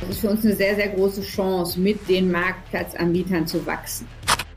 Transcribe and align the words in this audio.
Das 0.00 0.08
ist 0.10 0.20
für 0.20 0.30
uns 0.30 0.44
eine 0.44 0.56
sehr, 0.56 0.74
sehr 0.74 0.88
große 0.88 1.22
Chance, 1.22 1.78
mit 1.78 2.08
den 2.08 2.32
Marktplatzanbietern 2.32 3.46
zu 3.46 3.64
wachsen. 3.66 4.08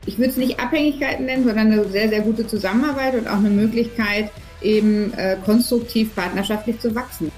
Ich 0.06 0.18
würde 0.18 0.30
es 0.30 0.36
nicht 0.36 0.58
Abhängigkeiten 0.58 1.26
nennen, 1.26 1.44
sondern 1.44 1.72
eine 1.72 1.84
sehr, 1.88 2.08
sehr 2.08 2.22
gute 2.22 2.46
Zusammenarbeit 2.46 3.14
und 3.14 3.28
auch 3.28 3.38
eine 3.38 3.50
Möglichkeit, 3.50 4.30
eben 4.60 5.12
äh, 5.14 5.36
konstruktiv 5.44 6.14
partnerschaftlich 6.14 6.80
zu 6.80 6.94
wachsen. 6.94 7.30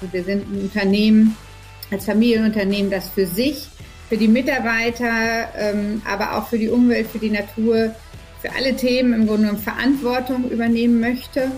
Also 0.00 0.12
wir 0.12 0.22
sind 0.22 0.46
ein 0.48 0.60
Unternehmen, 0.62 1.36
als 1.90 2.04
Familienunternehmen, 2.04 2.90
das 2.90 3.08
für 3.08 3.26
sich, 3.26 3.68
für 4.08 4.16
die 4.16 4.28
Mitarbeiter, 4.28 5.48
ähm, 5.56 6.02
aber 6.04 6.36
auch 6.36 6.48
für 6.48 6.58
die 6.58 6.68
Umwelt, 6.68 7.08
für 7.08 7.18
die 7.18 7.30
Natur, 7.30 7.94
für 8.40 8.52
alle 8.52 8.74
Themen 8.74 9.12
im 9.12 9.26
Grunde 9.26 9.42
genommen 9.42 9.62
Verantwortung 9.62 10.50
übernehmen 10.50 10.98
möchte. 10.98 11.52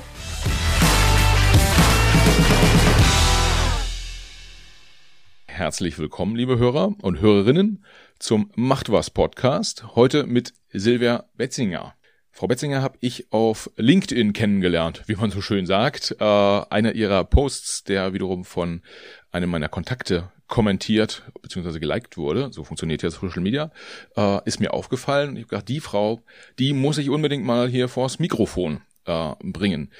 Herzlich 5.46 5.98
willkommen, 5.98 6.34
liebe 6.34 6.58
Hörer 6.58 6.94
und 7.00 7.20
Hörerinnen, 7.20 7.84
zum 8.18 8.50
Macht 8.56 8.90
was 8.90 9.10
Podcast. 9.10 9.94
Heute 9.94 10.26
mit 10.26 10.54
Silvia 10.72 11.26
Betzinger. 11.36 11.94
Frau 12.32 12.48
Betzinger 12.48 12.82
habe 12.82 12.98
ich 13.00 13.30
auf 13.30 13.70
LinkedIn 13.76 14.32
kennengelernt, 14.32 15.02
wie 15.06 15.14
man 15.14 15.30
so 15.30 15.40
schön 15.40 15.66
sagt. 15.66 16.16
Äh, 16.18 16.24
einer 16.24 16.94
ihrer 16.94 17.24
Posts, 17.24 17.84
der 17.84 18.12
wiederum 18.14 18.44
von 18.44 18.82
einem 19.30 19.50
meiner 19.50 19.68
Kontakte 19.68 20.32
kommentiert 20.52 21.22
bzw. 21.40 21.80
geliked 21.80 22.16
wurde, 22.16 22.52
so 22.52 22.62
funktioniert 22.62 23.02
ja 23.02 23.10
Social 23.10 23.42
Media, 23.42 23.72
äh, 24.16 24.38
ist 24.44 24.60
mir 24.60 24.74
aufgefallen. 24.74 25.36
Ich 25.36 25.44
habe 25.44 25.48
gedacht, 25.48 25.68
die 25.68 25.80
Frau, 25.80 26.20
die 26.58 26.74
muss 26.74 26.98
ich 26.98 27.10
unbedingt 27.10 27.44
mal 27.44 27.68
hier 27.68 27.88
vors 27.88 28.18
Mikrofon 28.18 28.82
äh, 29.06 29.32
bringen. 29.42 29.90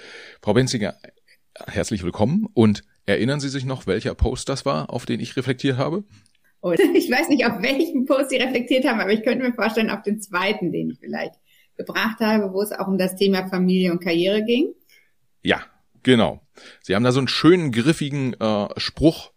Frau 0.43 0.53
Betzinger, 0.55 0.95
herzlich 1.67 2.03
willkommen 2.03 2.47
und 2.55 2.85
Erinnern 3.05 3.41
Sie 3.41 3.49
sich 3.49 3.65
noch, 3.65 3.87
welcher 3.87 4.15
Post 4.15 4.49
das 4.49 4.65
war, 4.65 4.91
auf 4.91 5.07
den 5.07 5.19
ich 5.19 5.37
reflektiert 5.37 5.77
habe? 5.77 6.05
Und 6.61 6.79
ich 6.95 7.11
weiß 7.11 7.29
nicht, 7.29 7.45
auf 7.47 7.61
welchen 7.63 8.07
Post 8.07 8.31
Sie 8.31 8.37
reflektiert 8.37 8.87
haben, 8.87 9.01
aber 9.01 9.13
ich 9.13 9.23
könnte 9.23 9.45
mir 9.45 9.55
vorstellen, 9.55 9.91
auf 9.91 10.03
den 10.03 10.21
zweiten, 10.21 10.71
den 10.71 10.91
ich 10.91 11.01
vielleicht 11.01 11.35
gebracht 11.77 12.21
habe, 12.21 12.53
wo 12.53 12.63
es 12.63 12.71
auch 12.71 12.87
um 12.87 12.99
das 12.99 13.17
Thema 13.17 13.49
Familie 13.49 13.91
und 13.91 14.01
Karriere 14.01 14.45
ging. 14.45 14.73
Ja, 15.43 15.63
genau. 16.03 16.41
Sie 16.81 16.95
haben 16.95 17.03
da 17.03 17.11
so 17.11 17.19
einen 17.19 17.29
schönen, 17.29 17.73
griffigen 17.73 18.35
äh, 18.35 18.69
Spruch 18.77 19.33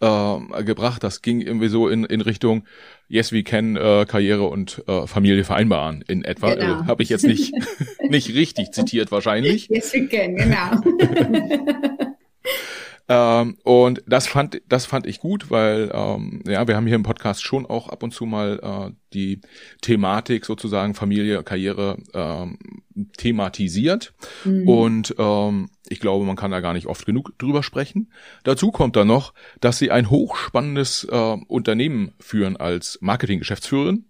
äh, 0.00 0.64
gebracht. 0.64 1.02
Das 1.02 1.22
ging 1.22 1.40
irgendwie 1.40 1.68
so 1.68 1.88
in, 1.88 2.04
in 2.04 2.20
Richtung 2.20 2.64
Yes, 3.08 3.32
we 3.32 3.42
can 3.42 3.76
äh, 3.76 4.04
Karriere 4.06 4.44
und 4.48 4.82
äh, 4.86 5.06
Familie 5.06 5.42
vereinbaren 5.44 6.04
in 6.06 6.24
etwa. 6.24 6.54
Genau. 6.54 6.82
Äh, 6.82 6.84
Habe 6.84 7.02
ich 7.02 7.08
jetzt 7.08 7.24
nicht, 7.24 7.54
nicht 8.08 8.34
richtig 8.34 8.72
zitiert 8.72 9.10
wahrscheinlich. 9.10 9.68
Yes, 9.68 9.94
we 9.94 10.06
can, 10.06 10.36
genau. 10.36 10.80
Ähm, 13.08 13.56
und 13.64 14.02
das 14.06 14.26
fand, 14.26 14.60
das 14.68 14.84
fand 14.84 15.06
ich 15.06 15.18
gut, 15.18 15.50
weil 15.50 15.90
ähm, 15.94 16.42
ja, 16.46 16.68
wir 16.68 16.76
haben 16.76 16.86
hier 16.86 16.96
im 16.96 17.02
Podcast 17.02 17.42
schon 17.42 17.64
auch 17.64 17.88
ab 17.88 18.02
und 18.02 18.12
zu 18.12 18.26
mal 18.26 18.60
äh, 18.62 18.94
die 19.14 19.40
Thematik 19.80 20.44
sozusagen 20.44 20.94
Familie, 20.94 21.42
Karriere 21.42 21.96
ähm, 22.12 22.58
thematisiert. 23.16 24.12
Mhm. 24.44 24.68
Und 24.68 25.14
ähm, 25.18 25.70
ich 25.88 26.00
glaube, 26.00 26.26
man 26.26 26.36
kann 26.36 26.50
da 26.50 26.60
gar 26.60 26.74
nicht 26.74 26.86
oft 26.86 27.06
genug 27.06 27.38
drüber 27.38 27.62
sprechen. 27.62 28.12
Dazu 28.44 28.70
kommt 28.70 28.94
dann 28.96 29.06
noch, 29.06 29.32
dass 29.60 29.78
sie 29.78 29.90
ein 29.90 30.10
hochspannendes 30.10 31.04
äh, 31.10 31.36
Unternehmen 31.46 32.12
führen 32.20 32.58
als 32.58 32.98
Marketinggeschäftsführerin 33.00 34.04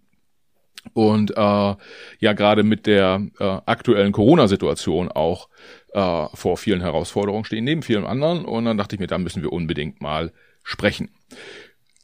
und 0.93 1.37
äh, 1.37 1.75
ja 2.19 2.33
gerade 2.35 2.63
mit 2.63 2.87
der 2.87 3.23
äh, 3.39 3.45
aktuellen 3.67 4.13
Corona-Situation 4.13 5.11
auch 5.11 5.49
äh, 5.93 6.27
vor 6.35 6.57
vielen 6.57 6.81
Herausforderungen 6.81 7.45
stehen, 7.45 7.65
neben 7.65 7.83
vielen 7.83 8.05
anderen. 8.05 8.45
Und 8.45 8.65
dann 8.65 8.79
dachte 8.79 8.97
ich 8.97 9.01
mir, 9.01 9.07
da 9.07 9.19
müssen 9.19 9.43
wir 9.43 9.53
unbedingt 9.53 10.01
mal 10.01 10.33
sprechen. 10.63 11.11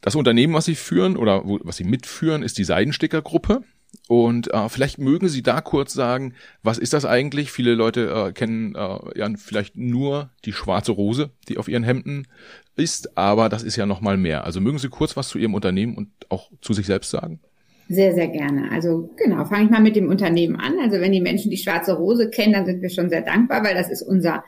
Das 0.01 0.15
Unternehmen, 0.15 0.53
was 0.53 0.65
Sie 0.65 0.75
führen 0.75 1.17
oder 1.17 1.45
wo, 1.45 1.59
was 1.63 1.77
Sie 1.77 1.83
mitführen, 1.83 2.43
ist 2.43 2.57
die 2.57 2.63
Seidensticker-Gruppe. 2.63 3.63
Und 4.07 4.53
äh, 4.53 4.69
vielleicht 4.69 4.99
mögen 4.99 5.29
Sie 5.29 5.41
da 5.41 5.61
kurz 5.61 5.93
sagen, 5.93 6.35
was 6.61 6.77
ist 6.77 6.93
das 6.93 7.05
eigentlich? 7.05 7.51
Viele 7.51 7.73
Leute 7.75 8.09
äh, 8.09 8.31
kennen 8.33 8.75
äh, 8.75 8.99
ja 9.17 9.29
vielleicht 9.37 9.77
nur 9.77 10.29
die 10.43 10.53
schwarze 10.53 10.91
Rose, 10.91 11.31
die 11.47 11.57
auf 11.57 11.67
ihren 11.67 11.83
Hemden 11.83 12.27
ist, 12.75 13.17
aber 13.17 13.49
das 13.49 13.63
ist 13.63 13.77
ja 13.77 13.85
noch 13.85 14.01
mal 14.01 14.17
mehr. 14.17 14.43
Also 14.43 14.61
mögen 14.61 14.79
Sie 14.79 14.89
kurz 14.89 15.15
was 15.15 15.29
zu 15.29 15.37
Ihrem 15.37 15.53
Unternehmen 15.53 15.95
und 15.95 16.09
auch 16.29 16.51
zu 16.61 16.73
sich 16.73 16.85
selbst 16.85 17.09
sagen? 17.09 17.39
Sehr, 17.87 18.15
sehr 18.15 18.27
gerne. 18.29 18.71
Also 18.71 19.09
genau, 19.15 19.45
fange 19.45 19.65
ich 19.65 19.69
mal 19.69 19.81
mit 19.81 19.95
dem 19.95 20.09
Unternehmen 20.09 20.55
an. 20.55 20.79
Also 20.79 20.99
wenn 20.99 21.11
die 21.11 21.21
Menschen 21.21 21.51
die 21.51 21.57
schwarze 21.57 21.95
Rose 21.95 22.29
kennen, 22.29 22.53
dann 22.53 22.65
sind 22.65 22.81
wir 22.81 22.89
schon 22.89 23.09
sehr 23.09 23.21
dankbar, 23.21 23.63
weil 23.63 23.75
das 23.75 23.91
ist 23.91 24.01
unser 24.01 24.43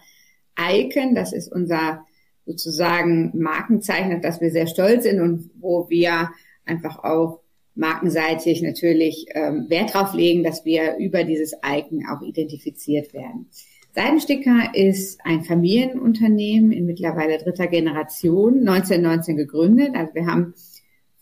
Icon, 0.60 1.14
das 1.14 1.34
ist 1.34 1.52
unser 1.52 2.04
sozusagen 2.46 3.32
Markenzeichen, 3.38 4.14
auf 4.14 4.22
das 4.22 4.42
wir 4.42 4.52
sehr 4.52 4.68
stolz 4.68 5.04
sind 5.04 5.22
und 5.22 5.52
wo 5.60 5.90
wir 5.90 6.30
einfach 6.66 7.04
auch 7.04 7.42
markenseitig 7.76 8.64
natürlich 8.64 9.28
ähm, 9.36 9.70
Wert 9.70 9.94
drauf 9.94 10.14
legen, 10.14 10.44
dass 10.44 10.66
wir 10.66 10.98
über 10.98 11.24
dieses 11.24 11.54
Icon 11.64 12.06
auch 12.08 12.22
identifiziert 12.24 13.14
werden. 13.14 13.50
Seidensticker 13.94 14.72
ist 14.74 15.20
ein 15.24 15.44
Familienunternehmen 15.44 16.72
in 16.72 16.86
mittlerweile 16.86 17.38
dritter 17.38 17.68
Generation, 17.68 18.60
1919 18.60 19.38
gegründet. 19.38 19.92
Also 19.96 20.14
wir 20.16 20.26
haben 20.26 20.54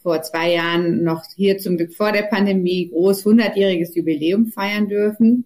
vor 0.05 0.21
zwei 0.21 0.53
Jahren 0.53 1.01
noch 1.01 1.23
hier 1.35 1.57
zum 1.57 1.77
Glück 1.77 1.95
vor 1.95 2.11
der 2.11 2.21
Pandemie 2.21 2.89
groß 2.91 3.25
100-jähriges 3.25 3.95
Jubiläum 3.95 4.45
feiern 4.45 4.88
dürfen 4.88 5.45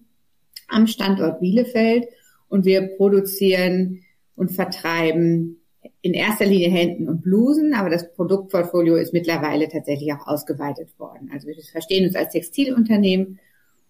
am 0.68 0.86
Standort 0.86 1.40
Bielefeld. 1.40 2.04
Und 2.50 2.66
wir 2.66 2.82
produzieren 2.98 4.02
und 4.36 4.50
vertreiben 4.50 5.62
in 6.02 6.12
erster 6.12 6.44
Linie 6.44 6.68
Händen 6.68 7.08
und 7.08 7.22
Blusen, 7.22 7.72
aber 7.72 7.88
das 7.88 8.12
Produktportfolio 8.12 8.96
ist 8.96 9.14
mittlerweile 9.14 9.66
tatsächlich 9.70 10.12
auch 10.12 10.26
ausgeweitet 10.26 10.90
worden. 10.98 11.30
Also 11.32 11.48
wir 11.48 11.54
verstehen 11.72 12.06
uns 12.06 12.14
als 12.14 12.34
Textilunternehmen 12.34 13.38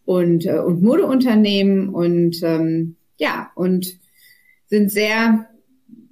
und, 0.05 0.47
äh, 0.47 0.61
und 0.61 0.83
Modeunternehmen 0.83 1.89
und 1.89 2.41
ähm, 2.45 2.95
ja, 3.19 3.51
und 3.57 3.99
sind 4.67 4.93
sehr 4.93 5.50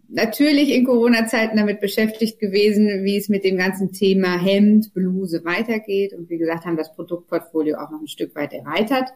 natürlich 0.09 0.71
in 0.71 0.85
Corona-Zeiten 0.85 1.57
damit 1.57 1.81
beschäftigt 1.81 2.39
gewesen, 2.41 3.05
wie 3.05 3.17
es 3.17 3.29
mit 3.29 3.45
dem 3.45 3.57
ganzen 3.57 3.93
Thema 3.93 4.39
Hemd, 4.39 4.93
Bluse 4.95 5.45
weitergeht. 5.45 6.13
Und 6.13 6.31
wie 6.31 6.39
gesagt, 6.39 6.65
haben 6.65 6.77
das 6.77 6.95
Produktportfolio 6.95 7.77
auch 7.77 7.91
noch 7.91 8.01
ein 8.01 8.09
Stück 8.09 8.35
weit 8.35 8.53
erweitert. 8.53 9.11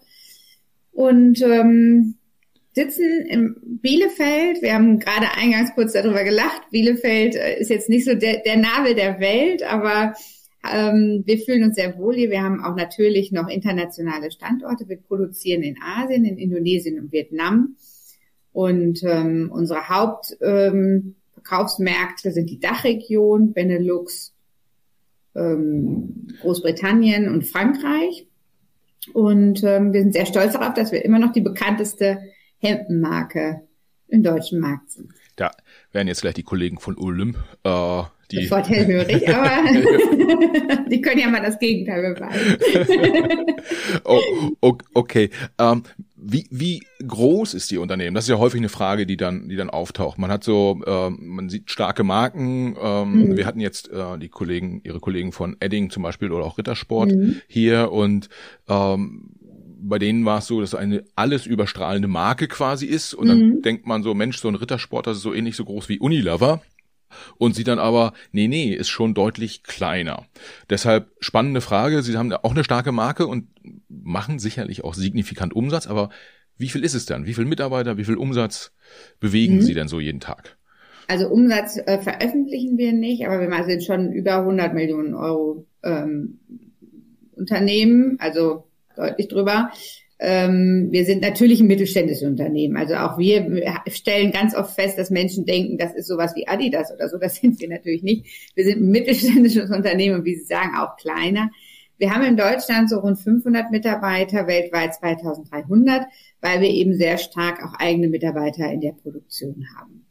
Und 0.93 1.41
ähm, 1.43 2.17
sitzen 2.75 3.27
im 3.27 3.57
Bielefeld. 3.63 4.63
Wir 4.63 4.75
haben 4.75 4.99
gerade 4.99 5.27
eingangs 5.37 5.75
kurz 5.75 5.93
darüber 5.93 6.25
gelacht. 6.25 6.63
Bielefeld 6.71 7.35
äh, 7.35 7.61
ist 7.61 7.71
jetzt 7.71 7.89
nicht 7.89 8.05
so 8.05 8.15
der, 8.15 8.39
der 8.39 8.57
Nabel 8.57 8.95
der 8.95 9.21
Welt, 9.21 9.63
aber 9.63 10.15
ähm, 10.71 11.23
wir 11.27 11.39
fühlen 11.39 11.65
uns 11.65 11.77
sehr 11.77 11.99
wohl 11.99 12.15
hier. 12.15 12.31
Wir 12.31 12.43
haben 12.43 12.65
auch 12.65 12.77
natürlich 12.77 13.33
noch 13.33 13.49
internationale 13.49 14.31
Standorte. 14.31 14.89
Wir 14.89 14.97
produzieren 14.97 15.63
in 15.63 15.77
Asien, 15.83 16.25
in 16.25 16.39
Indonesien 16.39 16.99
und 16.99 17.13
Vietnam. 17.13 17.77
Und 18.53 19.03
ähm, 19.03 19.51
unsere 19.53 19.89
Hauptverkaufsmärkte 19.89 22.29
ähm, 22.29 22.35
sind 22.35 22.51
die 22.51 22.61
Dachregion, 22.61 23.53
Benelux, 23.53 24.33
ähm, 25.35 26.29
Großbritannien 26.41 27.29
und 27.29 27.45
Frankreich. 27.45 28.29
Und 29.15 29.65
ähm, 29.65 29.93
wir 29.93 30.03
sind 30.03 30.13
sehr 30.13 30.27
stolz 30.27 30.53
darauf, 30.53 30.75
dass 30.75 30.93
wir 30.93 31.05
immer 31.05 31.19
noch 31.19 31.33
die 31.33 31.41
bekannteste 31.41 32.21
Hemdenmarke 32.59 33.63
im 34.09 34.23
deutschen 34.23 34.61
Markt 34.61 34.91
sind. 34.91 35.11
Da 35.37 35.51
werden 35.93 36.09
jetzt 36.09 36.21
gleich 36.21 36.35
die 36.35 36.43
Kollegen 36.43 36.79
von 36.79 36.99
Olymp 36.99 37.39
äh, 37.65 38.03
die 38.33 38.45
Sofort 38.45 38.69
hellhörig, 38.69 39.29
aber 39.29 39.69
die 40.91 41.01
können 41.01 41.21
ja 41.21 41.29
mal 41.29 41.43
das 41.43 41.59
Gegenteil 41.59 42.15
beweisen. 42.15 42.57
oh, 44.61 44.77
okay. 44.95 45.31
Ähm, 45.59 45.83
wie, 46.25 46.47
wie 46.51 46.83
groß 47.07 47.55
ist 47.55 47.71
die 47.71 47.79
Unternehmen? 47.79 48.15
Das 48.15 48.25
ist 48.25 48.29
ja 48.29 48.39
häufig 48.39 48.61
eine 48.61 48.69
Frage, 48.69 49.07
die 49.07 49.17
dann, 49.17 49.49
die 49.49 49.57
dann 49.57 49.71
auftaucht. 49.71 50.19
Man 50.19 50.31
hat 50.31 50.45
so, 50.45 50.81
äh, 50.87 51.11
man 51.11 51.49
sieht 51.49 51.71
starke 51.71 52.05
Marken. 52.05 52.77
Ähm, 52.81 53.13
mhm. 53.13 53.37
Wir 53.37 53.47
hatten 53.47 53.61
jetzt 53.61 53.91
äh, 53.91 54.19
die 54.19 54.29
Kollegen, 54.29 54.81
ihre 54.85 55.01
Kollegen 55.01 55.33
von 55.33 55.57
Edding 55.61 55.91
zum 55.91 56.03
Beispiel 56.03 56.31
oder 56.31 56.45
auch 56.45 56.59
Rittersport 56.59 57.11
mhm. 57.13 57.41
hier 57.49 57.91
und 57.91 58.29
ähm, 58.69 59.31
bei 59.85 59.99
denen 59.99 60.25
war 60.25 60.39
es 60.39 60.47
so, 60.47 60.61
dass 60.61 60.77
eine 60.77 61.03
alles 61.17 61.45
überstrahlende 61.45 62.07
Marke 62.07 62.47
quasi 62.47 62.87
ist 62.87 63.15
und 63.15 63.27
dann 63.27 63.41
mhm. 63.41 63.63
denkt 63.63 63.87
man 63.87 64.05
so, 64.05 64.15
Mensch, 64.15 64.39
so 64.39 64.47
ein 64.47 64.55
Rittersport, 64.55 65.09
das 65.09 65.17
ist 65.17 65.25
so 65.25 65.35
ähnlich 65.35 65.57
so 65.57 65.65
groß 65.65 65.89
wie 65.89 65.99
Unilever 65.99 66.63
und 67.39 67.55
sie 67.55 67.65
dann 67.65 67.79
aber, 67.79 68.13
nee, 68.31 68.49
nee, 68.49 68.73
ist 68.73 68.89
schon 68.89 69.15
deutlich 69.15 69.63
kleiner. 69.65 70.27
Deshalb 70.71 71.11
spannende 71.21 71.61
Frage, 71.61 72.03
Sie 72.03 72.17
haben 72.17 72.33
auch 72.33 72.53
eine 72.53 72.65
starke 72.65 72.93
Marke 72.93 73.27
und 73.27 73.49
machen 74.05 74.39
sicherlich 74.39 74.85
auch 74.85 74.95
signifikant 74.95 75.55
Umsatz, 75.55 75.87
aber 75.87 76.11
wie 76.59 76.69
viel 76.69 76.85
ist 76.85 76.95
es 76.95 77.07
dann? 77.07 77.27
Wie 77.27 77.35
viel 77.35 77.45
Mitarbeiter, 77.45 77.97
wie 77.97 78.05
viel 78.05 78.17
Umsatz 78.17 78.73
bewegen 79.21 79.57
mhm. 79.57 79.63
Sie 79.63 79.75
denn 79.75 79.89
so 79.89 80.01
jeden 80.01 80.21
Tag? 80.21 80.57
Also 81.09 81.29
Umsatz 81.29 81.77
äh, 81.77 81.99
veröffentlichen 81.99 82.79
wir 82.79 82.93
nicht, 82.93 83.27
aber 83.27 83.41
wir 83.41 83.65
sind 83.65 83.85
schon 83.85 84.13
über 84.13 84.37
100 84.37 84.73
Millionen 84.73 85.15
Euro 85.15 85.67
ähm, 85.83 86.39
Unternehmen, 87.35 88.17
also 88.21 88.65
deutlich 88.97 89.29
drüber. 89.29 89.71
Ähm, 90.21 90.89
wir 90.93 91.05
sind 91.05 91.21
natürlich 91.21 91.61
ein 91.61 91.67
mittelständisches 91.67 92.23
Unternehmen. 92.23 92.77
Also 92.77 92.95
auch 92.95 93.19
wir 93.19 93.85
stellen 93.89 94.31
ganz 94.31 94.55
oft 94.55 94.75
fest, 94.77 94.97
dass 94.97 95.11
Menschen 95.11 95.45
denken, 95.45 95.79
das 95.79 95.95
ist 95.95 96.07
sowas 96.07 96.37
wie 96.37 96.47
Adidas 96.47 96.93
oder 96.95 97.09
so. 97.09 97.19
Das 97.19 97.35
sind 97.37 97.61
wir 97.61 97.69
natürlich 97.69 98.05
nicht. 98.05 98.27
Wir 98.55 98.65
sind 98.65 98.83
ein 98.83 98.91
mittelständisches 98.91 99.71
Unternehmen 99.71 100.21
und 100.21 100.25
wie 100.25 100.37
Sie 100.37 100.45
sagen, 100.45 100.77
auch 100.77 100.97
kleiner. 100.97 101.51
Wir 102.03 102.13
haben 102.13 102.25
in 102.25 102.37
Deutschland 102.37 102.91
so 102.91 102.99
rund 102.99 103.17
500 103.17 103.71
Mitarbeiter, 103.71 104.49
weltweit 104.49 104.93
2300, 104.93 106.05
weil 106.41 106.61
wir 106.61 106.69
eben 106.69 106.97
sehr 106.97 107.17
stark 107.17 107.63
auch 107.65 107.75
eigene 107.79 108.09
Mitarbeiter 108.09 108.69
in 108.73 108.81
der 108.81 108.91
Produktion 108.91 109.65
haben. 109.79 110.05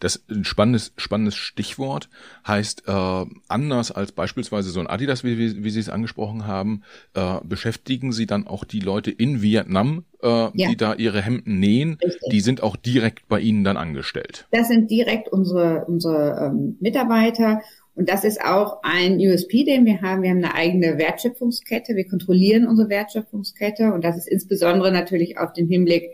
Das 0.00 0.16
ist 0.16 0.30
ein 0.30 0.44
spannendes, 0.44 0.94
spannendes 0.96 1.34
Stichwort 1.34 2.08
heißt, 2.46 2.84
äh, 2.86 3.26
anders 3.46 3.92
als 3.92 4.12
beispielsweise 4.12 4.70
so 4.70 4.80
ein 4.80 4.86
Adidas, 4.86 5.22
wie, 5.22 5.62
wie, 5.62 5.70
Sie 5.70 5.80
es 5.80 5.90
angesprochen 5.90 6.46
haben, 6.46 6.82
äh, 7.12 7.40
beschäftigen 7.44 8.12
Sie 8.12 8.24
dann 8.24 8.46
auch 8.46 8.64
die 8.64 8.80
Leute 8.80 9.10
in 9.10 9.42
Vietnam, 9.42 10.04
äh, 10.22 10.28
ja. 10.28 10.50
die 10.54 10.76
da 10.76 10.94
ihre 10.94 11.20
Hemden 11.20 11.58
nähen, 11.58 11.98
Richtig. 12.02 12.30
die 12.30 12.40
sind 12.40 12.62
auch 12.62 12.76
direkt 12.76 13.28
bei 13.28 13.40
Ihnen 13.40 13.64
dann 13.64 13.76
angestellt. 13.76 14.46
Das 14.50 14.68
sind 14.68 14.90
direkt 14.90 15.28
unsere, 15.28 15.84
unsere 15.84 16.46
ähm, 16.46 16.78
Mitarbeiter 16.80 17.60
und 17.98 18.08
das 18.08 18.22
ist 18.22 18.40
auch 18.40 18.84
ein 18.84 19.18
USP, 19.18 19.64
den 19.64 19.84
wir 19.84 20.00
haben. 20.02 20.22
Wir 20.22 20.30
haben 20.30 20.44
eine 20.44 20.54
eigene 20.54 20.98
Wertschöpfungskette. 20.98 21.96
Wir 21.96 22.08
kontrollieren 22.08 22.68
unsere 22.68 22.88
Wertschöpfungskette 22.88 23.92
und 23.92 24.04
das 24.04 24.16
ist 24.16 24.28
insbesondere 24.28 24.92
natürlich 24.92 25.36
auf 25.36 25.52
den 25.52 25.66
Hinblick 25.66 26.04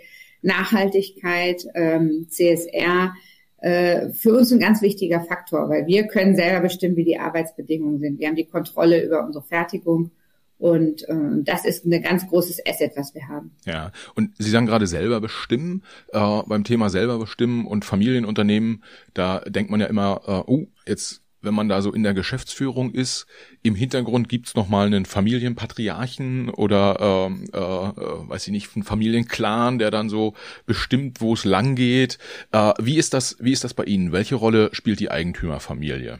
Nachhaltigkeit, 0.40 1.62
ähm, 1.74 2.26
CSR, 2.30 3.12
äh, 3.58 4.08
für 4.14 4.32
uns 4.32 4.50
ein 4.50 4.60
ganz 4.60 4.80
wichtiger 4.80 5.20
Faktor, 5.24 5.68
weil 5.68 5.86
wir 5.86 6.06
können 6.06 6.34
selber 6.36 6.60
bestimmen, 6.60 6.96
wie 6.96 7.04
die 7.04 7.18
Arbeitsbedingungen 7.18 7.98
sind. 7.98 8.18
Wir 8.18 8.28
haben 8.28 8.36
die 8.36 8.46
Kontrolle 8.46 9.04
über 9.04 9.22
unsere 9.22 9.44
Fertigung 9.44 10.10
und 10.56 11.06
äh, 11.06 11.14
das 11.42 11.66
ist 11.66 11.84
ein 11.84 12.02
ganz 12.02 12.26
großes 12.26 12.66
Asset, 12.66 12.92
was 12.96 13.14
wir 13.14 13.28
haben. 13.28 13.50
Ja, 13.66 13.92
und 14.14 14.30
Sie 14.38 14.48
sagen 14.48 14.64
gerade 14.64 14.86
selber 14.86 15.20
bestimmen. 15.20 15.82
Äh, 16.14 16.42
beim 16.46 16.64
Thema 16.64 16.88
selber 16.88 17.18
bestimmen 17.18 17.66
und 17.66 17.84
Familienunternehmen, 17.84 18.82
da 19.12 19.40
denkt 19.40 19.70
man 19.70 19.80
ja 19.80 19.86
immer, 19.86 20.22
äh, 20.26 20.50
oh, 20.50 20.66
jetzt 20.86 21.23
wenn 21.44 21.54
man 21.54 21.68
da 21.68 21.82
so 21.82 21.92
in 21.92 22.02
der 22.02 22.14
Geschäftsführung 22.14 22.92
ist, 22.92 23.26
im 23.62 23.74
Hintergrund 23.74 24.28
gibt's 24.28 24.54
noch 24.54 24.68
mal 24.68 24.86
einen 24.86 25.04
Familienpatriarchen 25.04 26.50
oder 26.50 27.28
ähm, 27.28 27.44
äh, 27.52 27.58
äh, 27.58 28.28
weiß 28.28 28.46
ich 28.46 28.52
nicht, 28.52 28.70
einen 28.74 28.84
Familienclan, 28.84 29.78
der 29.78 29.90
dann 29.90 30.08
so 30.08 30.34
bestimmt, 30.66 31.20
wo 31.20 31.34
es 31.34 31.44
lang 31.44 31.74
geht. 31.74 32.18
Äh, 32.52 32.72
wie 32.80 32.96
ist 32.96 33.14
das? 33.14 33.36
Wie 33.40 33.52
ist 33.52 33.64
das 33.64 33.74
bei 33.74 33.84
Ihnen? 33.84 34.12
Welche 34.12 34.34
Rolle 34.34 34.70
spielt 34.72 35.00
die 35.00 35.10
Eigentümerfamilie? 35.10 36.18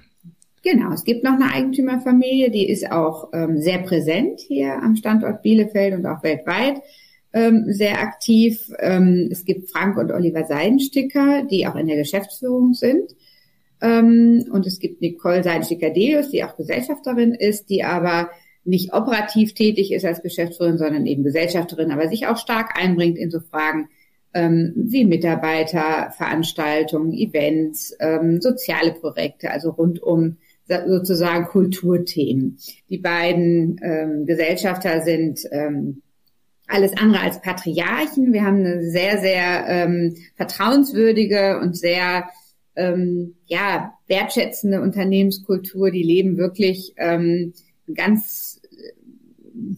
Genau, 0.63 0.93
es 0.93 1.05
gibt 1.05 1.25
noch 1.25 1.35
eine 1.35 1.53
Eigentümerfamilie, 1.53 2.51
die 2.51 2.69
ist 2.69 2.91
auch 2.91 3.29
ähm, 3.35 3.61
sehr 3.61 3.79
präsent 3.79 4.41
hier 4.41 4.83
am 4.83 4.97
Standort 4.97 5.43
Bielefeld 5.43 5.95
und 5.95 6.07
auch 6.07 6.23
weltweit 6.23 6.81
ähm, 7.35 7.65
sehr 7.69 8.01
aktiv. 8.01 8.73
Ähm, 8.79 9.29
es 9.31 9.45
gibt 9.45 9.71
Frank 9.71 9.99
und 9.99 10.13
Oliver 10.13 10.45
Seidensticker, 10.47 11.43
die 11.43 11.67
auch 11.67 11.75
in 11.75 11.89
der 11.89 11.97
Geschäftsführung 11.97 12.73
sind. 12.73 13.11
Ähm, 13.85 14.47
und 14.51 14.67
es 14.67 14.79
gibt 14.79 15.03
Nicole 15.03 15.45
Seidensticker-Delius, 15.45 16.31
die 16.31 16.43
auch 16.43 16.57
Gesellschafterin 16.57 17.35
ist, 17.35 17.69
die 17.69 17.85
aber 17.85 18.31
nicht 18.65 18.95
operativ 18.95 19.53
tätig 19.53 19.93
ist 19.93 20.07
als 20.07 20.23
Geschäftsführerin, 20.23 20.79
sondern 20.79 21.05
eben 21.05 21.23
Gesellschafterin, 21.23 21.91
aber 21.91 22.09
sich 22.09 22.27
auch 22.27 22.39
stark 22.39 22.81
einbringt 22.81 23.19
in 23.19 23.31
so 23.31 23.41
Fragen 23.41 23.91
ähm, 24.33 24.73
wie 24.75 25.05
Mitarbeiterveranstaltungen, 25.05 27.13
Events, 27.13 27.95
ähm, 28.01 28.41
soziale 28.41 28.93
Projekte, 28.93 29.51
also 29.51 29.69
rund 29.71 30.03
um 30.03 30.39
sozusagen 30.67 31.45
Kulturthemen. 31.45 32.57
Die 32.89 32.97
beiden 32.97 33.77
Gesellschafter 34.25 35.03
sind 35.03 35.41
alles 36.67 36.97
andere 36.97 37.23
als 37.23 37.43
Patriarchen. 37.43 38.33
Wir 38.33 38.47
haben 38.47 38.61
eine 38.61 38.83
sehr, 38.83 39.19
sehr 39.19 40.17
vertrauenswürdige 40.37 41.61
und 41.61 41.77
sehr 41.77 42.31
ähm, 42.77 43.35
ja, 43.47 43.95
wertschätzende 44.07 44.81
Unternehmenskultur, 44.81 45.91
die 45.91 46.03
leben 46.03 46.37
wirklich 46.37 46.95
ähm, 46.97 47.53
ganz 47.95 48.61
äh, 48.71 49.75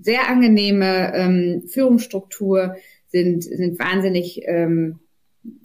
sehr 0.00 0.28
angenehme 0.28 1.12
ähm, 1.14 1.62
Führungsstruktur, 1.68 2.76
sind, 3.08 3.42
sind 3.44 3.78
wahnsinnig 3.78 4.42
ähm, 4.46 5.00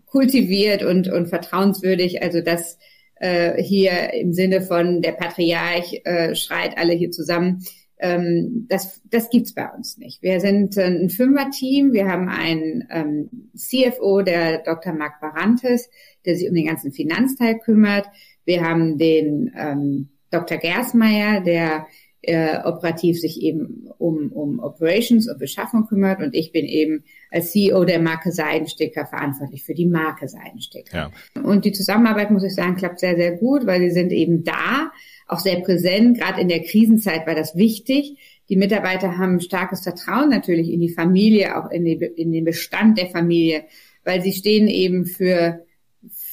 kultiviert 0.06 0.84
und, 0.84 1.08
und 1.08 1.28
vertrauenswürdig. 1.28 2.24
Also 2.24 2.42
das 2.42 2.78
äh, 3.16 3.62
hier 3.62 4.14
im 4.14 4.34
Sinne 4.34 4.62
von 4.62 5.02
der 5.02 5.14
Patriarch 5.14 6.02
äh, 6.04 6.36
schreit 6.36 6.78
alle 6.78 6.94
hier 6.94 7.12
zusammen. 7.12 7.64
Ähm, 8.04 8.66
das, 8.68 9.02
das 9.10 9.30
gibt's 9.30 9.54
bei 9.54 9.66
uns 9.70 9.98
nicht. 9.98 10.22
Wir 10.22 10.42
sind 10.42 10.78
ein 10.78 11.10
Fünfer-Team. 11.10 11.94
Wir 11.94 12.10
haben 12.10 12.28
einen 12.28 12.86
ähm, 12.92 13.50
CFO, 13.56 14.24
der 14.24 14.58
Dr. 14.58 14.92
Marc 14.92 15.22
Barantes, 15.22 15.90
der 16.26 16.36
sich 16.36 16.50
um 16.50 16.54
den 16.54 16.68
ganzen 16.68 16.92
Finanzteil 16.92 17.60
kümmert. 17.60 18.06
Wir 18.44 18.62
haben 18.62 18.98
den 18.98 19.54
ähm, 19.58 20.10
Dr. 20.32 20.58
Gersmeier, 20.58 21.40
der 21.40 21.88
äh, 22.24 22.58
operativ 22.66 23.22
sich 23.22 23.42
eben 23.42 23.88
um, 23.98 24.34
um 24.34 24.60
Operations 24.60 25.30
und 25.30 25.40
Beschaffung 25.40 25.88
kümmert 25.88 26.22
und 26.22 26.36
ich 26.36 26.52
bin 26.52 26.66
eben 26.66 27.06
als 27.32 27.52
CEO 27.52 27.86
der 27.86 28.02
Marke 28.02 28.34
Seidensticker 28.34 29.06
verantwortlich 29.06 29.64
für 29.64 29.74
die 29.74 29.86
Marke 29.86 30.28
Seidensticker. 30.28 31.12
Ja. 31.36 31.42
Und 31.42 31.64
die 31.64 31.72
Zusammenarbeit, 31.72 32.32
muss 32.32 32.44
ich 32.44 32.56
sagen, 32.56 32.76
klappt 32.76 33.00
sehr, 33.00 33.16
sehr 33.16 33.38
gut, 33.38 33.66
weil 33.66 33.80
sie 33.82 33.92
sind 33.92 34.12
eben 34.12 34.44
da, 34.44 34.92
auch 35.28 35.40
sehr 35.40 35.60
präsent. 35.62 36.20
Gerade 36.20 36.42
in 36.42 36.50
der 36.50 36.64
Krisenzeit 36.64 37.26
war 37.28 37.36
das 37.36 37.56
wichtig. 37.56 38.18
Die 38.50 38.56
Mitarbeiter 38.56 39.18
haben 39.18 39.40
starkes 39.40 39.82
Vertrauen 39.82 40.30
natürlich 40.30 40.70
in 40.70 40.82
die 40.82 40.94
Familie, 40.94 41.58
auch 41.58 41.72
in, 41.72 41.86
die, 41.86 41.94
in 41.94 42.32
den 42.32 42.44
Bestand 42.44 42.98
der 42.98 43.08
Familie, 43.08 43.64
weil 44.04 44.22
sie 44.22 44.34
stehen 44.34 44.68
eben 44.68 45.06
für 45.06 45.66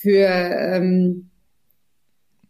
für 0.01 0.27
ähm, 0.27 1.31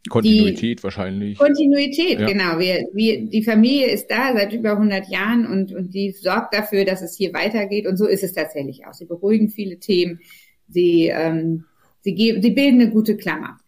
Kontinuität 0.09 0.79
die, 0.79 0.83
wahrscheinlich. 0.83 1.39
Kontinuität, 1.39 2.21
ja. 2.21 2.27
genau. 2.27 2.59
Wir, 2.59 2.89
wir, 2.95 3.27
die 3.27 3.43
Familie 3.43 3.89
ist 3.91 4.11
da 4.11 4.33
seit 4.35 4.53
über 4.53 4.73
100 4.73 5.09
Jahren 5.09 5.47
und, 5.47 5.73
und 5.73 5.93
die 5.93 6.13
sorgt 6.13 6.55
dafür, 6.55 6.85
dass 6.85 7.03
es 7.03 7.17
hier 7.17 7.35
weitergeht. 7.35 7.87
Und 7.87 7.97
so 7.97 8.07
ist 8.07 8.25
es 8.25 8.33
tatsächlich 8.33 8.87
auch. 8.87 8.95
Sie 8.95 9.05
beruhigen 9.05 9.51
viele 9.51 9.79
Themen. 9.79 10.21
Sie, 10.69 11.09
ähm, 11.09 11.65
sie, 12.01 12.15
geben, 12.15 12.41
sie 12.41 12.51
bilden 12.51 12.81
eine 12.81 12.91
gute 12.91 13.17
Klammer. 13.17 13.59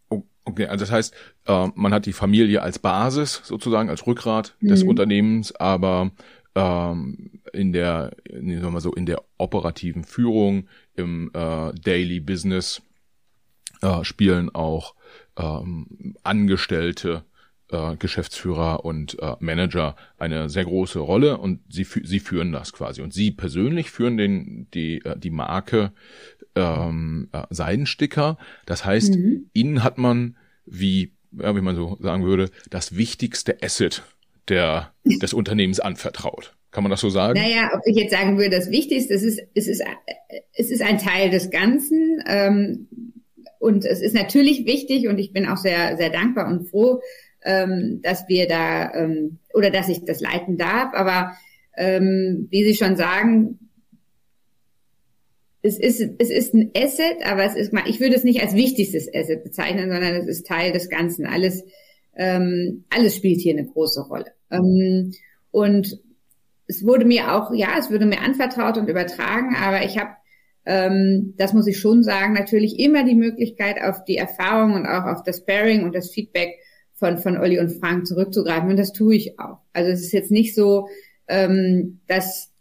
Okay, 0.45 0.67
also 0.67 0.83
das 0.83 0.91
heißt, 0.91 1.15
äh, 1.47 1.69
man 1.75 1.95
hat 1.95 2.07
die 2.07 2.13
Familie 2.13 2.63
als 2.63 2.79
Basis 2.79 3.43
sozusagen, 3.45 3.89
als 3.89 4.07
Rückgrat 4.07 4.57
mhm. 4.61 4.69
des 4.69 4.83
Unternehmens, 4.83 5.55
aber 5.55 6.11
ähm, 6.55 7.41
in 7.53 7.73
der, 7.73 8.13
sagen 8.31 8.63
wir 8.63 8.71
mal 8.71 8.81
so, 8.81 8.93
in 8.93 9.07
der 9.07 9.23
operativen 9.39 10.05
Führung, 10.05 10.69
im 10.95 11.31
äh, 11.33 11.73
Daily 11.75 12.21
Business 12.21 12.83
äh, 13.83 14.05
spielen 14.05 14.55
auch 14.55 14.95
ähm, 15.37 16.17
Angestellte, 16.23 17.25
äh, 17.73 17.97
Geschäftsführer 17.97 18.85
und 18.85 19.19
äh, 19.21 19.37
Manager 19.41 19.97
eine 20.19 20.49
sehr 20.49 20.65
große 20.65 20.99
Rolle 20.99 21.39
und 21.39 21.61
sie, 21.69 21.85
sie 21.85 22.21
führen 22.21 22.53
das 22.53 22.73
quasi. 22.73 23.03
Und 23.03 23.15
sie 23.15 23.31
persönlich 23.31 23.91
führen 23.91 24.17
den, 24.17 24.69
die, 24.73 24.99
äh, 25.05 25.19
die 25.19 25.31
Marke 25.31 25.93
ähm, 26.55 27.29
äh, 27.33 27.43
Seidensticker. 27.51 28.39
Das 28.67 28.85
heißt, 28.85 29.15
mhm. 29.15 29.51
ihnen 29.53 29.83
hat 29.85 29.99
man, 29.99 30.37
wie, 30.67 31.13
ja, 31.33 31.55
wie 31.57 31.61
man 31.61 31.77
so 31.77 31.97
sagen 32.01 32.25
würde, 32.25 32.51
das 32.71 32.97
wichtigste 32.97 33.63
Asset 33.63 34.03
der, 34.49 34.93
des 35.05 35.33
Unternehmens 35.33 35.81
anvertraut. 35.81 36.55
Kann 36.71 36.85
man 36.85 36.91
das 36.91 37.01
so 37.01 37.11
sagen? 37.11 37.39
Naja, 37.39 37.71
ob 37.75 37.83
ich 37.85 37.97
jetzt 37.97 38.13
sagen 38.13 38.39
würde, 38.39 38.51
das 38.51 38.71
Wichtigste, 38.71 39.13
es 39.13 39.23
ist, 39.23 39.41
es 39.55 39.69
ist, 39.69 39.83
es 40.55 40.71
ist 40.71 40.81
ein 40.81 40.99
Teil 40.99 41.29
des 41.29 41.51
Ganzen. 41.51 42.23
Ähm, 42.27 42.89
und 43.59 43.85
es 43.85 44.01
ist 44.01 44.15
natürlich 44.15 44.67
wichtig 44.67 45.07
und 45.07 45.19
ich 45.19 45.33
bin 45.33 45.47
auch 45.47 45.59
sehr, 45.59 45.97
sehr 45.97 46.11
dankbar 46.11 46.49
und 46.49 46.69
froh, 46.69 47.01
ähm, 47.45 48.01
dass 48.03 48.27
wir 48.27 48.49
da 48.49 48.93
ähm, 48.95 49.39
oder 49.55 49.71
dass 49.71 49.89
ich 49.89 50.05
das 50.05 50.21
leiten 50.21 50.57
darf. 50.57 50.95
Aber 50.95 51.37
ähm, 51.77 52.49
wie 52.51 52.65
Sie 52.65 52.75
schon 52.75 52.97
sagen, 52.97 53.71
es 55.63 55.79
ist, 55.79 56.01
es 56.19 56.31
ist 56.31 56.55
ein 56.55 56.71
Asset, 56.77 57.25
aber 57.25 57.45
es 57.45 57.55
ist, 57.55 57.73
ich 57.87 58.01
würde 58.01 58.17
es 58.17 58.25
nicht 58.25 58.43
als 58.43 58.55
wichtigstes 58.55 59.09
Asset 59.15 59.45
bezeichnen, 59.45 59.91
sondern 59.91 60.15
es 60.15 60.27
ist 60.27 60.47
Teil 60.47 60.73
des 60.73 60.89
Ganzen. 60.89 61.27
Alles, 61.27 61.65
ähm, 62.17 62.85
alles 62.91 63.17
spielt 63.17 63.41
hier 63.41 63.57
eine 63.57 63.67
große 63.67 64.03
Rolle. 64.03 64.33
Ähm, 64.51 65.13
und 65.53 66.01
es 66.67 66.85
wurde 66.85 67.05
mir 67.05 67.33
auch, 67.35 67.55
ja, 67.55 67.77
es 67.79 67.91
wurde 67.91 68.07
mir 68.07 68.21
anvertraut 68.21 68.77
und 68.77 68.89
übertragen, 68.89 69.55
aber 69.57 69.85
ich 69.85 69.99
habe 69.99 70.11
ähm, 70.65 71.35
das 71.37 71.53
muss 71.53 71.67
ich 71.67 71.79
schon 71.79 72.03
sagen, 72.03 72.35
natürlich 72.35 72.79
immer 72.79 73.05
die 73.05 73.15
Möglichkeit 73.15 73.83
auf 73.83 74.05
die 74.05 74.17
Erfahrung 74.17 74.75
und 74.75 74.87
auch 74.87 75.07
auf 75.07 75.23
das 75.25 75.45
Pairing 75.45 75.85
und 75.85 75.95
das 75.95 76.11
Feedback 76.11 76.59
von, 76.93 77.19
von 77.19 77.37
Olli 77.37 77.59
und 77.59 77.71
Frank 77.71 78.07
zurückzugreifen. 78.07 78.71
Und 78.71 78.79
das 78.79 78.93
tue 78.93 79.17
ich 79.17 79.41
auch. 79.41 79.59
Also 79.73 79.91
es 79.91 80.03
ist 80.03 80.13
jetzt 80.13 80.31
nicht 80.31 80.55
so, 80.55 80.89
ähm, 81.27 82.01
dass, 82.07 82.53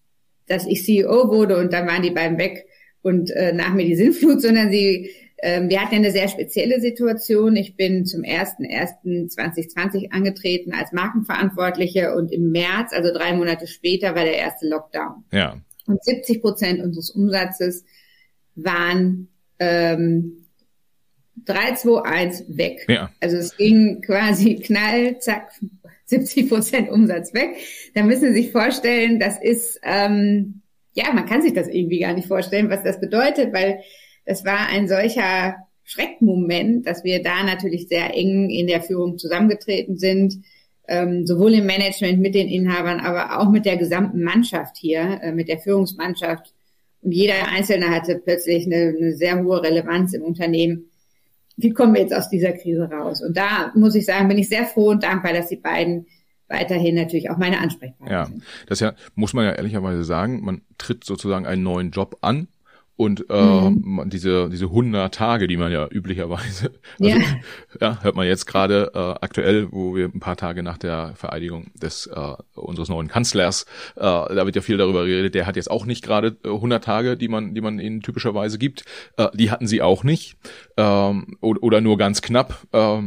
dass 0.48 0.65
ich 0.65 0.84
CEO 0.84 1.29
wurde 1.29 1.58
und 1.58 1.74
dann 1.74 1.88
waren 1.88 2.01
die 2.01 2.12
beiden 2.12 2.39
weg 2.39 2.65
und 3.01 3.31
äh, 3.31 3.53
nach 3.53 3.74
mir 3.74 3.86
die 3.86 3.96
Sinnflut, 3.96 4.41
sondern 4.43 4.72
sie, 4.72 5.12
ähm, 5.41 5.70
wir 5.70 5.81
hatten 5.81 5.96
eine 5.96 6.12
sehr 6.12 6.27
spezielle 6.27 6.79
Situation. 6.81 7.55
Ich 7.55 7.75
bin 7.75 8.05
zum 8.05 8.22
1.1.2020 8.22 10.12
angetreten 10.12 10.74
als 10.74 10.91
Markenverantwortliche 10.91 12.15
und 12.15 12.31
im 12.31 12.51
März, 12.51 12.93
also 12.93 13.12
drei 13.13 13.34
Monate 13.34 13.67
später, 13.67 14.15
war 14.15 14.24
der 14.24 14.38
erste 14.38 14.67
Lockdown. 14.67 15.24
Ja. 15.31 15.60
Und 15.88 16.03
70 16.03 16.41
Prozent 16.41 16.81
unseres 16.81 17.10
Umsatzes 17.10 17.84
waren 18.55 19.29
ähm, 19.60 20.46
3, 21.46 21.75
2, 21.75 22.01
1 22.03 22.43
weg. 22.58 22.86
Ja. 22.88 23.12
Also 23.20 23.38
es 23.38 23.58
ging 23.58 24.01
quasi 24.01 24.55
knall, 24.63 25.20
zack, 25.20 25.51
70 26.05 26.50
Prozent 26.50 26.89
Umsatz 26.89 27.34
weg. 27.34 27.55
Da 27.96 28.03
müssen 28.03 28.34
Sie 28.34 28.43
sich 28.43 28.51
vorstellen, 28.51 29.20
das 29.20 29.41
ist, 29.41 29.79
ähm, 29.84 30.61
ja, 30.93 31.13
man 31.13 31.25
kann 31.25 31.41
sich 31.41 31.53
das 31.53 31.67
irgendwie 31.67 32.00
gar 32.00 32.13
nicht 32.13 32.27
vorstellen, 32.27 32.69
was 32.69 32.83
das 32.83 33.00
bedeutet, 33.00 33.53
weil 33.53 33.81
das 34.25 34.45
war 34.45 34.67
ein 34.67 34.88
solcher 34.88 35.55
Schreckmoment, 35.83 36.86
dass 36.86 37.03
wir 37.03 37.21
da 37.24 37.43
natürlich 37.43 37.88
sehr 37.88 38.15
eng 38.15 38.50
in 38.50 38.67
der 38.67 38.81
Führung 38.81 39.17
zusammengetreten 39.17 39.98
sind, 39.98 40.43
ähm, 40.88 41.25
sowohl 41.25 41.53
im 41.53 41.65
Management 41.65 42.19
mit 42.19 42.36
den 42.36 42.48
Inhabern, 42.48 43.00
aber 43.00 43.39
auch 43.39 43.50
mit 43.50 43.65
der 43.65 43.77
gesamten 43.77 44.24
Mannschaft 44.24 44.77
hier, 44.77 45.19
äh, 45.21 45.31
mit 45.31 45.48
der 45.48 45.60
Führungsmannschaft. 45.60 46.53
Und 47.01 47.13
jeder 47.13 47.48
Einzelne 47.48 47.89
hatte 47.89 48.21
plötzlich 48.24 48.65
eine, 48.65 48.93
eine 48.98 49.13
sehr 49.13 49.41
hohe 49.43 49.63
Relevanz 49.63 50.13
im 50.13 50.24
Unternehmen. 50.24 50.89
Wie 51.57 51.71
kommen 51.71 51.93
wir 51.93 52.01
jetzt 52.01 52.13
aus 52.13 52.29
dieser 52.29 52.53
Krise 52.53 52.89
raus? 52.89 53.21
Und 53.21 53.38
da 53.38 53.71
muss 53.75 53.95
ich 53.95 54.05
sagen, 54.05 54.27
bin 54.27 54.38
ich 54.38 54.50
sehr 54.50 54.65
froh 54.65 54.89
und 54.89 55.03
dankbar, 55.03 55.33
dass 55.33 55.48
die 55.48 55.57
beiden 55.57 56.07
weiterhin 56.51 56.96
natürlich 56.96 57.29
auch 57.29 57.38
meine 57.38 57.60
Ansprechpartner 57.60 58.12
ja. 58.12 58.29
Das 58.67 58.79
ja, 58.79 58.93
muss 59.15 59.34
man 59.34 59.46
ja 59.46 59.53
ehrlicherweise 59.53 60.03
sagen, 60.03 60.43
man 60.43 60.62
tritt 60.77 61.03
sozusagen 61.03 61.46
einen 61.46 61.63
neuen 61.63 61.91
Job 61.91 62.17
an 62.22 62.48
und 63.01 63.25
äh, 63.31 63.70
mhm. 63.70 64.12
diese 64.12 64.48
diese 64.51 64.65
100 64.65 65.12
Tage, 65.12 65.48
die 65.48 65.58
man 65.58 65.72
ja 65.72 65.88
üblicherweise, 65.88 66.72
also, 67.00 67.10
ja. 67.10 67.17
ja 67.79 67.98
hört 68.03 68.15
man 68.15 68.27
jetzt 68.27 68.46
gerade 68.46 68.91
äh, 68.93 69.25
aktuell, 69.25 69.72
wo 69.72 69.96
wir 69.96 70.05
ein 70.05 70.20
paar 70.20 70.36
Tage 70.36 70.62
nach 70.62 70.77
der 70.77 71.13
Vereidigung 71.15 71.72
des 71.74 72.05
äh, 72.05 72.34
unseres 72.53 72.89
neuen 72.89 73.08
Kanzlers, 73.08 73.65
äh, 73.96 74.01
da 74.01 74.46
wird 74.46 74.55
ja 74.55 74.62
viel 74.62 74.77
darüber 74.77 75.05
geredet. 75.05 75.34
Der 75.34 75.48
hat 75.48 75.55
jetzt 75.55 75.72
auch 75.72 75.88
nicht 75.88 76.03
gerade 76.03 76.38
äh, 76.46 76.50
100 76.50 76.84
Tage, 76.84 77.17
die 77.17 77.27
man 77.27 77.55
die 77.55 77.62
man 77.62 77.79
ihnen 77.79 78.01
typischerweise 78.01 78.60
gibt. 78.60 78.86
Äh, 79.17 79.29
die 79.34 79.50
hatten 79.50 79.65
sie 79.65 79.81
auch 79.81 80.03
nicht 80.03 80.38
ähm, 80.77 81.38
oder, 81.41 81.63
oder 81.63 81.81
nur 81.81 81.98
ganz 81.98 82.22
knapp. 82.22 82.67
Äh, 82.72 83.01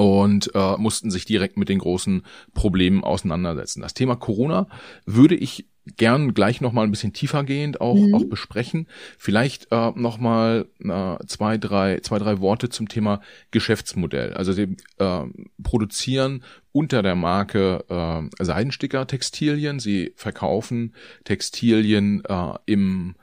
und 0.00 0.54
äh, 0.54 0.78
mussten 0.78 1.10
sich 1.10 1.26
direkt 1.26 1.58
mit 1.58 1.68
den 1.68 1.78
großen 1.78 2.22
Problemen 2.54 3.04
auseinandersetzen. 3.04 3.82
Das 3.82 3.92
Thema 3.92 4.16
Corona 4.16 4.66
würde 5.04 5.34
ich 5.34 5.66
gern 5.98 6.32
gleich 6.32 6.62
noch 6.62 6.72
mal 6.72 6.84
ein 6.84 6.90
bisschen 6.90 7.12
tiefergehend 7.12 7.82
auch, 7.82 7.96
mhm. 7.96 8.14
auch 8.14 8.24
besprechen. 8.24 8.86
Vielleicht 9.18 9.70
äh, 9.70 9.90
noch 9.96 10.16
mal 10.16 10.68
äh, 10.82 11.26
zwei, 11.26 11.58
drei, 11.58 12.00
zwei, 12.00 12.18
drei 12.18 12.40
Worte 12.40 12.70
zum 12.70 12.88
Thema 12.88 13.20
Geschäftsmodell. 13.50 14.32
Also 14.32 14.52
sie 14.52 14.74
äh, 14.96 15.24
produzieren 15.62 16.44
unter 16.72 17.02
der 17.02 17.14
Marke 17.14 17.84
äh, 17.90 18.42
Seidensticker 18.42 19.06
Textilien. 19.06 19.80
Sie 19.80 20.14
verkaufen 20.16 20.94
Textilien 21.24 22.22
äh, 22.24 22.54
im 22.64 23.16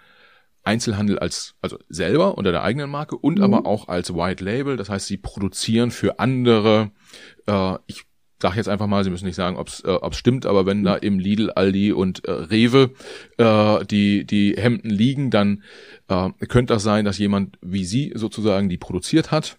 Einzelhandel 0.67 1.17
als, 1.17 1.55
also 1.61 1.79
selber 1.89 2.37
unter 2.37 2.51
der 2.51 2.61
eigenen 2.61 2.89
Marke 2.89 3.17
und 3.17 3.37
mhm. 3.37 3.43
aber 3.43 3.65
auch 3.65 3.87
als 3.87 4.13
White 4.13 4.43
Label. 4.43 4.77
Das 4.77 4.89
heißt, 4.89 5.07
sie 5.07 5.17
produzieren 5.17 5.89
für 5.91 6.19
andere, 6.19 6.91
äh, 7.47 7.75
ich 7.87 8.03
sag 8.39 8.55
jetzt 8.55 8.69
einfach 8.69 8.85
mal, 8.85 9.03
Sie 9.03 9.09
müssen 9.09 9.25
nicht 9.25 9.35
sagen, 9.35 9.57
ob 9.57 9.67
es 9.67 9.79
äh, 9.83 9.89
ob's 9.89 10.17
stimmt, 10.17 10.45
aber 10.45 10.65
wenn 10.65 10.83
da 10.83 10.95
im 10.95 11.17
Lidl, 11.17 11.49
Aldi 11.51 11.91
und 11.91 12.25
äh, 12.25 12.31
Rewe 12.31 12.91
äh, 13.37 13.83
die, 13.85 14.25
die 14.25 14.55
Hemden 14.55 14.89
liegen, 14.89 15.31
dann 15.31 15.63
äh, 16.07 16.29
könnte 16.47 16.73
das 16.73 16.83
sein, 16.83 17.05
dass 17.05 17.17
jemand 17.17 17.57
wie 17.61 17.85
Sie 17.85 18.11
sozusagen 18.15 18.69
die 18.69 18.77
produziert 18.77 19.31
hat 19.31 19.57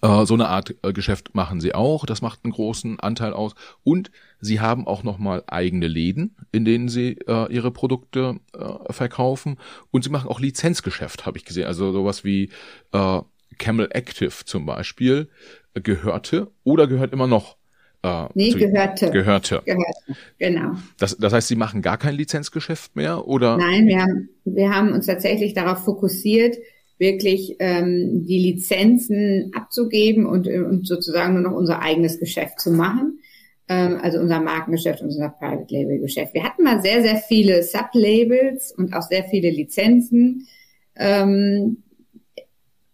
so 0.00 0.34
eine 0.34 0.48
Art 0.48 0.74
äh, 0.82 0.92
Geschäft 0.92 1.34
machen 1.34 1.60
sie 1.60 1.74
auch. 1.74 2.06
Das 2.06 2.22
macht 2.22 2.40
einen 2.44 2.52
großen 2.52 3.00
Anteil 3.00 3.32
aus. 3.32 3.54
Und 3.82 4.10
sie 4.40 4.60
haben 4.60 4.86
auch 4.86 5.02
nochmal 5.02 5.42
eigene 5.46 5.88
Läden, 5.88 6.36
in 6.52 6.64
denen 6.64 6.88
sie 6.88 7.18
äh, 7.26 7.52
ihre 7.52 7.70
Produkte 7.70 8.38
äh, 8.54 8.92
verkaufen. 8.92 9.58
Und 9.90 10.04
sie 10.04 10.10
machen 10.10 10.28
auch 10.28 10.40
Lizenzgeschäft, 10.40 11.26
habe 11.26 11.38
ich 11.38 11.44
gesehen. 11.44 11.66
Also 11.66 11.92
sowas 11.92 12.22
wie 12.24 12.50
äh, 12.92 13.20
Camel 13.58 13.88
Active 13.90 14.44
zum 14.44 14.66
Beispiel 14.66 15.28
äh, 15.74 15.80
gehörte 15.80 16.50
oder 16.64 16.86
gehört 16.86 17.12
immer 17.12 17.26
noch. 17.26 17.56
Äh, 18.02 18.26
nee, 18.34 18.50
gehörte. 18.50 19.10
Gehörte. 19.10 19.62
Gehörte, 19.64 20.16
genau. 20.38 20.76
Das, 20.98 21.16
das 21.16 21.32
heißt, 21.32 21.48
Sie 21.48 21.56
machen 21.56 21.82
gar 21.82 21.98
kein 21.98 22.14
Lizenzgeschäft 22.14 22.94
mehr, 22.94 23.26
oder? 23.26 23.56
Nein, 23.56 23.88
wir 23.88 24.00
haben, 24.00 24.28
wir 24.44 24.70
haben 24.70 24.92
uns 24.92 25.06
tatsächlich 25.06 25.54
darauf 25.54 25.84
fokussiert, 25.84 26.56
wirklich 26.98 27.56
ähm, 27.60 28.26
die 28.26 28.38
Lizenzen 28.38 29.52
abzugeben 29.54 30.26
und, 30.26 30.46
äh, 30.46 30.60
und 30.60 30.86
sozusagen 30.86 31.34
nur 31.34 31.42
noch 31.42 31.56
unser 31.56 31.80
eigenes 31.80 32.18
Geschäft 32.18 32.60
zu 32.60 32.72
machen. 32.72 33.20
Ähm, 33.68 33.98
also 34.02 34.18
unser 34.18 34.40
Markengeschäft, 34.40 35.02
unser 35.02 35.28
Private 35.28 35.72
Label 35.72 35.98
Geschäft. 36.00 36.34
Wir 36.34 36.44
hatten 36.44 36.64
mal 36.64 36.82
sehr, 36.82 37.02
sehr 37.02 37.16
viele 37.16 37.62
Sublabels 37.62 38.72
und 38.76 38.94
auch 38.94 39.02
sehr 39.02 39.24
viele 39.24 39.50
Lizenzen. 39.50 40.48
Ähm, 40.96 41.82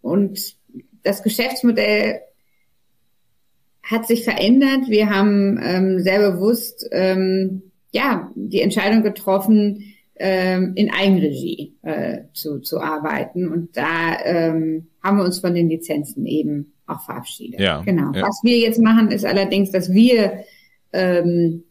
und 0.01 0.55
das 1.03 1.23
Geschäftsmodell 1.23 2.21
hat 3.81 4.07
sich 4.07 4.23
verändert. 4.23 4.89
Wir 4.89 5.09
haben 5.09 5.59
ähm, 5.63 5.99
sehr 5.99 6.31
bewusst 6.31 6.87
ähm, 6.91 7.71
ja 7.91 8.31
die 8.35 8.61
Entscheidung 8.61 9.03
getroffen, 9.03 9.94
in 10.17 10.91
Eigenregie 10.91 11.75
äh, 11.81 12.19
zu, 12.33 12.59
zu 12.59 12.79
arbeiten. 12.79 13.49
Und 13.49 13.75
da 13.75 14.17
ähm, 14.23 14.87
haben 15.03 15.17
wir 15.17 15.25
uns 15.25 15.39
von 15.39 15.53
den 15.53 15.69
Lizenzen 15.69 16.25
eben 16.25 16.73
auch 16.87 17.03
verabschiedet. 17.03 17.59
Ja, 17.59 17.81
genau. 17.81 18.11
Ja. 18.13 18.21
Was 18.21 18.39
wir 18.43 18.57
jetzt 18.57 18.79
machen, 18.79 19.11
ist 19.11 19.25
allerdings, 19.25 19.71
dass 19.71 19.91
wir 19.91 20.39
ähm, 20.93 21.63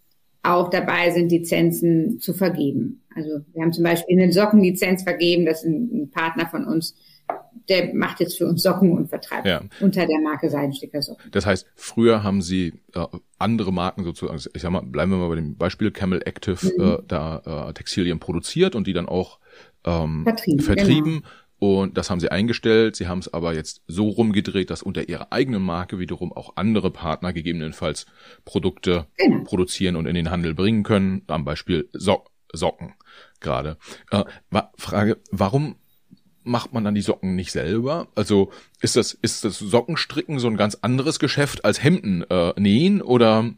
auch 0.43 0.69
dabei 0.69 1.11
sind, 1.11 1.31
Lizenzen 1.33 2.21
zu 2.21 2.35
vergeben. 2.35 3.03
Also 3.15 3.31
wir 3.53 3.63
haben 3.63 3.73
zum 3.73 3.85
Beispiel 3.85 4.21
eine 4.21 4.33
Sockenlizenz 4.33 5.03
vergeben, 5.03 5.47
das 5.47 5.63
ist 5.63 5.71
ein, 5.71 5.91
ein 5.93 6.11
Partner 6.11 6.47
von 6.47 6.67
uns, 6.67 6.95
der 7.69 7.95
macht 7.95 8.21
jetzt 8.21 8.39
für 8.39 8.47
uns 8.47 8.63
Socken 8.63 8.93
und 8.93 9.09
vertreibt 9.09 9.47
ja. 9.47 9.63
unter 9.81 10.07
der 10.07 10.21
Marke 10.21 10.51
Seidensticker 10.51 11.03
Socken. 11.03 11.31
Das 11.31 11.47
heißt, 11.47 11.67
früher 11.75 12.23
haben 12.23 12.43
sie 12.43 12.75
äh, 12.95 13.07
andere 13.39 13.73
Marken 13.73 14.05
sozusagen, 14.05 14.39
ich 14.55 14.63
sag 14.63 14.71
mal, 14.71 14.83
bleiben 14.83 15.11
wir 15.13 15.19
mal 15.19 15.29
bei 15.29 15.37
dem 15.37 15.57
Beispiel 15.57 15.91
Camel 15.91 16.21
Active, 16.25 16.59
mhm. 16.65 16.85
äh, 16.85 16.99
da 17.07 17.69
äh, 17.69 17.73
Textilien 17.73 18.19
produziert 18.19 18.75
und 18.75 18.87
die 18.87 18.93
dann 18.93 19.07
auch 19.07 19.39
ähm, 19.85 20.25
vertrieben. 20.25 20.61
vertrieben. 20.61 21.15
Genau. 21.15 21.29
Und 21.59 21.97
das 21.97 22.11
haben 22.11 22.21
sie 22.21 22.31
eingestellt. 22.31 22.97
Sie 22.97 23.07
haben 23.09 23.21
es 23.21 23.33
aber 23.33 23.55
jetzt 23.55 23.83
so 23.87 24.09
rumgedreht, 24.09 24.69
dass 24.71 24.83
unter 24.83 25.09
ihrer 25.09 25.33
eigenen 25.33 25.63
Marke 25.63 25.99
wiederum 25.99 26.33
auch 26.33 26.57
andere 26.57 26.91
Partner 26.91 27.33
gegebenenfalls 27.33 28.07
Produkte 28.45 29.07
genau. 29.17 29.45
produzieren 29.45 29.97
und 29.97 30.07
in 30.07 30.15
den 30.15 30.31
Handel 30.31 30.55
bringen 30.55 30.83
können. 30.83 31.23
Am 31.29 31.45
Beispiel 31.45 31.89
so 31.93 32.25
Socken 32.53 32.95
gerade. 33.41 33.79
Äh, 34.11 34.25
Frage, 34.77 35.19
warum 35.31 35.77
macht 36.45 36.73
man 36.73 36.85
dann 36.85 36.95
die 36.95 37.01
Socken 37.01 37.35
nicht 37.35 37.53
selber? 37.53 38.09
Also 38.15 38.51
ist 38.81 38.97
das, 38.97 39.13
ist 39.21 39.45
das 39.45 39.59
Sockenstricken 39.59 40.39
so 40.39 40.49
ein 40.49 40.57
ganz 40.57 40.77
anderes 40.83 41.19
Geschäft 41.19 41.65
als 41.65 41.83
Hemden 41.83 42.25
äh, 42.31 42.53
nähen 42.59 43.03
oder? 43.03 43.51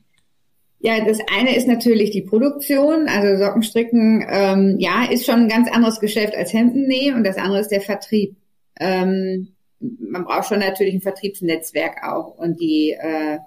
Ja, 0.78 1.04
das 1.04 1.18
eine 1.36 1.56
ist 1.56 1.66
natürlich 1.66 2.10
die 2.10 2.22
Produktion, 2.22 3.08
also 3.08 3.42
Sockenstricken, 3.42 4.24
ähm, 4.28 4.76
ja, 4.78 5.04
ist 5.10 5.26
schon 5.26 5.40
ein 5.40 5.48
ganz 5.48 5.70
anderes 5.70 6.00
Geschäft 6.00 6.34
als 6.36 6.52
Hemden 6.52 6.86
nähen 6.86 7.16
und 7.16 7.24
das 7.24 7.38
andere 7.38 7.60
ist 7.60 7.70
der 7.70 7.80
Vertrieb. 7.80 8.36
Ähm, 8.78 9.48
man 9.80 10.24
braucht 10.24 10.48
schon 10.48 10.60
natürlich 10.60 10.94
ein 10.94 11.00
Vertriebsnetzwerk 11.00 12.02
auch 12.04 12.38
und 12.38 12.60
die 12.60 12.92
äh, 12.92 13.38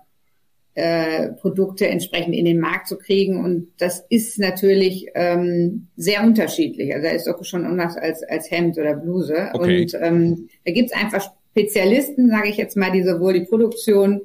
äh, 0.79 1.33
Produkte 1.33 1.87
entsprechend 1.87 2.33
in 2.33 2.45
den 2.45 2.59
Markt 2.59 2.87
zu 2.87 2.97
kriegen. 2.97 3.43
Und 3.43 3.67
das 3.79 4.05
ist 4.09 4.39
natürlich 4.39 5.07
ähm, 5.13 5.87
sehr 5.97 6.23
unterschiedlich. 6.23 6.93
Also 6.93 7.05
da 7.05 7.13
ist 7.13 7.27
doch 7.27 7.43
schon 7.43 7.65
anders 7.65 7.97
als, 7.97 8.23
als 8.23 8.49
Hemd 8.49 8.77
oder 8.77 8.95
Bluse. 8.95 9.49
Okay. 9.53 9.81
Und 9.81 9.97
ähm, 10.01 10.49
da 10.65 10.71
gibt's 10.71 10.93
einfach 10.93 11.29
Spezialisten, 11.51 12.29
sage 12.29 12.47
ich 12.47 12.55
jetzt 12.55 12.77
mal, 12.77 12.91
die 12.91 13.03
sowohl 13.03 13.33
die 13.33 13.45
Produktion 13.45 14.21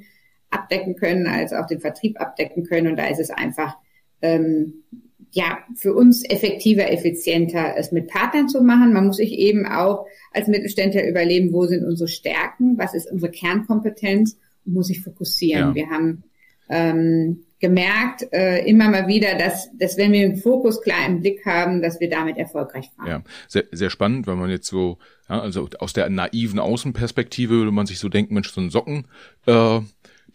abdecken 0.51 0.95
können 0.95 1.27
als 1.27 1.53
auch 1.53 1.67
den 1.67 1.81
Vertrieb 1.81 2.21
abdecken 2.21 2.63
können. 2.63 2.87
Und 2.87 2.99
da 2.99 3.09
ist 3.09 3.19
es 3.19 3.31
einfach 3.31 3.77
ähm, 4.23 4.85
ja 5.33 5.59
für 5.75 5.93
uns 5.93 6.25
effektiver, 6.25 6.89
effizienter, 6.89 7.75
es 7.77 7.91
mit 7.91 8.07
Partnern 8.07 8.49
zu 8.49 8.63
machen. 8.63 8.93
Man 8.93 9.09
muss 9.09 9.17
sich 9.17 9.33
eben 9.33 9.67
auch 9.67 10.07
als 10.31 10.47
Mittelständler 10.47 11.05
überlegen, 11.09 11.53
wo 11.53 11.67
sind 11.67 11.85
unsere 11.85 12.07
Stärken, 12.07 12.79
was 12.79 12.95
ist 12.95 13.11
unsere 13.11 13.33
Kernkompetenz 13.33 14.39
und 14.65 14.75
muss 14.75 14.87
sich 14.87 15.01
fokussieren. 15.01 15.71
Ja. 15.71 15.75
Wir 15.75 15.91
haben 15.91 16.23
ähm, 16.69 17.45
gemerkt, 17.61 18.31
äh, 18.33 18.65
immer 18.67 18.91
mal 18.91 19.07
wieder, 19.07 19.39
dass, 19.39 19.71
dass 19.79 19.97
wenn 19.97 20.13
wir 20.13 20.29
den 20.29 20.37
Fokus 20.37 20.83
klar 20.83 21.07
im 21.07 21.21
Blick 21.21 21.47
haben, 21.47 21.81
dass 21.81 21.99
wir 21.99 22.11
damit 22.11 22.37
erfolgreich 22.37 22.91
fahren. 22.95 23.09
Ja, 23.09 23.23
sehr, 23.49 23.65
sehr 23.73 23.89
spannend, 23.89 24.27
wenn 24.27 24.39
man 24.39 24.51
jetzt 24.51 24.67
so, 24.67 24.99
ja, 25.31 25.41
also 25.41 25.69
aus 25.79 25.95
der 25.95 26.11
naiven 26.11 26.59
Außenperspektive 26.59 27.55
würde 27.55 27.71
man 27.71 27.87
sich 27.87 27.99
so 27.99 28.11
denken, 28.11 28.35
Mensch, 28.35 28.53
so 28.53 28.61
ein 28.61 28.69
Socken, 28.69 29.07
äh, 29.47 29.81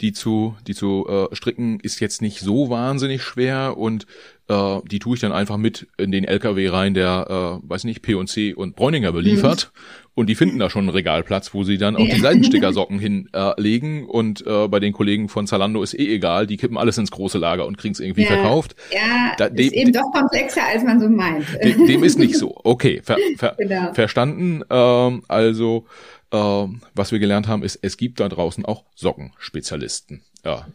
die 0.01 0.13
zu, 0.13 0.55
die 0.65 0.73
zu 0.73 1.05
äh, 1.07 1.35
stricken, 1.35 1.79
ist 1.81 1.99
jetzt 1.99 2.21
nicht 2.21 2.39
so 2.39 2.69
wahnsinnig 2.69 3.21
schwer 3.21 3.77
und 3.77 4.07
äh, 4.49 4.79
die 4.89 4.99
tue 4.99 5.15
ich 5.15 5.21
dann 5.21 5.31
einfach 5.31 5.57
mit 5.57 5.87
in 5.97 6.11
den 6.11 6.23
LKW 6.23 6.69
rein, 6.69 6.93
der, 6.93 7.59
äh, 7.63 7.69
weiß 7.69 7.83
nicht, 7.83 8.01
P&C 8.01 8.53
und 8.53 8.75
Bräuninger 8.75 9.11
beliefert. 9.11 9.71
Mhm. 9.73 9.79
Und 10.15 10.27
die 10.27 10.35
finden 10.35 10.59
da 10.59 10.69
schon 10.69 10.81
einen 10.81 10.89
Regalplatz, 10.89 11.53
wo 11.53 11.63
sie 11.63 11.77
dann 11.77 11.95
auch 11.95 12.05
die 12.05 12.19
Seitenstickersocken 12.19 12.99
hinlegen. 13.33 14.03
Äh, 14.03 14.05
und 14.05 14.45
äh, 14.45 14.67
bei 14.67 14.81
den 14.81 14.91
Kollegen 14.91 15.29
von 15.29 15.47
Zalando 15.47 15.81
ist 15.81 15.93
eh 15.93 16.13
egal, 16.13 16.45
die 16.45 16.57
kippen 16.57 16.77
alles 16.77 16.97
ins 16.97 17.11
große 17.11 17.37
Lager 17.37 17.65
und 17.65 17.77
kriegen 17.77 17.93
es 17.93 18.01
irgendwie 18.01 18.23
ja. 18.23 18.27
verkauft. 18.27 18.75
Ja, 18.91 19.33
da, 19.37 19.49
dem, 19.49 19.67
ist 19.67 19.73
eben 19.73 19.93
doch 19.93 20.11
komplexer, 20.11 20.65
als 20.65 20.83
man 20.83 20.99
so 20.99 21.07
meint. 21.07 21.45
Dem, 21.63 21.87
dem 21.87 22.03
ist 22.03 22.19
nicht 22.19 22.35
so. 22.35 22.59
Okay, 22.63 23.01
ver, 23.03 23.17
ver, 23.37 23.55
genau. 23.57 23.93
verstanden. 23.93 24.63
Ähm, 24.69 25.23
also 25.27 25.85
ähm, 26.31 26.81
was 26.95 27.11
wir 27.11 27.19
gelernt 27.19 27.47
haben, 27.47 27.63
ist, 27.63 27.79
es 27.81 27.95
gibt 27.95 28.19
da 28.19 28.27
draußen 28.27 28.65
auch 28.65 28.83
Sockenspezialisten. 28.95 30.23
Ja. 30.43 30.67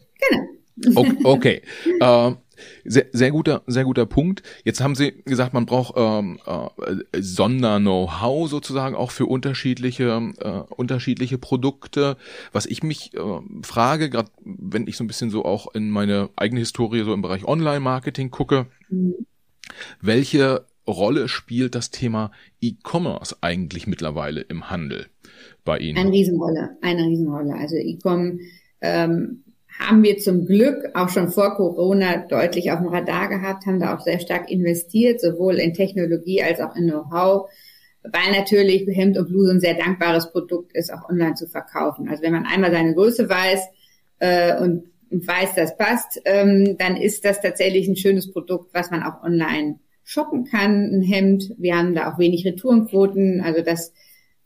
Genau. 0.76 1.00
Okay. 1.00 1.16
okay. 1.24 1.62
ähm, 2.00 2.36
sehr, 2.84 3.06
sehr 3.12 3.30
guter, 3.30 3.62
sehr 3.66 3.84
guter 3.84 4.06
Punkt. 4.06 4.42
Jetzt 4.64 4.80
haben 4.80 4.94
Sie 4.94 5.12
gesagt, 5.24 5.54
man 5.54 5.66
braucht 5.66 5.94
ähm, 5.96 6.38
äh, 6.46 7.20
Sonder-Know-how 7.20 8.48
sozusagen 8.48 8.94
auch 8.94 9.10
für 9.10 9.26
unterschiedliche, 9.26 10.32
äh, 10.38 10.74
unterschiedliche 10.74 11.38
Produkte. 11.38 12.16
Was 12.52 12.66
ich 12.66 12.82
mich 12.82 13.14
äh, 13.14 13.20
frage, 13.62 14.10
gerade 14.10 14.30
wenn 14.44 14.86
ich 14.86 14.96
so 14.96 15.04
ein 15.04 15.08
bisschen 15.08 15.30
so 15.30 15.44
auch 15.44 15.74
in 15.74 15.90
meine 15.90 16.30
eigene 16.36 16.60
Historie 16.60 17.04
so 17.04 17.12
im 17.12 17.22
Bereich 17.22 17.44
Online-Marketing 17.44 18.30
gucke, 18.30 18.66
mhm. 18.88 19.14
welche 20.00 20.66
Rolle 20.86 21.28
spielt 21.28 21.74
das 21.74 21.90
Thema 21.90 22.30
E-Commerce 22.60 23.36
eigentlich 23.40 23.86
mittlerweile 23.86 24.42
im 24.42 24.70
Handel 24.70 25.06
bei 25.64 25.78
Ihnen? 25.78 25.98
Eine 25.98 26.12
Riesenrolle, 26.12 26.76
eine 26.82 27.04
Riesenrolle. 27.04 27.54
Also 27.54 27.76
E-Com 27.76 28.40
ähm, 28.80 29.44
haben 29.78 30.02
wir 30.02 30.18
zum 30.18 30.46
Glück 30.46 30.90
auch 30.94 31.08
schon 31.08 31.28
vor 31.28 31.56
Corona 31.56 32.26
deutlich 32.28 32.70
auf 32.70 32.78
dem 32.78 32.88
Radar 32.88 33.28
gehabt, 33.28 33.66
haben 33.66 33.80
da 33.80 33.94
auch 33.94 34.00
sehr 34.00 34.20
stark 34.20 34.50
investiert, 34.50 35.20
sowohl 35.20 35.56
in 35.56 35.74
Technologie 35.74 36.42
als 36.42 36.60
auch 36.60 36.76
in 36.76 36.88
Know-how, 36.88 37.50
weil 38.02 38.32
natürlich 38.32 38.86
Hemd 38.86 39.18
und 39.18 39.28
Bluse 39.28 39.52
ein 39.52 39.60
sehr 39.60 39.74
dankbares 39.74 40.30
Produkt 40.30 40.74
ist, 40.74 40.92
auch 40.92 41.08
online 41.08 41.34
zu 41.34 41.48
verkaufen. 41.48 42.08
Also 42.08 42.22
wenn 42.22 42.32
man 42.32 42.46
einmal 42.46 42.70
seine 42.70 42.94
Größe 42.94 43.28
weiß 43.28 43.60
äh, 44.20 44.60
und, 44.60 44.84
weiß, 45.10 45.54
das 45.54 45.76
passt, 45.76 46.20
ähm, 46.24 46.76
dann 46.76 46.96
ist 46.96 47.24
das 47.24 47.40
tatsächlich 47.40 47.86
ein 47.86 47.94
schönes 47.94 48.32
Produkt, 48.32 48.74
was 48.74 48.90
man 48.90 49.04
auch 49.04 49.22
online 49.22 49.78
shoppen 50.02 50.44
kann, 50.44 50.92
ein 50.92 51.02
Hemd. 51.02 51.54
Wir 51.56 51.76
haben 51.76 51.94
da 51.94 52.12
auch 52.12 52.18
wenig 52.18 52.44
Retourenquoten, 52.44 53.40
also 53.40 53.62
das 53.62 53.92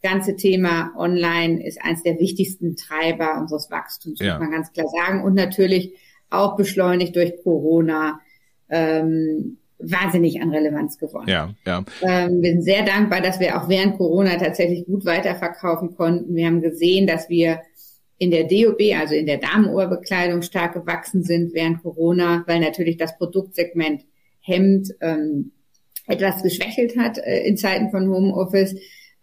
ganze 0.03 0.37
Thema 0.37 0.93
online 0.97 1.67
ist 1.67 1.81
eines 1.83 2.03
der 2.03 2.19
wichtigsten 2.19 2.77
Treiber 2.77 3.39
unseres 3.41 3.71
Wachstums, 3.71 4.21
ja. 4.21 4.35
muss 4.35 4.41
man 4.41 4.53
ganz 4.53 4.73
klar 4.73 4.87
sagen. 4.89 5.25
Und 5.25 5.35
natürlich 5.35 5.95
auch 6.31 6.57
beschleunigt 6.57 7.17
durch 7.17 7.35
Corona 7.43 8.21
ähm, 8.69 9.59
wahnsinnig 9.79 10.41
an 10.41 10.51
Relevanz 10.51 10.99
gewonnen. 10.99 11.29
Ja, 11.29 11.55
ja. 11.67 11.85
Ähm, 12.03 12.43
wir 12.43 12.53
sind 12.53 12.63
sehr 12.63 12.85
dankbar, 12.85 13.21
dass 13.21 13.41
wir 13.41 13.61
auch 13.61 13.69
während 13.69 13.97
Corona 13.97 14.37
tatsächlich 14.37 14.87
gut 14.87 15.05
weiterverkaufen 15.05 15.95
konnten. 15.97 16.35
Wir 16.35 16.47
haben 16.47 16.61
gesehen, 16.61 17.07
dass 17.07 17.29
wir 17.29 17.61
in 18.19 18.31
der 18.33 18.45
DOB, 18.45 18.81
also 18.99 19.15
in 19.15 19.27
der 19.27 19.39
Damenohrbekleidung, 19.39 20.43
stark 20.43 20.75
gewachsen 20.75 21.23
sind 21.23 21.55
während 21.55 21.83
Corona, 21.83 22.43
weil 22.47 22.61
natürlich 22.61 22.97
das 22.97 23.17
Produktsegment 23.17 24.05
Hemd 24.41 24.89
ähm, 25.01 25.53
etwas 26.07 26.43
geschwächelt 26.43 26.97
hat 26.97 27.19
äh, 27.19 27.45
in 27.47 27.57
Zeiten 27.57 27.91
von 27.91 28.09
Homeoffice. 28.09 28.75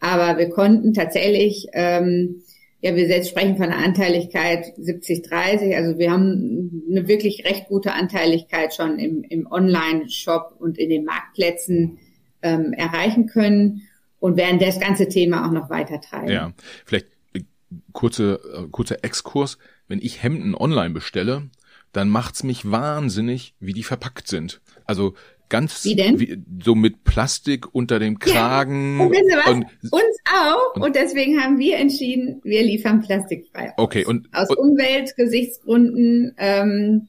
Aber 0.05 0.37
wir 0.37 0.49
konnten 0.49 0.93
tatsächlich, 0.93 1.67
ähm, 1.73 2.43
ja, 2.81 2.95
wir 2.95 3.07
selbst 3.07 3.29
sprechen 3.29 3.57
von 3.57 3.65
einer 3.65 3.83
Anteiligkeit 3.83 4.77
70-30. 4.77 5.75
Also 5.75 5.97
wir 5.97 6.11
haben 6.11 6.83
eine 6.87 7.07
wirklich 7.07 7.43
recht 7.43 7.67
gute 7.67 7.93
Anteiligkeit 7.93 8.75
schon 8.75 8.99
im, 8.99 9.23
im 9.23 9.47
Online-Shop 9.47 10.57
und 10.59 10.77
in 10.77 10.91
den 10.91 11.05
Marktplätzen 11.05 11.97
ähm, 12.43 12.73
erreichen 12.73 13.25
können 13.25 13.81
und 14.19 14.37
werden 14.37 14.59
das 14.59 14.79
ganze 14.79 15.09
Thema 15.09 15.47
auch 15.47 15.51
noch 15.51 15.71
weiter 15.71 15.99
treiben. 15.99 16.29
Ja, 16.29 16.53
vielleicht 16.85 17.07
kurze, 17.91 18.39
äh, 18.53 18.67
kurzer 18.69 19.03
Exkurs. 19.03 19.57
Wenn 19.87 19.99
ich 19.99 20.21
Hemden 20.21 20.53
online 20.53 20.93
bestelle, 20.93 21.49
dann 21.93 22.09
macht's 22.09 22.43
mich 22.43 22.69
wahnsinnig, 22.69 23.55
wie 23.59 23.73
die 23.73 23.83
verpackt 23.83 24.27
sind. 24.27 24.61
Also 24.85 25.15
ganz 25.49 25.83
wie 25.85 25.95
denn? 25.95 26.19
Wie, 26.19 26.41
so 26.63 26.75
mit 26.75 27.03
Plastik 27.03 27.73
unter 27.73 27.99
dem 27.99 28.19
Kragen. 28.19 28.97
Ja. 28.97 29.05
Und 29.05 29.11
wissen 29.11 29.37
was? 29.37 29.51
Und, 29.51 29.65
Uns 29.91 30.17
auch. 30.31 30.75
Und, 30.75 30.81
und, 30.83 30.95
deswegen 30.95 31.41
haben 31.41 31.57
wir 31.57 31.77
entschieden, 31.77 32.41
wir 32.43 32.63
liefern 32.63 33.01
plastikfrei. 33.01 33.73
Okay. 33.77 34.05
Und 34.05 34.27
aus 34.33 34.49
und, 34.49 34.57
Umweltgesichtsgründen 34.57 36.35
ähm, 36.37 37.07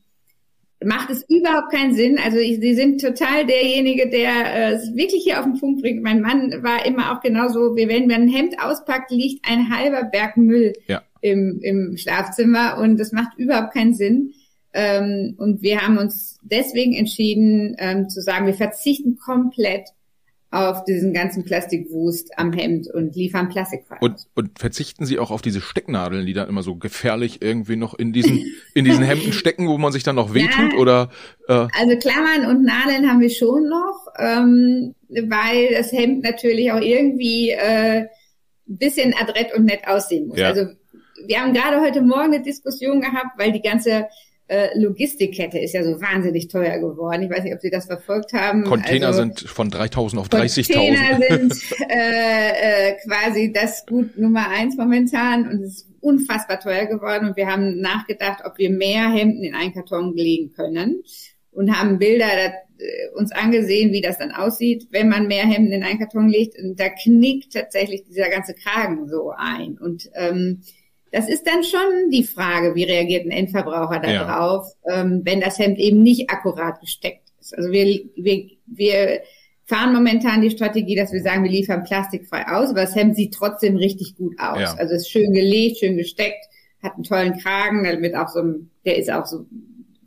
macht 0.85 1.11
es 1.11 1.25
überhaupt 1.29 1.73
keinen 1.73 1.95
Sinn. 1.95 2.19
Also 2.23 2.39
ich, 2.39 2.61
Sie 2.61 2.75
sind 2.75 3.01
total 3.01 3.47
derjenige, 3.47 4.09
der 4.09 4.31
äh, 4.31 4.73
es 4.75 4.95
wirklich 4.95 5.25
hier 5.25 5.39
auf 5.39 5.45
den 5.45 5.59
Punkt 5.59 5.83
bringt. 5.83 6.03
Mein 6.03 6.21
Mann 6.21 6.63
war 6.63 6.85
immer 6.85 7.13
auch 7.13 7.21
genauso. 7.21 7.77
Wir, 7.77 7.89
wenn 7.89 8.07
man 8.07 8.23
ein 8.23 8.29
Hemd 8.29 8.61
auspackt, 8.61 9.11
liegt 9.11 9.49
ein 9.49 9.71
halber 9.75 10.05
Berg 10.05 10.37
Müll 10.37 10.75
ja. 10.87 11.03
im, 11.21 11.61
im 11.63 11.97
Schlafzimmer 11.97 12.79
und 12.79 12.99
das 12.99 13.13
macht 13.13 13.39
überhaupt 13.39 13.73
keinen 13.73 13.95
Sinn. 13.95 14.35
Ähm, 14.77 15.35
und 15.39 15.63
wir 15.63 15.81
haben 15.81 15.97
uns 15.97 16.39
deswegen 16.43 16.93
entschieden 16.93 17.75
ähm, 17.79 18.11
zu 18.11 18.21
sagen, 18.21 18.47
wir 18.47 18.53
verzichten 18.53 19.17
komplett 19.17 19.89
auf 20.51 20.85
diesen 20.85 21.15
ganzen 21.15 21.45
Plastikwust 21.45 22.39
am 22.39 22.53
Hemd 22.53 22.89
und 22.89 23.17
liefern 23.17 23.49
Plastikfrei. 23.49 23.97
Und, 24.01 24.27
und 24.35 24.59
verzichten 24.59 25.07
Sie 25.07 25.19
auch 25.19 25.31
auf 25.31 25.41
diese 25.41 25.63
Stecknadeln, 25.63 26.27
die 26.27 26.35
dann 26.35 26.49
immer 26.49 26.63
so 26.63 26.77
gefährlich 26.77 27.41
irgendwie 27.41 27.77
noch 27.77 27.95
in 27.95 28.13
diesen 28.13 28.45
in 28.75 28.85
diesen 28.85 29.03
Hemden 29.03 29.33
stecken, 29.33 29.67
wo 29.67 29.79
man 29.79 29.93
sich 29.93 30.03
dann 30.03 30.17
noch 30.17 30.35
wehtut 30.35 30.75
ja, 30.75 30.79
oder? 30.79 31.11
Äh 31.49 31.53
also 31.53 31.97
Klammern 31.99 32.47
und 32.51 32.65
Nadeln 32.65 33.09
haben 33.09 33.21
wir 33.21 33.31
schon 33.31 33.69
noch, 33.69 34.07
ähm, 34.19 34.95
weil 35.09 35.71
das 35.73 35.91
Hemd 35.91 36.23
natürlich 36.23 36.71
auch 36.71 36.81
irgendwie 36.81 37.51
äh, 37.51 38.03
ein 38.03 38.09
bisschen 38.67 39.15
adrett 39.15 39.55
und 39.55 39.65
nett 39.65 39.89
aussehen 39.89 40.29
muss. 40.29 40.39
Ja. 40.39 40.49
Also 40.49 40.67
wir 41.27 41.41
haben 41.41 41.55
gerade 41.55 41.81
heute 41.81 42.03
Morgen 42.03 42.35
eine 42.35 42.43
Diskussion 42.43 43.01
gehabt, 43.01 43.39
weil 43.39 43.53
die 43.53 43.63
ganze 43.63 44.07
äh, 44.49 44.79
Logistikkette 44.79 45.59
ist 45.59 45.75
ja 45.75 45.83
so 45.83 46.01
wahnsinnig 46.01 46.49
teuer 46.49 46.79
geworden. 46.79 47.23
Ich 47.23 47.31
weiß 47.31 47.43
nicht, 47.43 47.55
ob 47.55 47.61
Sie 47.61 47.71
das 47.71 47.87
verfolgt 47.87 48.33
haben. 48.33 48.65
Container 48.65 49.09
also, 49.09 49.21
sind 49.21 49.41
von 49.41 49.71
3.000 49.71 50.19
auf 50.19 50.29
30.000. 50.29 50.73
Container 50.73 51.19
sind 51.29 51.63
äh, 51.89 52.91
äh, 52.91 52.97
quasi 53.07 53.53
das 53.53 53.85
Gut 53.87 54.17
Nummer 54.17 54.49
eins 54.49 54.77
momentan 54.77 55.49
und 55.49 55.63
es 55.63 55.79
ist 55.79 55.89
unfassbar 56.01 56.61
teuer 56.61 56.87
geworden. 56.87 57.29
Und 57.29 57.37
wir 57.37 57.49
haben 57.49 57.81
nachgedacht, 57.81 58.43
ob 58.45 58.59
wir 58.59 58.71
mehr 58.71 59.11
Hemden 59.11 59.43
in 59.43 59.55
einen 59.55 59.75
Karton 59.75 60.15
legen 60.15 60.53
können 60.53 61.03
und 61.51 61.77
haben 61.77 61.99
Bilder 61.99 62.27
da, 62.27 62.53
äh, 62.79 63.09
uns 63.17 63.33
angesehen, 63.33 63.93
wie 63.93 64.01
das 64.01 64.19
dann 64.19 64.31
aussieht, 64.31 64.87
wenn 64.91 65.09
man 65.09 65.27
mehr 65.27 65.45
Hemden 65.45 65.73
in 65.73 65.83
einen 65.83 65.99
Karton 65.99 66.29
legt. 66.29 66.57
Und 66.63 66.79
da 66.79 66.89
knickt 66.89 67.55
tatsächlich 67.55 68.05
dieser 68.05 68.29
ganze 68.29 68.55
Kragen 68.55 69.09
so 69.09 69.33
ein. 69.37 69.77
Und 69.79 70.09
ähm, 70.15 70.63
das 71.17 71.31
ist 71.31 71.47
dann 71.47 71.65
schon 71.65 72.11
die 72.11 72.25
Frage, 72.25 72.75
wie 72.75 72.85
reagiert 72.85 73.25
ein 73.25 73.31
Endverbraucher 73.31 74.01
darauf, 74.01 74.67
ja. 74.87 75.01
ähm, 75.01 75.23
wenn 75.25 75.41
das 75.41 75.59
Hemd 75.59 75.79
eben 75.79 76.03
nicht 76.03 76.29
akkurat 76.29 76.79
gesteckt 76.79 77.33
ist. 77.41 77.57
Also 77.57 77.73
wir, 77.73 78.03
wir, 78.17 78.51
wir 78.67 79.23
fahren 79.65 79.95
momentan 79.95 80.43
die 80.43 80.51
Strategie, 80.51 80.95
dass 80.95 81.15
wir 81.15 81.23
sagen, 81.23 81.43
wir 81.43 81.51
liefern 81.51 81.85
plastikfrei 81.85 82.47
aus, 82.49 82.69
aber 82.69 82.83
das 82.83 82.95
Hemd 82.95 83.17
sieht 83.17 83.33
trotzdem 83.33 83.77
richtig 83.77 84.15
gut 84.17 84.39
aus. 84.39 84.61
Ja. 84.61 84.75
Also 84.75 84.95
es 84.95 85.03
ist 85.03 85.11
schön 85.11 85.33
gelegt, 85.33 85.79
schön 85.79 85.97
gesteckt, 85.97 86.45
hat 86.83 86.97
einen 86.97 87.05
tollen 87.05 87.39
Kragen, 87.39 87.85
damit 87.85 88.15
auch 88.15 88.29
so 88.29 88.43
ein, 88.43 88.71
der 88.85 88.99
ist 88.99 89.11
auch 89.11 89.25
so 89.25 89.47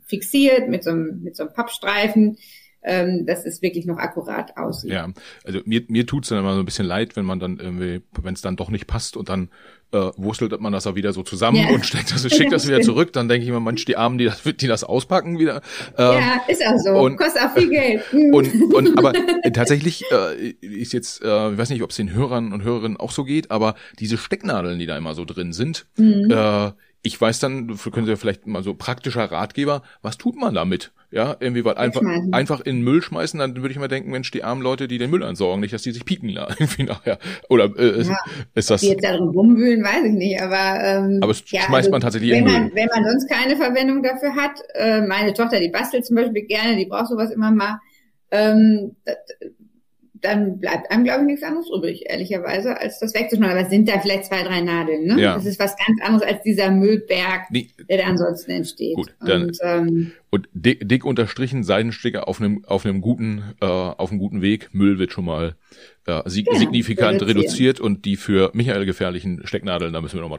fixiert 0.06 0.68
mit 0.68 0.84
so 0.84 0.90
einem, 0.90 1.24
mit 1.24 1.34
so 1.34 1.42
einem 1.42 1.52
Pappstreifen 1.52 2.38
ähm, 2.82 3.26
dass 3.26 3.44
es 3.44 3.62
wirklich 3.62 3.86
noch 3.86 3.98
akkurat 3.98 4.56
aussieht. 4.56 4.92
Ja, 4.92 5.08
also 5.44 5.60
mir, 5.64 5.82
mir 5.88 6.06
tut's 6.06 6.28
dann 6.28 6.38
immer 6.38 6.54
so 6.54 6.60
ein 6.60 6.64
bisschen 6.64 6.86
leid, 6.86 7.16
wenn 7.16 7.24
man 7.24 7.38
dann 7.38 7.58
irgendwie, 7.58 8.02
wenn 8.20 8.34
es 8.34 8.40
dann 8.40 8.56
doch 8.56 8.70
nicht 8.70 8.86
passt 8.86 9.16
und 9.16 9.28
dann 9.28 9.50
äh, 9.92 10.10
wurstelt 10.16 10.58
man 10.60 10.72
das 10.72 10.86
auch 10.86 10.94
wieder 10.94 11.12
so 11.12 11.22
zusammen 11.22 11.58
ja. 11.58 11.68
und 11.70 11.84
steckt 11.84 12.12
das, 12.12 12.22
schickt 12.32 12.52
das 12.52 12.66
wieder 12.66 12.80
zurück, 12.82 13.12
dann 13.12 13.28
denke 13.28 13.42
ich 13.42 13.48
immer, 13.48 13.60
manch 13.60 13.84
die 13.84 13.96
Armen, 13.96 14.18
die 14.18 14.26
das, 14.26 14.42
die 14.42 14.66
das 14.66 14.84
auspacken 14.84 15.38
wieder. 15.38 15.62
Ähm, 15.98 16.12
ja, 16.12 16.40
ist 16.48 16.64
auch 16.64 16.78
so. 16.78 16.90
Und, 16.92 17.16
Kostet 17.16 17.42
auch 17.42 17.54
viel 17.54 17.68
Geld. 17.68 18.02
Und, 18.12 18.74
und 18.74 18.98
aber 18.98 19.12
tatsächlich 19.52 20.04
äh, 20.12 20.50
ist 20.60 20.92
jetzt, 20.92 21.22
äh, 21.22 21.52
ich 21.52 21.58
weiß 21.58 21.70
nicht, 21.70 21.82
ob 21.82 21.90
es 21.90 21.96
den 21.96 22.12
Hörern 22.12 22.52
und 22.52 22.62
Hörerinnen 22.62 22.96
auch 22.98 23.10
so 23.10 23.24
geht, 23.24 23.50
aber 23.50 23.74
diese 23.98 24.18
Stecknadeln, 24.18 24.78
die 24.78 24.86
da 24.86 24.96
immer 24.96 25.14
so 25.14 25.24
drin 25.24 25.52
sind, 25.52 25.86
mhm. 25.96 26.30
äh, 26.30 26.72
ich 27.02 27.20
weiß 27.20 27.38
dann, 27.40 27.76
können 27.76 28.06
Sie 28.06 28.12
ja 28.12 28.16
vielleicht 28.16 28.46
mal 28.46 28.62
so 28.62 28.74
praktischer 28.74 29.24
Ratgeber, 29.24 29.82
was 30.02 30.18
tut 30.18 30.36
man 30.36 30.54
damit? 30.54 30.92
Ja, 31.12 31.36
irgendwie 31.40 31.64
weil 31.64 31.74
einfach, 31.74 32.02
einfach 32.30 32.60
in 32.60 32.82
Müll 32.82 33.02
schmeißen, 33.02 33.40
dann 33.40 33.56
würde 33.56 33.72
ich 33.72 33.78
mal 33.78 33.88
denken, 33.88 34.12
Mensch, 34.12 34.30
die 34.30 34.44
armen 34.44 34.62
Leute, 34.62 34.86
die 34.86 34.98
den 34.98 35.10
Müll 35.10 35.22
entsorgen, 35.22 35.60
nicht, 35.60 35.74
dass 35.74 35.82
die 35.82 35.90
sich 35.90 36.04
pieken 36.04 36.32
da 36.34 36.48
irgendwie 36.58 36.84
nachher. 36.84 37.18
Oder 37.48 37.64
äh, 37.76 38.02
ja, 38.02 38.16
ist 38.54 38.70
das. 38.70 38.82
Die 38.82 38.90
jetzt 38.90 39.02
darin 39.04 39.28
rumwühlen, 39.28 39.82
weiß 39.82 40.04
ich 40.04 40.12
nicht, 40.12 40.40
aber 40.40 40.80
ähm, 40.84 41.18
aber 41.20 41.32
es 41.32 41.42
ja, 41.50 41.62
schmeißt 41.62 41.74
also, 41.86 41.90
man 41.90 42.00
tatsächlich 42.00 42.30
wenn 42.30 42.38
in 42.38 42.44
Müll. 42.44 42.52
Man, 42.52 42.74
wenn 42.74 42.88
man 42.94 43.04
sonst 43.04 43.28
keine 43.28 43.56
Verwendung 43.56 44.04
dafür 44.04 44.36
hat, 44.36 44.52
äh, 44.74 45.00
meine 45.02 45.34
Tochter, 45.34 45.58
die 45.58 45.68
bastelt 45.68 46.06
zum 46.06 46.14
Beispiel 46.14 46.46
gerne, 46.46 46.76
die 46.76 46.86
braucht 46.86 47.08
sowas 47.08 47.32
immer 47.32 47.50
mal. 47.50 47.80
Ähm, 48.30 48.94
dann 50.22 50.58
bleibt 50.58 50.90
einem, 50.90 51.04
glaube 51.04 51.20
ich, 51.20 51.26
nichts 51.26 51.42
anderes 51.42 51.68
übrig, 51.68 52.04
ehrlicherweise, 52.06 52.78
als 52.78 52.98
das 52.98 53.14
wegzuschneiden. 53.14 53.56
Aber 53.56 53.64
es 53.64 53.70
sind 53.70 53.88
da 53.88 53.98
vielleicht 54.00 54.26
zwei, 54.26 54.42
drei 54.42 54.60
Nadeln. 54.60 55.04
Ne? 55.04 55.20
Ja. 55.20 55.34
Das 55.34 55.46
ist 55.46 55.58
was 55.58 55.76
ganz 55.76 56.00
anderes 56.02 56.26
als 56.26 56.42
dieser 56.42 56.70
Müllberg, 56.70 57.50
nee. 57.50 57.68
der 57.88 57.98
da 57.98 58.04
ansonsten 58.04 58.50
entsteht. 58.50 58.96
Gut, 58.96 59.14
dann, 59.20 59.44
und, 59.44 59.58
ähm, 59.62 60.12
und 60.30 60.48
dick, 60.52 60.88
dick 60.88 61.04
unterstrichen, 61.04 61.64
Seidensticker 61.64 62.28
auf 62.28 62.40
einem, 62.40 62.64
auf 62.64 62.84
einem 62.84 63.00
guten, 63.00 63.42
äh, 63.60 63.66
auf 63.66 64.10
einem 64.10 64.20
guten 64.20 64.42
Weg. 64.42 64.70
Müll 64.72 64.98
wird 64.98 65.12
schon 65.12 65.24
mal 65.24 65.56
äh, 66.06 66.28
sig 66.28 66.44
genau, 66.44 66.58
signifikant 66.58 67.22
reduziert 67.22 67.80
und 67.80 68.04
die 68.04 68.16
für 68.16 68.50
Michael 68.52 68.86
gefährlichen 68.86 69.42
Stecknadeln, 69.44 69.92
da 69.92 70.00
müssen 70.00 70.16
wir 70.16 70.22
nochmal 70.22 70.38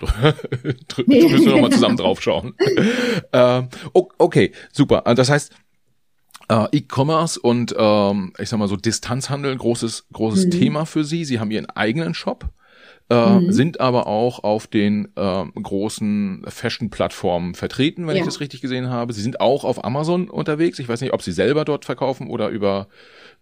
drü 0.88 1.04
müssen 1.08 1.46
wir 1.46 1.52
noch 1.52 1.62
mal 1.62 1.72
zusammen 1.72 1.98
drauf 1.98 2.22
schauen. 2.22 2.54
äh, 3.32 3.62
okay, 3.94 4.52
super. 4.72 5.04
Das 5.16 5.30
heißt, 5.30 5.54
äh, 6.52 6.68
E-Commerce 6.78 7.40
und 7.40 7.74
ähm, 7.78 8.34
ich 8.38 8.50
sag 8.50 8.60
mal 8.60 8.68
so 8.68 8.76
Distanzhandel, 8.76 9.56
großes, 9.56 10.08
großes 10.12 10.46
mhm. 10.48 10.52
Thema 10.52 10.86
für 10.86 11.04
Sie. 11.04 11.24
Sie 11.24 11.40
haben 11.40 11.50
Ihren 11.50 11.70
eigenen 11.70 12.14
Shop. 12.14 12.50
Äh, 13.10 13.40
mhm. 13.40 13.52
sind 13.52 13.82
aber 13.82 14.08
auch 14.08 14.46
auf 14.46 14.68
den 14.68 15.10
äh, 15.18 15.44
großen 15.46 16.46
Fashion-Plattformen 16.48 17.56
vertreten, 17.56 18.08
wenn 18.08 18.16
ja. 18.16 18.22
ich 18.22 18.26
das 18.26 18.40
richtig 18.40 18.62
gesehen 18.62 18.90
habe. 18.90 19.12
Sie 19.12 19.22
sind 19.22 19.42
auch 19.42 19.66
auf 19.66 19.84
Amazon 19.84 20.30
unterwegs. 20.30 20.80
Ich 20.80 20.88
weiß 20.88 21.02
nicht, 21.02 21.12
ob 21.12 21.22
Sie 21.22 21.34
selber 21.34 21.66
dort 21.66 21.84
verkaufen 21.84 22.30
oder 22.30 22.48
über 22.48 22.88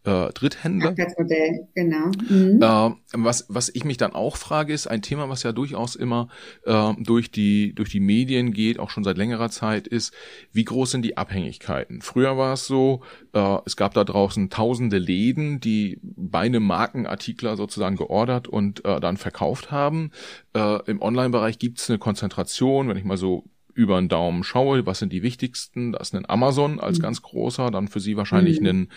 äh, 0.09 0.33
Dritthändler. 0.33 0.95
Modell, 1.17 1.67
genau. 1.75 2.11
Mhm. 2.29 2.61
Äh, 2.61 2.95
was, 3.13 3.45
was 3.49 3.69
ich 3.69 3.83
mich 3.83 3.97
dann 3.97 4.13
auch 4.13 4.37
frage, 4.37 4.73
ist 4.73 4.87
ein 4.87 5.01
Thema, 5.01 5.29
was 5.29 5.43
ja 5.43 5.51
durchaus 5.51 5.95
immer 5.95 6.29
äh, 6.65 6.93
durch, 6.99 7.31
die, 7.31 7.73
durch 7.75 7.89
die 7.89 7.99
Medien 7.99 8.51
geht, 8.51 8.79
auch 8.79 8.89
schon 8.89 9.03
seit 9.03 9.17
längerer 9.17 9.49
Zeit, 9.49 9.87
ist, 9.87 10.13
wie 10.51 10.65
groß 10.65 10.91
sind 10.91 11.03
die 11.03 11.17
Abhängigkeiten? 11.17 12.01
Früher 12.01 12.37
war 12.37 12.53
es 12.53 12.65
so, 12.65 13.01
äh, 13.33 13.57
es 13.65 13.75
gab 13.75 13.93
da 13.93 14.03
draußen 14.03 14.49
tausende 14.49 14.97
Läden, 14.97 15.59
die 15.59 15.99
bei 16.01 16.39
einem 16.39 16.63
Markenartikler 16.63 17.55
sozusagen 17.55 17.95
geordert 17.95 18.47
und 18.47 18.83
äh, 18.85 18.99
dann 18.99 19.17
verkauft 19.17 19.71
haben. 19.71 20.11
Äh, 20.55 20.79
Im 20.89 21.01
Online-Bereich 21.01 21.59
gibt 21.59 21.79
es 21.79 21.89
eine 21.89 21.99
Konzentration, 21.99 22.89
wenn 22.89 22.97
ich 22.97 23.03
mal 23.03 23.17
so 23.17 23.43
über 23.79 23.97
den 23.97 24.09
Daumen 24.09 24.43
schaue, 24.43 24.85
was 24.85 24.99
sind 24.99 25.13
die 25.13 25.23
wichtigsten? 25.23 25.93
Das 25.93 26.09
ist 26.09 26.15
ein 26.15 26.29
Amazon 26.29 26.81
als 26.81 26.97
mhm. 26.97 27.03
ganz 27.03 27.21
großer, 27.21 27.71
dann 27.71 27.87
für 27.87 28.01
Sie 28.01 28.17
wahrscheinlich 28.17 28.59
mhm. 28.59 28.67
ein 28.67 28.91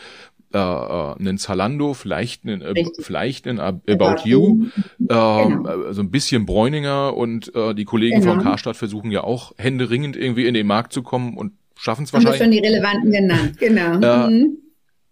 äh, 0.52 0.58
äh, 0.58 1.18
einen 1.18 1.38
Zalando, 1.38 1.94
vielleicht 1.94 2.44
einen, 2.44 2.62
äh, 2.62 2.84
vielleicht 3.00 3.46
einen 3.46 3.60
About 3.60 4.22
You, 4.24 4.66
äh, 5.00 5.06
genau. 5.08 5.92
so 5.92 6.02
ein 6.02 6.10
bisschen 6.10 6.46
Bräuninger 6.46 7.16
und 7.16 7.54
äh, 7.54 7.74
die 7.74 7.84
Kollegen 7.84 8.20
genau. 8.20 8.34
von 8.34 8.42
Karstadt 8.42 8.76
versuchen 8.76 9.10
ja 9.10 9.24
auch 9.24 9.52
händeringend 9.58 10.16
irgendwie 10.16 10.46
in 10.46 10.54
den 10.54 10.66
Markt 10.66 10.92
zu 10.92 11.02
kommen 11.02 11.36
und 11.36 11.52
schaffen 11.76 12.04
es 12.04 12.12
wahrscheinlich. 12.12 12.40
Haben 12.40 12.50
wir 12.50 12.56
schon 12.56 12.62
die 12.62 12.68
relevanten 12.68 13.12
genannt, 13.12 13.58
genau. 13.58 14.26
Äh, 14.26 14.30
mhm. 14.30 14.58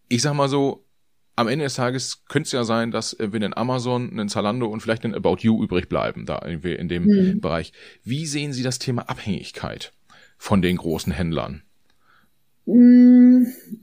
Ich 0.09 0.23
sag 0.23 0.35
mal 0.35 0.49
so, 0.49 0.85
am 1.37 1.49
Ende 1.49 1.65
des 1.65 1.75
Tages 1.75 2.25
könnte 2.29 2.47
es 2.47 2.53
ja 2.53 2.65
sein, 2.65 2.91
dass 2.91 3.17
wir 3.19 3.33
einen 3.35 3.57
Amazon, 3.57 4.11
einen 4.11 4.29
Zalando 4.29 4.67
und 4.67 4.81
vielleicht 4.81 5.05
einen 5.05 5.15
About 5.15 5.39
You 5.41 5.63
übrig 5.63 5.89
bleiben, 5.89 6.27
da 6.27 6.41
irgendwie 6.45 6.75
in 6.75 6.89
dem 6.89 7.05
mhm. 7.05 7.41
Bereich. 7.41 7.73
Wie 8.05 8.27
sehen 8.27 8.53
Sie 8.53 8.63
das 8.63 8.79
Thema 8.79 9.09
Abhängigkeit 9.09 9.93
von 10.37 10.61
den 10.61 10.77
großen 10.77 11.13
Händlern? 11.13 11.63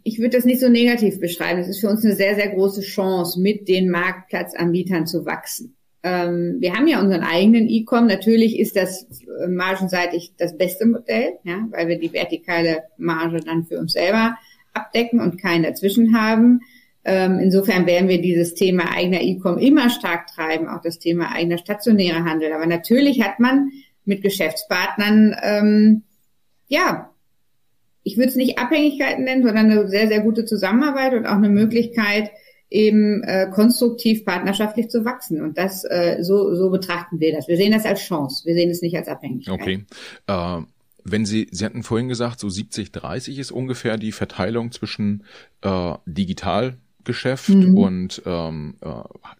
Ich 0.03 0.19
würde 0.19 0.37
das 0.37 0.45
nicht 0.45 0.59
so 0.59 0.69
negativ 0.69 1.19
beschreiben. 1.19 1.59
Es 1.59 1.67
ist 1.67 1.79
für 1.79 1.89
uns 1.89 2.03
eine 2.03 2.15
sehr, 2.15 2.35
sehr 2.35 2.49
große 2.49 2.81
Chance, 2.81 3.39
mit 3.39 3.67
den 3.67 3.89
Marktplatzanbietern 3.89 5.07
zu 5.07 5.25
wachsen. 5.25 5.75
Ähm, 6.03 6.57
wir 6.59 6.73
haben 6.73 6.87
ja 6.87 7.01
unseren 7.01 7.23
eigenen 7.23 7.67
E-Com. 7.67 8.07
Natürlich 8.07 8.59
ist 8.59 8.75
das 8.75 9.03
äh, 9.03 9.47
margenseitig 9.47 10.33
das 10.37 10.57
beste 10.57 10.85
Modell, 10.85 11.33
ja, 11.43 11.67
weil 11.71 11.87
wir 11.87 11.99
die 11.99 12.13
vertikale 12.13 12.83
Marge 12.97 13.41
dann 13.41 13.65
für 13.65 13.79
uns 13.79 13.93
selber 13.93 14.37
abdecken 14.73 15.19
und 15.19 15.41
keinen 15.41 15.63
dazwischen 15.63 16.17
haben. 16.17 16.61
Ähm, 17.03 17.39
insofern 17.39 17.85
werden 17.85 18.09
wir 18.09 18.21
dieses 18.21 18.53
Thema 18.53 18.91
eigener 18.93 19.21
E-Com 19.21 19.57
immer 19.57 19.89
stark 19.89 20.27
treiben, 20.27 20.67
auch 20.67 20.81
das 20.81 20.99
Thema 20.99 21.31
eigener 21.31 21.57
stationärer 21.57 22.25
Handel. 22.25 22.51
Aber 22.51 22.65
natürlich 22.65 23.21
hat 23.21 23.39
man 23.39 23.69
mit 24.05 24.21
Geschäftspartnern 24.21 25.35
ähm, 25.41 26.03
ja 26.67 27.11
ich 28.07 28.15
würde 28.15 28.29
es 28.29 28.35
nicht 28.37 28.57
Abhängigkeiten 28.57 29.25
nennen, 29.25 29.43
sondern 29.43 29.69
eine 29.69 29.89
sehr, 29.89 30.07
sehr 30.07 30.21
gute 30.21 30.45
Zusammenarbeit 30.45 31.13
und 31.13 31.25
auch 31.25 31.35
eine 31.35 31.49
Möglichkeit, 31.49 32.31
eben 32.69 33.21
äh, 33.23 33.49
konstruktiv 33.51 34.23
partnerschaftlich 34.23 34.89
zu 34.89 35.03
wachsen. 35.03 35.41
Und 35.41 35.57
das 35.57 35.83
äh, 35.83 36.19
so, 36.21 36.55
so 36.55 36.69
betrachten 36.69 37.19
wir 37.19 37.33
das. 37.33 37.49
Wir 37.49 37.57
sehen 37.57 37.73
das 37.73 37.85
als 37.85 37.99
Chance. 37.99 38.45
Wir 38.45 38.55
sehen 38.55 38.69
es 38.69 38.81
nicht 38.81 38.95
als 38.95 39.09
Abhängigkeit. 39.09 39.53
Okay. 39.53 39.85
Äh, 40.27 40.61
wenn 41.03 41.25
Sie, 41.25 41.47
Sie 41.51 41.65
hatten 41.65 41.83
vorhin 41.83 42.07
gesagt, 42.07 42.39
so 42.39 42.47
70-30 42.47 43.39
ist 43.39 43.51
ungefähr 43.51 43.97
die 43.97 44.13
Verteilung 44.13 44.71
zwischen 44.71 45.25
äh, 45.61 45.93
digital 46.05 46.77
Geschäft 47.07 47.49
mhm. 47.49 47.75
und 47.77 48.21
ähm, 48.25 48.75
äh, 48.81 48.87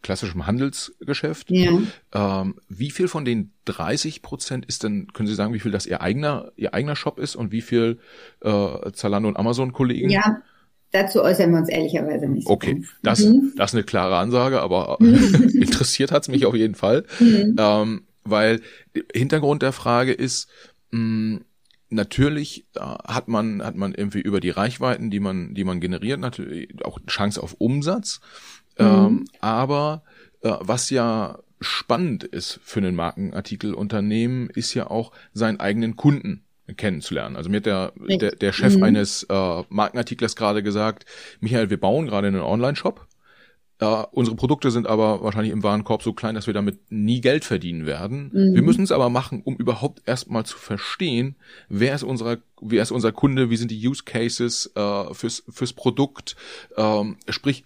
klassischem 0.02 0.48
Handelsgeschäft. 0.48 1.52
Ja. 1.52 1.72
Ähm, 2.14 2.56
wie 2.70 2.90
viel 2.90 3.08
von 3.08 3.26
den 3.26 3.52
30 3.66 4.24
Prozent 4.24 4.66
ist 4.66 4.84
denn, 4.84 5.08
können 5.14 5.28
Sie 5.28 5.36
sagen, 5.36 5.54
wie 5.54 5.60
viel 5.60 5.72
das 5.72 5.86
Ihr 5.86 6.02
eigener, 6.02 6.52
Ihr 6.56 6.74
eigener 6.74 6.96
Shop 6.96 7.20
ist 7.20 7.36
und 7.36 7.52
wie 7.52 7.62
viel 7.62 8.00
äh, 8.42 8.92
Zalando 8.94 9.28
und 9.28 9.38
Amazon 9.38 9.74
Kollegen? 9.74 10.10
Ja. 10.10 10.42
Dazu 10.92 11.22
äußern 11.22 11.52
wir 11.52 11.60
uns 11.60 11.68
ehrlicherweise 11.68 12.28
nicht. 12.30 12.48
Okay, 12.48 12.86
das, 13.04 13.20
mhm. 13.20 13.52
das 13.58 13.72
ist 13.72 13.76
eine 13.76 13.84
klare 13.84 14.16
Ansage, 14.16 14.62
aber 14.62 14.98
interessiert 15.02 16.14
hat's 16.14 16.30
mich 16.30 16.46
auf 16.46 16.56
jeden 16.56 16.76
Fall. 16.76 17.04
Mhm. 17.20 17.58
Ähm, 17.60 18.02
weil 18.24 18.62
Hintergrund 19.14 19.62
der 19.62 19.74
Frage 19.74 20.14
ist, 20.14 20.48
mh, 20.92 21.42
Natürlich 21.89 22.65
äh, 22.76 22.80
hat 22.80 23.28
man 23.28 23.63
hat 23.63 23.76
man 23.76 23.93
irgendwie 23.93 24.21
über 24.21 24.39
die 24.39 24.50
Reichweiten, 24.50 25.10
die 25.10 25.19
man 25.19 25.54
die 25.54 25.63
man 25.63 25.80
generiert, 25.80 26.19
natürlich 26.19 26.84
auch 26.84 27.00
Chance 27.08 27.41
auf 27.41 27.54
Umsatz. 27.60 28.19
Mhm. 28.78 28.86
Ähm, 28.86 29.26
aber 29.39 30.04
äh, 30.41 30.54
was 30.60 30.89
ja 30.89 31.39
spannend 31.60 32.23
ist 32.23 32.60
für 32.63 32.80
ein 32.82 32.95
Markenartikelunternehmen, 32.95 34.50
ist 34.50 34.73
ja 34.73 34.88
auch 34.89 35.12
seinen 35.34 35.60
eigenen 35.60 35.95
Kunden 35.95 36.43
kennenzulernen. 36.76 37.36
Also 37.36 37.50
mir 37.50 37.58
hat 37.58 37.65
der, 37.65 37.93
der, 37.95 38.32
der 38.36 38.52
Chef 38.52 38.76
mhm. 38.76 38.84
eines 38.84 39.23
äh, 39.23 39.63
Markenartiklers 39.69 40.36
gerade 40.36 40.62
gesagt, 40.62 41.06
Michael, 41.39 41.69
wir 41.69 41.80
bauen 41.80 42.06
gerade 42.06 42.28
einen 42.28 42.41
Online-Shop 42.41 43.07
Uh, 43.80 44.06
unsere 44.12 44.36
Produkte 44.36 44.72
sind 44.72 44.88
aber 44.88 45.22
wahrscheinlich 45.22 45.54
im 45.54 45.62
Warenkorb 45.62 46.02
so 46.02 46.12
klein, 46.12 46.34
dass 46.34 46.48
wir 46.48 46.54
damit 46.56 46.80
nie 46.90 47.22
Geld 47.22 47.46
verdienen 47.46 47.86
werden. 47.86 48.32
Mhm. 48.34 48.56
Wir 48.56 48.63
müssen 48.63 48.84
es 48.84 48.92
aber 48.92 49.10
machen, 49.10 49.42
um 49.44 49.56
überhaupt 49.56 50.02
erstmal 50.08 50.46
zu 50.46 50.58
verstehen, 50.58 51.36
wer 51.70 51.94
ist 51.94 52.02
unser, 52.02 52.38
wer 52.60 52.82
ist 52.82 52.92
unser 52.92 53.12
Kunde, 53.12 53.52
wie 53.52 53.58
sind 53.58 53.70
die 53.70 53.88
Use 53.88 54.04
Cases 54.04 54.72
uh, 54.76 55.13
fürs, 55.13 55.44
fürs 55.48 55.74
Produkt. 55.74 56.36
Ähm, 56.76 57.18
sprich, 57.30 57.66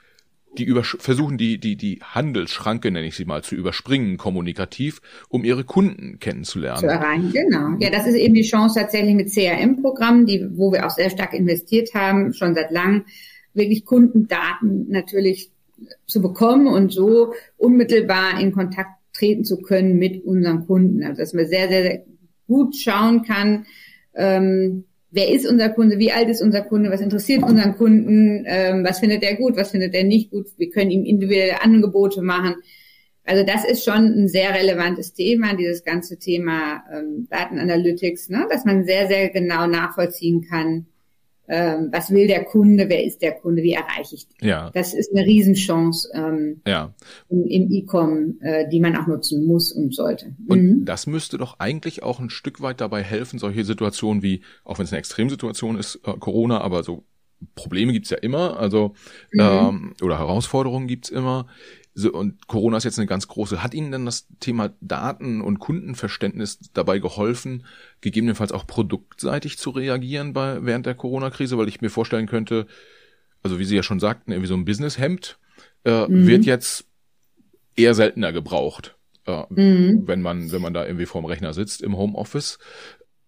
die 0.58 0.65
über, 0.65 0.84
versuchen 0.84 1.38
die, 1.38 1.60
die, 1.60 1.78
die 1.78 2.00
Handelsschranke, 2.02 2.91
nenne 2.91 3.08
ich 3.08 3.15
sie 3.15 3.26
mal, 3.26 3.41
zu 3.41 3.56
überspringen, 3.56 4.17
kommunikativ, 4.17 5.02
um 5.30 5.45
ihre 5.45 5.63
Kunden 5.63 6.19
kennenzulernen. 6.19 6.80
Zu 6.80 6.88
erreichen, 6.88 7.32
genau. 7.32 7.78
Ja, 7.80 7.89
das 7.89 8.06
ist 8.06 8.15
eben 8.15 8.34
die 8.34 8.43
Chance 8.43 8.80
tatsächlich 8.80 9.15
mit 9.15 9.32
CRM-Programmen, 9.32 10.26
die, 10.26 10.45
wo 10.56 10.74
wir 10.74 10.86
auch 10.86 10.91
sehr 10.91 11.10
stark 11.10 11.34
investiert 11.34 11.93
haben, 11.93 12.34
schon 12.34 12.54
seit 12.54 12.71
langem, 12.71 13.06
wirklich 13.54 13.86
Kundendaten 13.86 14.89
natürlich 14.89 15.52
zu 16.06 16.22
bekommen 16.22 16.67
und 16.67 16.91
so 16.91 17.34
unmittelbar 17.58 18.39
in 18.39 18.52
Kontakt 18.52 18.91
treten 19.13 19.44
zu 19.44 19.58
können 19.58 19.98
mit 19.98 20.24
unseren 20.24 20.65
Kunden. 20.65 21.04
Also 21.04 21.22
dass 21.22 21.34
man 21.34 21.48
sehr, 21.48 21.67
sehr 21.67 22.04
gut 22.48 22.76
schauen 22.76 23.24
kann, 23.24 23.65
ähm, 24.13 24.86
wer 25.12 25.30
ist 25.30 25.46
unser 25.46 25.70
Kunde, 25.70 26.00
wie 26.00 26.12
alt 26.12 26.30
ist 26.30 26.41
unser 26.41 26.62
Kunde, 26.62 26.89
was 26.89 27.02
interessiert 27.02 27.44
unseren 27.44 27.78
Kunden, 27.78 28.46
ähm, 28.48 28.84
was 28.84 29.00
findet 29.00 29.24
er 29.24 29.36
gut, 29.36 29.58
was 29.58 29.72
findet 29.72 29.94
er 29.94 30.04
nicht 30.04 30.32
gut. 30.32 30.48
Wir 30.58 30.70
können 30.70 30.91
ihm 30.91 31.06
individuelle 31.06 31.62
Angebote 31.62 32.22
machen. 32.22 32.56
Also 33.24 33.46
das 33.46 33.65
ist 33.65 33.84
schon 33.84 34.06
ein 34.06 34.28
sehr 34.28 34.54
relevantes 34.56 35.13
Thema, 35.13 35.56
dieses 35.56 35.84
ganze 35.84 36.17
Thema 36.17 36.84
ähm, 36.91 37.28
Datenanalytics, 37.30 38.30
ne? 38.30 38.48
dass 38.50 38.65
man 38.65 38.86
sehr, 38.86 39.08
sehr 39.08 39.30
genau 39.30 39.67
nachvollziehen 39.67 40.41
kann, 40.50 40.88
ähm, 41.52 41.90
was 41.92 42.12
will 42.12 42.28
der 42.28 42.46
Kunde, 42.46 42.88
wer 42.88 43.04
ist 43.04 43.22
der 43.22 43.34
Kunde, 43.34 43.62
wie 43.62 43.74
erreiche 43.74 44.16
ich 44.16 44.26
den. 44.30 44.48
Ja. 44.48 44.72
Das 44.74 44.94
ist 44.94 45.14
eine 45.14 45.26
Riesenchance 45.26 46.10
ähm, 46.14 46.62
ja. 46.66 46.94
im, 47.28 47.46
im 47.46 47.70
E-Com, 47.70 48.38
äh, 48.40 48.70
die 48.70 48.80
man 48.80 48.96
auch 48.96 49.06
nutzen 49.06 49.46
muss 49.46 49.74
und 49.74 49.94
sollte. 49.94 50.34
Und 50.48 50.64
mhm. 50.64 50.86
das 50.86 51.08
müsste 51.08 51.38
doch 51.38 51.60
eigentlich 51.60 52.04
auch 52.04 52.22
ein 52.22 52.30
Stück 52.30 52.62
weit 52.62 52.80
dabei 52.80 53.04
helfen, 53.04 53.38
solche 53.38 53.66
Situationen 53.66 54.24
wie, 54.24 54.44
auch 54.64 54.80
wenn 54.80 54.86
es 54.86 54.94
eine 54.94 55.00
Extremsituation 55.00 55.78
ist, 55.78 56.00
äh, 56.06 56.14
Corona, 56.18 56.62
aber 56.62 56.84
so 56.84 57.04
Probleme 57.56 57.92
gibt's 57.92 58.12
ja 58.12 58.18
immer, 58.18 58.58
also 58.58 58.94
mhm. 59.34 59.40
ähm, 59.42 59.94
oder 60.02 60.20
Herausforderungen 60.20 60.88
gibt's 60.88 61.10
immer, 61.10 61.48
so, 61.93 62.12
und 62.13 62.47
Corona 62.47 62.77
ist 62.77 62.86
jetzt 62.86 62.99
eine 62.99 63.08
ganz 63.08 63.27
große. 63.27 63.62
Hat 63.62 63.73
Ihnen 63.73 63.91
denn 63.91 64.06
das 64.06 64.27
Thema 64.39 64.73
Daten 64.80 65.41
und 65.41 65.60
Kundenverständnis 65.60 66.60
dabei 66.73 66.99
geholfen, 66.99 67.65
gegebenenfalls 67.99 68.54
auch 68.54 68.65
produktseitig 68.65 69.58
zu 69.58 69.71
reagieren 69.71 70.32
bei, 70.32 70.63
während 70.63 70.86
der 70.86 70.95
Corona-Krise? 70.95 71.58
Weil 71.58 71.67
ich 71.67 71.82
mir 71.82 71.89
vorstellen 71.89 72.27
könnte, 72.27 72.67
also 73.43 73.60
wie 73.60 73.65
Sie 73.65 73.75
ja 73.75 73.84
schon 73.84 73.99
sagten, 73.99 74.32
irgendwie 74.32 74.47
so 74.47 74.54
ein 74.54 74.63
Businesshemd 74.63 75.38
äh, 75.84 76.08
mhm. 76.08 76.27
wird 76.27 76.45
jetzt 76.45 76.86
eher 77.75 77.93
seltener 77.93 78.32
gebraucht, 78.32 78.95
äh, 79.27 79.43
mhm. 79.49 80.08
wenn 80.08 80.21
man 80.21 80.51
wenn 80.51 80.62
man 80.62 80.73
da 80.73 80.86
irgendwie 80.86 81.06
vorm 81.06 81.25
Rechner 81.25 81.54
sitzt 81.54 81.82
im 81.82 81.97
Homeoffice. 81.97 82.58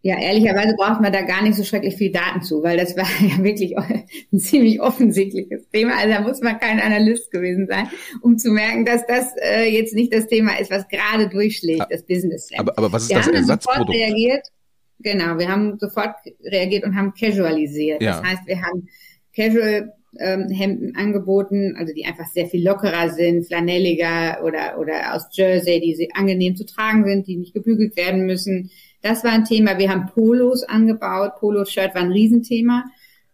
Ja, 0.05 0.19
ehrlicherweise 0.19 0.75
braucht 0.75 0.99
man 0.99 1.13
da 1.13 1.21
gar 1.21 1.41
nicht 1.43 1.55
so 1.55 1.63
schrecklich 1.63 1.95
viel 1.95 2.11
Daten 2.11 2.41
zu, 2.41 2.61
weil 2.61 2.75
das 2.75 2.97
war 2.97 3.05
ja 3.21 3.41
wirklich 3.41 3.77
ein 3.77 4.37
ziemlich 4.37 4.81
offensichtliches 4.81 5.69
Thema. 5.69 5.97
Also 5.97 6.13
da 6.13 6.21
muss 6.21 6.41
man 6.41 6.59
kein 6.59 6.81
Analyst 6.81 7.31
gewesen 7.31 7.67
sein, 7.67 7.87
um 8.21 8.37
zu 8.37 8.51
merken, 8.51 8.83
dass 8.83 9.07
das 9.07 9.33
äh, 9.41 9.63
jetzt 9.63 9.95
nicht 9.95 10.13
das 10.13 10.27
Thema 10.27 10.59
ist, 10.59 10.69
was 10.71 10.89
gerade 10.89 11.29
durchschlägt, 11.29 11.85
das 11.89 12.03
Business. 12.03 12.49
Aber, 12.57 12.77
aber 12.77 12.91
was 12.91 13.03
ist 13.03 13.11
wir 13.11 13.17
das 13.17 13.27
Ersatzprodukt? 13.29 13.91
reagiert. 13.91 14.45
Genau, 14.99 15.37
wir 15.37 15.47
haben 15.47 15.79
sofort 15.79 16.15
reagiert 16.43 16.83
und 16.83 16.97
haben 16.97 17.13
casualisiert. 17.13 18.01
Ja. 18.01 18.19
Das 18.19 18.29
heißt, 18.29 18.47
wir 18.47 18.61
haben 18.61 18.89
Casual 19.33 19.93
ähm, 20.19 20.49
Hemden 20.49 20.95
angeboten, 20.97 21.75
also 21.77 21.93
die 21.93 22.05
einfach 22.05 22.27
sehr 22.27 22.47
viel 22.47 22.65
lockerer 22.65 23.09
sind, 23.09 23.47
flanelliger 23.47 24.43
oder, 24.43 24.77
oder 24.79 25.13
aus 25.15 25.27
Jersey, 25.31 25.79
die 25.79 26.09
angenehm 26.13 26.57
zu 26.57 26.65
tragen 26.65 27.05
sind, 27.05 27.27
die 27.27 27.37
nicht 27.37 27.53
gebügelt 27.53 27.95
werden 27.95 28.25
müssen. 28.25 28.69
Das 29.03 29.23
war 29.23 29.31
ein 29.31 29.45
Thema. 29.45 29.77
Wir 29.77 29.91
haben 29.91 30.07
Polos 30.07 30.63
angebaut. 30.63 31.35
Polo-Shirt 31.39 31.93
war 31.93 32.01
ein 32.01 32.11
Riesenthema. 32.11 32.85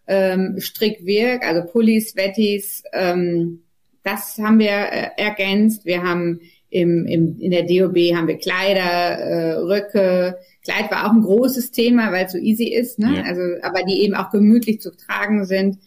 Ähm, 0.07 0.55
Strickwirk, 0.59 1.45
also 1.45 1.71
Pullis, 1.71 2.09
Sweaties, 2.09 2.81
ähm, 2.93 3.61
das 4.03 4.39
haben 4.39 4.57
wir 4.57 4.71
äh, 4.71 5.09
ergänzt. 5.17 5.85
Wir 5.85 6.01
haben 6.03 6.41
im, 6.71 7.05
im, 7.05 7.39
in 7.39 7.51
der 7.51 7.63
DOB 7.63 7.97
haben 8.15 8.27
wir 8.27 8.37
Kleider, 8.37 8.81
äh, 8.81 9.53
Röcke. 9.53 10.37
Kleid 10.63 10.91
war 10.91 11.05
auch 11.05 11.13
ein 11.13 11.21
großes 11.21 11.71
Thema, 11.71 12.11
weil 12.11 12.25
es 12.25 12.31
so 12.31 12.37
easy 12.37 12.73
ist, 12.73 12.99
ne? 12.99 13.17
Ja. 13.17 13.23
Also, 13.23 13.41
aber 13.61 13.83
die 13.83 14.01
eben 14.01 14.15
auch 14.15 14.31
gemütlich 14.31 14.81
zu 14.81 14.95
tragen 14.95 15.45
sind. 15.45 15.77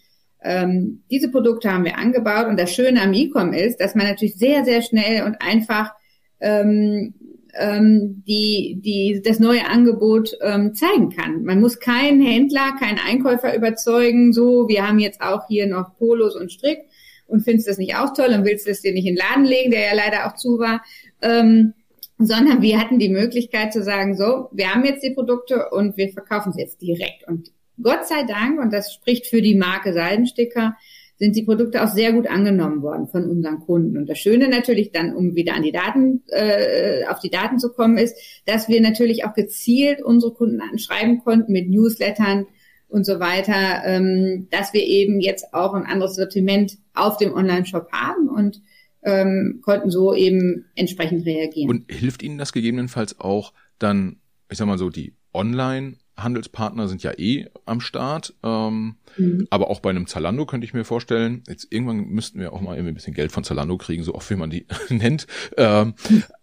Ähm, 0.42 1.02
diese 1.10 1.30
Produkte 1.30 1.72
haben 1.72 1.84
wir 1.84 1.98
angebaut 1.98 2.46
und 2.46 2.58
das 2.58 2.72
Schöne 2.72 3.00
am 3.02 3.12
E-Com 3.12 3.52
ist, 3.52 3.80
dass 3.80 3.94
man 3.94 4.06
natürlich 4.06 4.36
sehr, 4.36 4.64
sehr 4.64 4.82
schnell 4.82 5.24
und 5.24 5.36
einfach 5.40 5.92
ähm, 6.40 7.14
ähm, 7.58 8.22
die, 8.26 8.80
die 8.82 9.22
das 9.24 9.38
neue 9.38 9.66
Angebot 9.66 10.36
ähm, 10.40 10.74
zeigen 10.74 11.10
kann. 11.10 11.44
Man 11.44 11.60
muss 11.60 11.80
keinen 11.80 12.22
Händler, 12.22 12.76
keinen 12.78 12.98
Einkäufer 12.98 13.54
überzeugen, 13.54 14.32
so, 14.32 14.68
wir 14.68 14.86
haben 14.86 14.98
jetzt 14.98 15.20
auch 15.20 15.46
hier 15.48 15.66
noch 15.66 15.96
Polos 15.98 16.36
und 16.36 16.50
Strick 16.50 16.78
und 17.26 17.42
findest 17.42 17.68
das 17.68 17.78
nicht 17.78 17.96
auch 17.96 18.14
toll 18.14 18.34
und 18.34 18.44
willst 18.44 18.68
das 18.68 18.82
dir 18.82 18.92
nicht 18.92 19.06
in 19.06 19.16
den 19.16 19.24
Laden 19.28 19.44
legen, 19.44 19.70
der 19.70 19.80
ja 19.80 19.94
leider 19.94 20.26
auch 20.26 20.34
zu 20.34 20.58
war. 20.58 20.82
Ähm, 21.20 21.74
sondern 22.18 22.62
wir 22.62 22.78
hatten 22.78 22.98
die 22.98 23.08
Möglichkeit 23.08 23.72
zu 23.72 23.82
sagen, 23.82 24.16
so, 24.16 24.48
wir 24.52 24.72
haben 24.72 24.84
jetzt 24.84 25.02
die 25.02 25.14
Produkte 25.14 25.70
und 25.70 25.96
wir 25.96 26.10
verkaufen 26.10 26.52
sie 26.52 26.60
jetzt 26.60 26.80
direkt. 26.80 27.26
Und 27.26 27.50
Gott 27.82 28.06
sei 28.06 28.22
Dank, 28.24 28.60
und 28.60 28.72
das 28.72 28.92
spricht 28.92 29.26
für 29.26 29.42
die 29.42 29.56
Marke 29.56 29.92
Seidensticker, 29.92 30.76
sind 31.22 31.36
die 31.36 31.44
Produkte 31.44 31.84
auch 31.84 31.88
sehr 31.88 32.12
gut 32.12 32.26
angenommen 32.26 32.82
worden 32.82 33.06
von 33.06 33.30
unseren 33.30 33.60
Kunden. 33.60 33.96
Und 33.96 34.08
das 34.08 34.18
Schöne 34.18 34.48
natürlich 34.48 34.90
dann, 34.90 35.14
um 35.14 35.36
wieder 35.36 35.54
an 35.54 35.62
die 35.62 35.70
Daten, 35.70 36.24
äh, 36.26 37.04
auf 37.08 37.20
die 37.20 37.30
Daten 37.30 37.60
zu 37.60 37.72
kommen, 37.72 37.96
ist, 37.96 38.16
dass 38.44 38.68
wir 38.68 38.80
natürlich 38.80 39.24
auch 39.24 39.32
gezielt 39.32 40.02
unsere 40.02 40.34
Kunden 40.34 40.60
anschreiben 40.60 41.20
konnten 41.20 41.52
mit 41.52 41.70
Newslettern 41.70 42.46
und 42.88 43.06
so 43.06 43.20
weiter, 43.20 43.84
ähm, 43.84 44.48
dass 44.50 44.72
wir 44.72 44.82
eben 44.82 45.20
jetzt 45.20 45.54
auch 45.54 45.74
ein 45.74 45.86
anderes 45.86 46.16
Sortiment 46.16 46.78
auf 46.92 47.18
dem 47.18 47.32
Online-Shop 47.34 47.92
haben 47.92 48.28
und 48.28 48.60
ähm, 49.04 49.60
konnten 49.62 49.92
so 49.92 50.14
eben 50.14 50.64
entsprechend 50.74 51.24
reagieren. 51.24 51.70
Und 51.70 51.92
hilft 51.92 52.24
Ihnen 52.24 52.36
das 52.36 52.52
gegebenenfalls 52.52 53.20
auch 53.20 53.52
dann, 53.78 54.16
ich 54.50 54.58
sag 54.58 54.66
mal 54.66 54.76
so, 54.76 54.90
die 54.90 55.14
Online- 55.32 55.98
Handelspartner 56.22 56.88
sind 56.88 57.02
ja 57.02 57.12
eh 57.18 57.48
am 57.66 57.80
Start. 57.80 58.34
Ähm, 58.42 58.96
mhm. 59.16 59.46
Aber 59.50 59.70
auch 59.70 59.80
bei 59.80 59.90
einem 59.90 60.06
Zalando 60.06 60.46
könnte 60.46 60.64
ich 60.64 60.74
mir 60.74 60.84
vorstellen, 60.84 61.42
jetzt 61.48 61.68
irgendwann 61.70 62.08
müssten 62.08 62.38
wir 62.40 62.52
auch 62.52 62.60
mal 62.60 62.74
irgendwie 62.74 62.92
ein 62.92 62.96
bisschen 62.96 63.14
Geld 63.14 63.32
von 63.32 63.44
Zalando 63.44 63.76
kriegen, 63.76 64.02
so 64.02 64.14
oft 64.14 64.28
wie 64.30 64.36
man 64.36 64.50
die 64.50 64.66
nennt. 64.88 65.26
Ähm. 65.56 65.94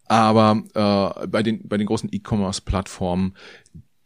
Aber 0.07 0.63
äh, 0.73 1.27
bei, 1.27 1.43
den, 1.43 1.67
bei 1.67 1.77
den 1.77 1.85
großen 1.85 2.09
E-Commerce-Plattformen, 2.11 3.35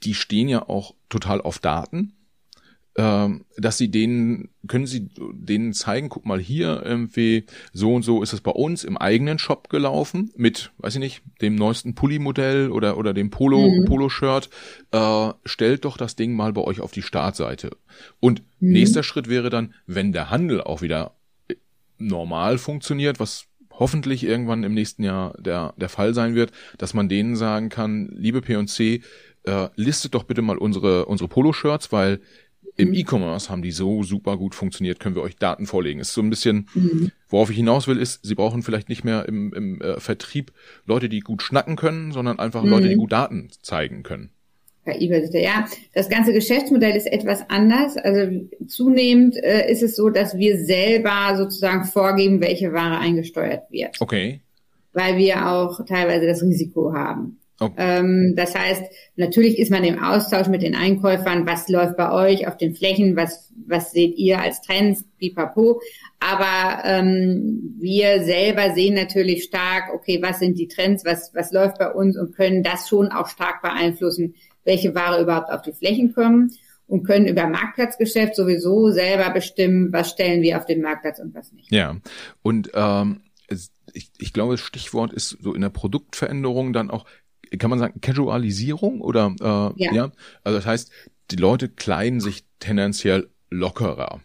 die 0.03 0.13
stehen 0.13 0.49
ja 0.49 0.67
auch 0.67 0.95
total 1.07 1.39
auf 1.39 1.59
Daten 1.59 2.13
dass 2.95 3.77
sie 3.79 3.89
denen, 3.89 4.49
können 4.67 4.85
sie 4.85 5.09
denen 5.17 5.73
zeigen, 5.73 6.09
guck 6.09 6.25
mal 6.25 6.39
hier, 6.39 6.83
irgendwie, 6.85 7.45
so 7.71 7.95
und 7.95 8.03
so 8.03 8.21
ist 8.21 8.33
es 8.33 8.41
bei 8.41 8.51
uns 8.51 8.83
im 8.83 8.97
eigenen 8.97 9.39
Shop 9.39 9.69
gelaufen, 9.69 10.31
mit, 10.35 10.71
weiß 10.77 10.95
ich 10.95 10.99
nicht, 10.99 11.21
dem 11.41 11.55
neuesten 11.55 11.95
Pulli-Modell 11.95 12.69
oder, 12.69 12.97
oder 12.97 13.15
dem 13.15 13.31
Polo, 13.31 13.71
mhm. 13.71 13.85
Polo-Shirt, 13.85 14.49
äh, 14.91 15.29
stellt 15.43 15.85
doch 15.85 15.97
das 15.97 16.15
Ding 16.15 16.35
mal 16.35 16.53
bei 16.53 16.61
euch 16.61 16.81
auf 16.81 16.91
die 16.91 17.01
Startseite. 17.01 17.75
Und 18.19 18.43
mhm. 18.59 18.73
nächster 18.73 19.01
Schritt 19.01 19.27
wäre 19.27 19.49
dann, 19.49 19.73
wenn 19.87 20.11
der 20.11 20.29
Handel 20.29 20.61
auch 20.61 20.83
wieder 20.83 21.15
äh, 21.47 21.55
normal 21.97 22.59
funktioniert, 22.59 23.19
was 23.19 23.47
hoffentlich 23.71 24.23
irgendwann 24.23 24.63
im 24.63 24.75
nächsten 24.75 25.03
Jahr 25.03 25.35
der, 25.39 25.73
der 25.77 25.89
Fall 25.89 26.13
sein 26.13 26.35
wird, 26.35 26.51
dass 26.77 26.93
man 26.93 27.09
denen 27.09 27.35
sagen 27.35 27.69
kann, 27.69 28.09
liebe 28.13 28.41
P&C, 28.41 29.01
äh, 29.45 29.69
listet 29.75 30.13
doch 30.13 30.23
bitte 30.23 30.41
mal 30.41 30.57
unsere, 30.57 31.05
unsere 31.05 31.27
Polo-Shirts, 31.27 31.91
weil 31.91 32.21
im 32.75 32.89
mhm. 32.89 32.95
E-Commerce 32.95 33.49
haben 33.49 33.61
die 33.61 33.71
so 33.71 34.03
super 34.03 34.37
gut 34.37 34.55
funktioniert, 34.55 34.99
können 34.99 35.15
wir 35.15 35.21
euch 35.21 35.35
Daten 35.35 35.67
vorlegen. 35.67 35.99
Ist 35.99 36.13
so 36.13 36.21
ein 36.21 36.29
bisschen, 36.29 36.67
mhm. 36.73 37.11
worauf 37.29 37.49
ich 37.49 37.57
hinaus 37.57 37.87
will, 37.87 37.97
ist, 37.97 38.25
sie 38.25 38.35
brauchen 38.35 38.63
vielleicht 38.63 38.89
nicht 38.89 39.03
mehr 39.03 39.27
im, 39.27 39.53
im 39.53 39.81
äh, 39.81 39.99
Vertrieb 39.99 40.51
Leute, 40.85 41.09
die 41.09 41.19
gut 41.19 41.41
schnacken 41.41 41.75
können, 41.75 42.11
sondern 42.11 42.39
einfach 42.39 42.63
mhm. 42.63 42.69
Leute, 42.69 42.89
die 42.89 42.95
gut 42.95 43.11
Daten 43.11 43.49
zeigen 43.61 44.03
können. 44.03 44.31
Ja, 44.85 45.65
das 45.93 46.09
ganze 46.09 46.33
Geschäftsmodell 46.33 46.95
ist 46.95 47.07
etwas 47.07 47.49
anders. 47.49 47.95
Also 47.95 48.47
zunehmend 48.67 49.37
äh, 49.37 49.71
ist 49.71 49.81
es 49.81 49.95
so, 49.95 50.09
dass 50.09 50.37
wir 50.37 50.59
selber 50.59 51.35
sozusagen 51.37 51.85
vorgeben, 51.85 52.41
welche 52.41 52.73
Ware 52.73 52.97
eingesteuert 52.99 53.71
wird. 53.71 54.01
Okay. 54.01 54.41
Weil 54.91 55.17
wir 55.17 55.47
auch 55.49 55.85
teilweise 55.85 56.27
das 56.27 56.41
Risiko 56.41 56.93
haben. 56.93 57.39
Okay. 57.63 57.75
Ähm, 57.77 58.33
das 58.35 58.55
heißt, 58.55 58.83
natürlich 59.15 59.57
ist 59.57 59.71
man 59.71 59.83
im 59.83 60.03
Austausch 60.03 60.47
mit 60.47 60.61
den 60.61 60.75
Einkäufern, 60.75 61.47
was 61.47 61.69
läuft 61.69 61.97
bei 61.97 62.11
euch 62.11 62.47
auf 62.47 62.57
den 62.57 62.75
Flächen, 62.75 63.15
was, 63.15 63.51
was 63.67 63.91
seht 63.91 64.17
ihr 64.17 64.39
als 64.39 64.61
Trends, 64.61 65.05
pipapo. 65.17 65.81
Aber 66.19 66.83
ähm, 66.83 67.75
wir 67.79 68.23
selber 68.23 68.73
sehen 68.73 68.95
natürlich 68.95 69.43
stark, 69.43 69.93
okay, 69.93 70.19
was 70.21 70.39
sind 70.39 70.57
die 70.59 70.67
Trends, 70.67 71.05
was, 71.05 71.31
was 71.33 71.51
läuft 71.51 71.79
bei 71.79 71.91
uns? 71.91 72.17
Und 72.17 72.35
können 72.35 72.63
das 72.63 72.89
schon 72.89 73.09
auch 73.09 73.27
stark 73.27 73.61
beeinflussen, 73.61 74.35
welche 74.65 74.93
Ware 74.95 75.21
überhaupt 75.21 75.51
auf 75.51 75.61
die 75.61 75.73
Flächen 75.73 76.13
kommen. 76.13 76.51
Und 76.85 77.05
können 77.05 77.27
über 77.27 77.47
Marktplatzgeschäft 77.47 78.35
sowieso 78.35 78.91
selber 78.91 79.29
bestimmen, 79.31 79.91
was 79.93 80.11
stellen 80.11 80.41
wir 80.41 80.57
auf 80.57 80.65
den 80.65 80.81
Marktplatz 80.81 81.17
und 81.17 81.33
was 81.33 81.51
nicht. 81.53 81.71
Ja, 81.71 81.95
und 82.43 82.71
ähm, 82.75 83.21
ich, 83.93 84.11
ich 84.17 84.33
glaube, 84.33 84.53
das 84.53 84.61
Stichwort 84.61 85.13
ist 85.13 85.37
so 85.41 85.53
in 85.53 85.61
der 85.61 85.69
Produktveränderung 85.69 86.73
dann 86.73 86.91
auch 86.91 87.05
kann 87.57 87.69
man 87.69 87.79
sagen, 87.79 88.01
Casualisierung 88.01 89.01
oder 89.01 89.35
äh, 89.39 89.83
ja. 89.83 89.93
ja? 89.93 90.11
Also 90.43 90.57
das 90.57 90.65
heißt, 90.65 90.91
die 91.31 91.35
Leute 91.35 91.69
kleiden 91.69 92.19
sich 92.19 92.43
tendenziell 92.59 93.29
lockerer. 93.49 94.21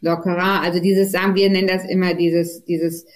Lockerer, 0.00 0.62
also 0.62 0.80
dieses, 0.80 1.10
sagen 1.10 1.34
wir 1.34 1.50
nennen 1.50 1.68
das 1.68 1.84
immer 1.84 2.14
dieses, 2.14 2.64
dieses 2.64 3.06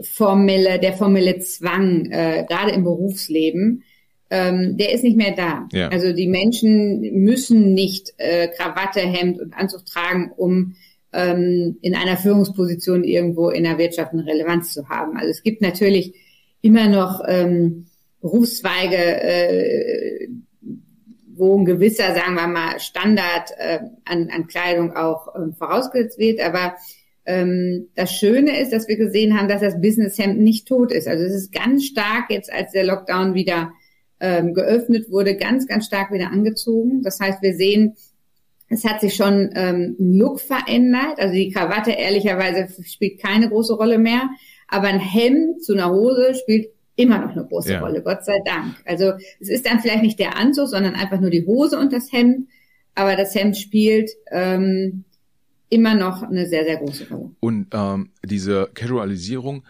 formelle, 0.00 0.78
der 0.78 0.94
formelle 0.94 1.38
Zwang, 1.40 2.06
äh, 2.06 2.44
gerade 2.48 2.72
im 2.72 2.84
Berufsleben, 2.84 3.84
ähm, 4.30 4.76
der 4.76 4.92
ist 4.92 5.04
nicht 5.04 5.16
mehr 5.16 5.34
da. 5.34 5.68
Ja. 5.72 5.88
Also 5.88 6.12
die 6.12 6.28
Menschen 6.28 7.00
müssen 7.22 7.74
nicht 7.74 8.14
äh, 8.16 8.48
Krawatte, 8.48 9.00
Hemd 9.00 9.40
und 9.40 9.54
Anzug 9.54 9.84
tragen, 9.84 10.30
um 10.36 10.76
ähm, 11.12 11.76
in 11.82 11.94
einer 11.94 12.16
Führungsposition 12.16 13.04
irgendwo 13.04 13.50
in 13.50 13.64
der 13.64 13.78
Wirtschaft 13.78 14.12
eine 14.12 14.24
Relevanz 14.24 14.72
zu 14.72 14.88
haben. 14.88 15.16
Also 15.16 15.28
es 15.28 15.42
gibt 15.42 15.60
natürlich 15.60 16.14
immer 16.62 16.88
noch 16.88 17.22
ähm, 17.26 17.86
Berufszweige, 18.20 18.96
äh, 18.96 20.28
wo 21.34 21.58
ein 21.58 21.64
gewisser, 21.64 22.14
sagen 22.14 22.34
wir 22.34 22.46
mal, 22.46 22.78
Standard 22.78 23.50
äh, 23.56 23.80
an, 24.04 24.28
an 24.30 24.46
Kleidung 24.46 24.94
auch 24.94 25.34
äh, 25.34 25.52
vorausgesetzt 25.58 26.18
wird. 26.18 26.40
Aber 26.40 26.74
ähm, 27.24 27.88
das 27.94 28.12
Schöne 28.12 28.60
ist, 28.60 28.72
dass 28.72 28.88
wir 28.88 28.96
gesehen 28.96 29.38
haben, 29.38 29.48
dass 29.48 29.60
das 29.60 29.80
Businesshemd 29.80 30.38
nicht 30.38 30.68
tot 30.68 30.92
ist. 30.92 31.08
Also 31.08 31.24
es 31.24 31.34
ist 31.34 31.52
ganz 31.52 31.84
stark 31.84 32.30
jetzt, 32.30 32.52
als 32.52 32.72
der 32.72 32.84
Lockdown 32.84 33.34
wieder 33.34 33.72
ähm, 34.20 34.52
geöffnet 34.52 35.10
wurde, 35.10 35.36
ganz, 35.36 35.66
ganz 35.66 35.86
stark 35.86 36.12
wieder 36.12 36.30
angezogen. 36.30 37.02
Das 37.02 37.20
heißt, 37.20 37.40
wir 37.42 37.54
sehen, 37.54 37.96
es 38.68 38.84
hat 38.84 39.00
sich 39.00 39.14
schon 39.14 39.50
ähm, 39.54 39.96
Look 39.98 40.40
verändert. 40.40 41.18
Also 41.18 41.34
die 41.34 41.50
Krawatte 41.50 41.92
ehrlicherweise 41.92 42.68
spielt 42.84 43.20
keine 43.20 43.48
große 43.48 43.74
Rolle 43.74 43.98
mehr. 43.98 44.28
Aber 44.68 44.88
ein 44.88 45.00
Hemd 45.00 45.64
zu 45.64 45.72
einer 45.72 45.90
Hose 45.90 46.34
spielt 46.34 46.68
immer 47.00 47.18
noch 47.18 47.30
eine 47.30 47.46
große 47.46 47.72
ja. 47.72 47.80
Rolle, 47.80 48.02
Gott 48.02 48.24
sei 48.24 48.38
Dank. 48.44 48.76
Also 48.84 49.12
es 49.40 49.48
ist 49.48 49.66
dann 49.66 49.80
vielleicht 49.80 50.02
nicht 50.02 50.18
der 50.18 50.36
Anzug, 50.36 50.68
sondern 50.68 50.94
einfach 50.94 51.20
nur 51.20 51.30
die 51.30 51.46
Hose 51.46 51.78
und 51.78 51.92
das 51.92 52.12
Hemd, 52.12 52.48
aber 52.94 53.16
das 53.16 53.34
Hemd 53.34 53.56
spielt 53.56 54.10
ähm, 54.30 55.04
immer 55.70 55.94
noch 55.94 56.22
eine 56.22 56.46
sehr, 56.46 56.64
sehr 56.64 56.76
große 56.76 57.08
Rolle. 57.08 57.30
Und 57.40 57.68
ähm, 57.72 58.10
diese 58.24 58.68
Casualisierung, 58.74 59.64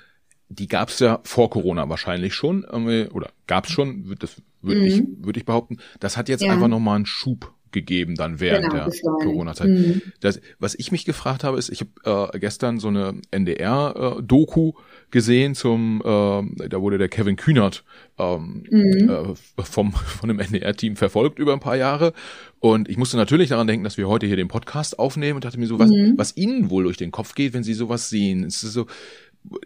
die 0.48 0.66
gab 0.66 0.88
es 0.88 0.98
ja 0.98 1.20
vor 1.22 1.50
Corona 1.50 1.88
wahrscheinlich 1.88 2.34
schon, 2.34 2.64
oder 2.64 3.30
gab 3.46 3.66
es 3.66 3.72
schon, 3.72 4.16
das 4.18 4.42
würde 4.62 4.80
mhm. 4.80 4.86
ich, 4.86 5.02
würde 5.24 5.38
ich 5.38 5.46
behaupten. 5.46 5.78
Das 6.00 6.16
hat 6.16 6.28
jetzt 6.28 6.42
ja. 6.42 6.52
einfach 6.52 6.68
nochmal 6.68 6.96
einen 6.96 7.06
Schub 7.06 7.54
gegeben 7.72 8.14
dann 8.14 8.40
während 8.40 8.70
genau, 8.70 8.88
der 8.88 9.26
Corona-Zeit. 9.26 9.68
Mhm. 9.68 10.02
Das, 10.20 10.40
was 10.58 10.74
ich 10.74 10.92
mich 10.92 11.04
gefragt 11.04 11.44
habe, 11.44 11.58
ist, 11.58 11.70
ich 11.70 11.80
habe 11.80 12.30
äh, 12.34 12.38
gestern 12.38 12.78
so 12.78 12.88
eine 12.88 13.14
NDR-Doku 13.30 14.70
äh, 14.70 14.72
gesehen 15.10 15.54
zum, 15.54 16.00
äh, 16.04 16.68
da 16.68 16.80
wurde 16.80 16.98
der 16.98 17.08
Kevin 17.08 17.36
Kühnert 17.36 17.84
ähm, 18.18 18.64
mhm. 18.70 19.10
äh, 19.10 19.62
vom 19.62 19.92
von 19.92 20.28
dem 20.28 20.38
NDR-Team 20.38 20.96
verfolgt 20.96 21.38
über 21.38 21.52
ein 21.52 21.60
paar 21.60 21.76
Jahre 21.76 22.12
und 22.60 22.88
ich 22.88 22.98
musste 22.98 23.16
natürlich 23.16 23.48
daran 23.48 23.66
denken, 23.66 23.84
dass 23.84 23.96
wir 23.96 24.08
heute 24.08 24.26
hier 24.26 24.36
den 24.36 24.48
Podcast 24.48 24.98
aufnehmen 24.98 25.36
und 25.36 25.44
dachte 25.44 25.58
mir 25.58 25.66
so, 25.66 25.78
was, 25.78 25.90
mhm. 25.90 26.14
was 26.16 26.36
Ihnen 26.36 26.70
wohl 26.70 26.84
durch 26.84 26.98
den 26.98 27.10
Kopf 27.10 27.34
geht, 27.34 27.54
wenn 27.54 27.64
Sie 27.64 27.74
sowas 27.74 28.10
sehen. 28.10 28.44
Es 28.44 28.62
ist 28.62 28.74
so, 28.74 28.86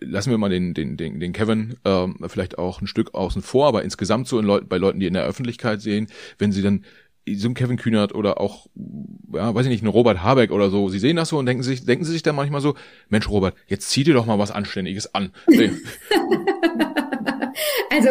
lassen 0.01 0.31
wir 0.31 0.39
mal 0.39 0.49
den, 0.49 0.75
den, 0.75 0.97
den, 0.97 1.19
den 1.19 1.33
Kevin 1.33 1.75
ähm, 1.85 2.17
vielleicht 2.29 2.59
auch 2.59 2.81
ein 2.81 2.87
Stück 2.87 3.15
außen 3.15 3.43
vor, 3.43 3.67
aber 3.67 3.83
insgesamt 3.83 4.29
so 4.29 4.39
in 4.39 4.47
Leut 4.47 4.69
bei 4.69 4.79
Leuten, 4.79 5.01
die 5.01 5.07
in 5.07 5.15
der 5.15 5.25
Öffentlichkeit 5.25 5.81
sehen, 5.81 6.07
wenn 6.39 6.53
sie 6.53 6.63
dann 6.63 6.85
so 7.33 7.49
ein 7.49 7.55
Kevin 7.55 7.77
Kühnert 7.77 8.15
oder 8.15 8.41
auch, 8.41 8.67
ja, 9.33 9.55
weiß 9.55 9.67
ich 9.67 9.71
nicht, 9.71 9.83
ein 9.83 9.89
Robert 9.89 10.23
Habeck 10.23 10.51
oder 10.51 10.71
so, 10.71 10.89
sie 10.89 10.99
sehen 10.99 11.17
das 11.17 11.31
so 11.31 11.39
und 11.39 11.47
denken 11.47 11.63
sich, 11.63 11.85
denken 11.85 12.05
sie 12.05 12.13
sich 12.13 12.23
dann 12.23 12.37
manchmal 12.37 12.61
so, 12.61 12.75
Mensch, 13.09 13.29
Robert, 13.29 13.55
jetzt 13.67 13.91
zieh 13.91 14.05
dir 14.05 14.15
doch 14.15 14.27
mal 14.27 14.39
was 14.39 14.51
Anständiges 14.51 15.15
an. 15.15 15.33
also, 17.91 18.11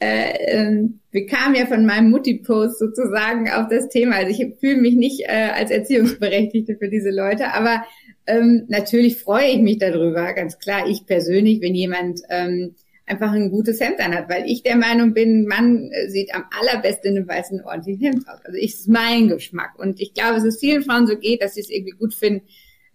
äh, 0.00 0.32
ähm, 0.48 1.00
wir 1.10 1.26
kamen 1.26 1.54
ja 1.54 1.66
von 1.66 1.86
meinem 1.86 2.10
Mutti-Post 2.10 2.78
sozusagen 2.78 3.50
auf 3.50 3.68
das 3.68 3.88
Thema. 3.88 4.16
Also 4.16 4.30
ich 4.30 4.58
fühle 4.60 4.76
mich 4.76 4.94
nicht 4.94 5.22
äh, 5.26 5.50
als 5.54 5.70
Erziehungsberechtigte 5.70 6.76
für 6.76 6.88
diese 6.88 7.10
Leute, 7.10 7.54
aber 7.54 7.84
ähm, 8.26 8.64
natürlich 8.68 9.18
freue 9.18 9.48
ich 9.48 9.60
mich 9.60 9.78
darüber, 9.78 10.32
ganz 10.34 10.58
klar, 10.58 10.88
ich 10.88 11.06
persönlich, 11.06 11.60
wenn 11.60 11.74
jemand 11.74 12.20
ähm, 12.28 12.74
einfach 13.10 13.32
ein 13.32 13.50
gutes 13.50 13.80
Hemd 13.80 14.00
anhat, 14.00 14.28
weil 14.28 14.44
ich 14.46 14.62
der 14.62 14.76
Meinung 14.76 15.12
bin, 15.12 15.46
man 15.46 15.90
äh, 15.90 16.08
sieht 16.08 16.34
am 16.34 16.44
allerbesten 16.58 17.10
in 17.10 17.18
einem 17.18 17.28
weißen 17.28 17.64
ordentlichen 17.64 18.04
Hemd 18.04 18.28
aus. 18.28 18.38
Also 18.44 18.56
ich, 18.56 18.74
ist 18.74 18.88
mein 18.88 19.28
Geschmack. 19.28 19.78
Und 19.78 20.00
ich 20.00 20.14
glaube, 20.14 20.36
es 20.36 20.60
vielen 20.60 20.82
Frauen 20.82 21.06
so 21.06 21.16
geht, 21.16 21.42
dass 21.42 21.54
sie 21.54 21.60
es 21.60 21.70
irgendwie 21.70 21.96
gut 21.98 22.14
finden, 22.14 22.46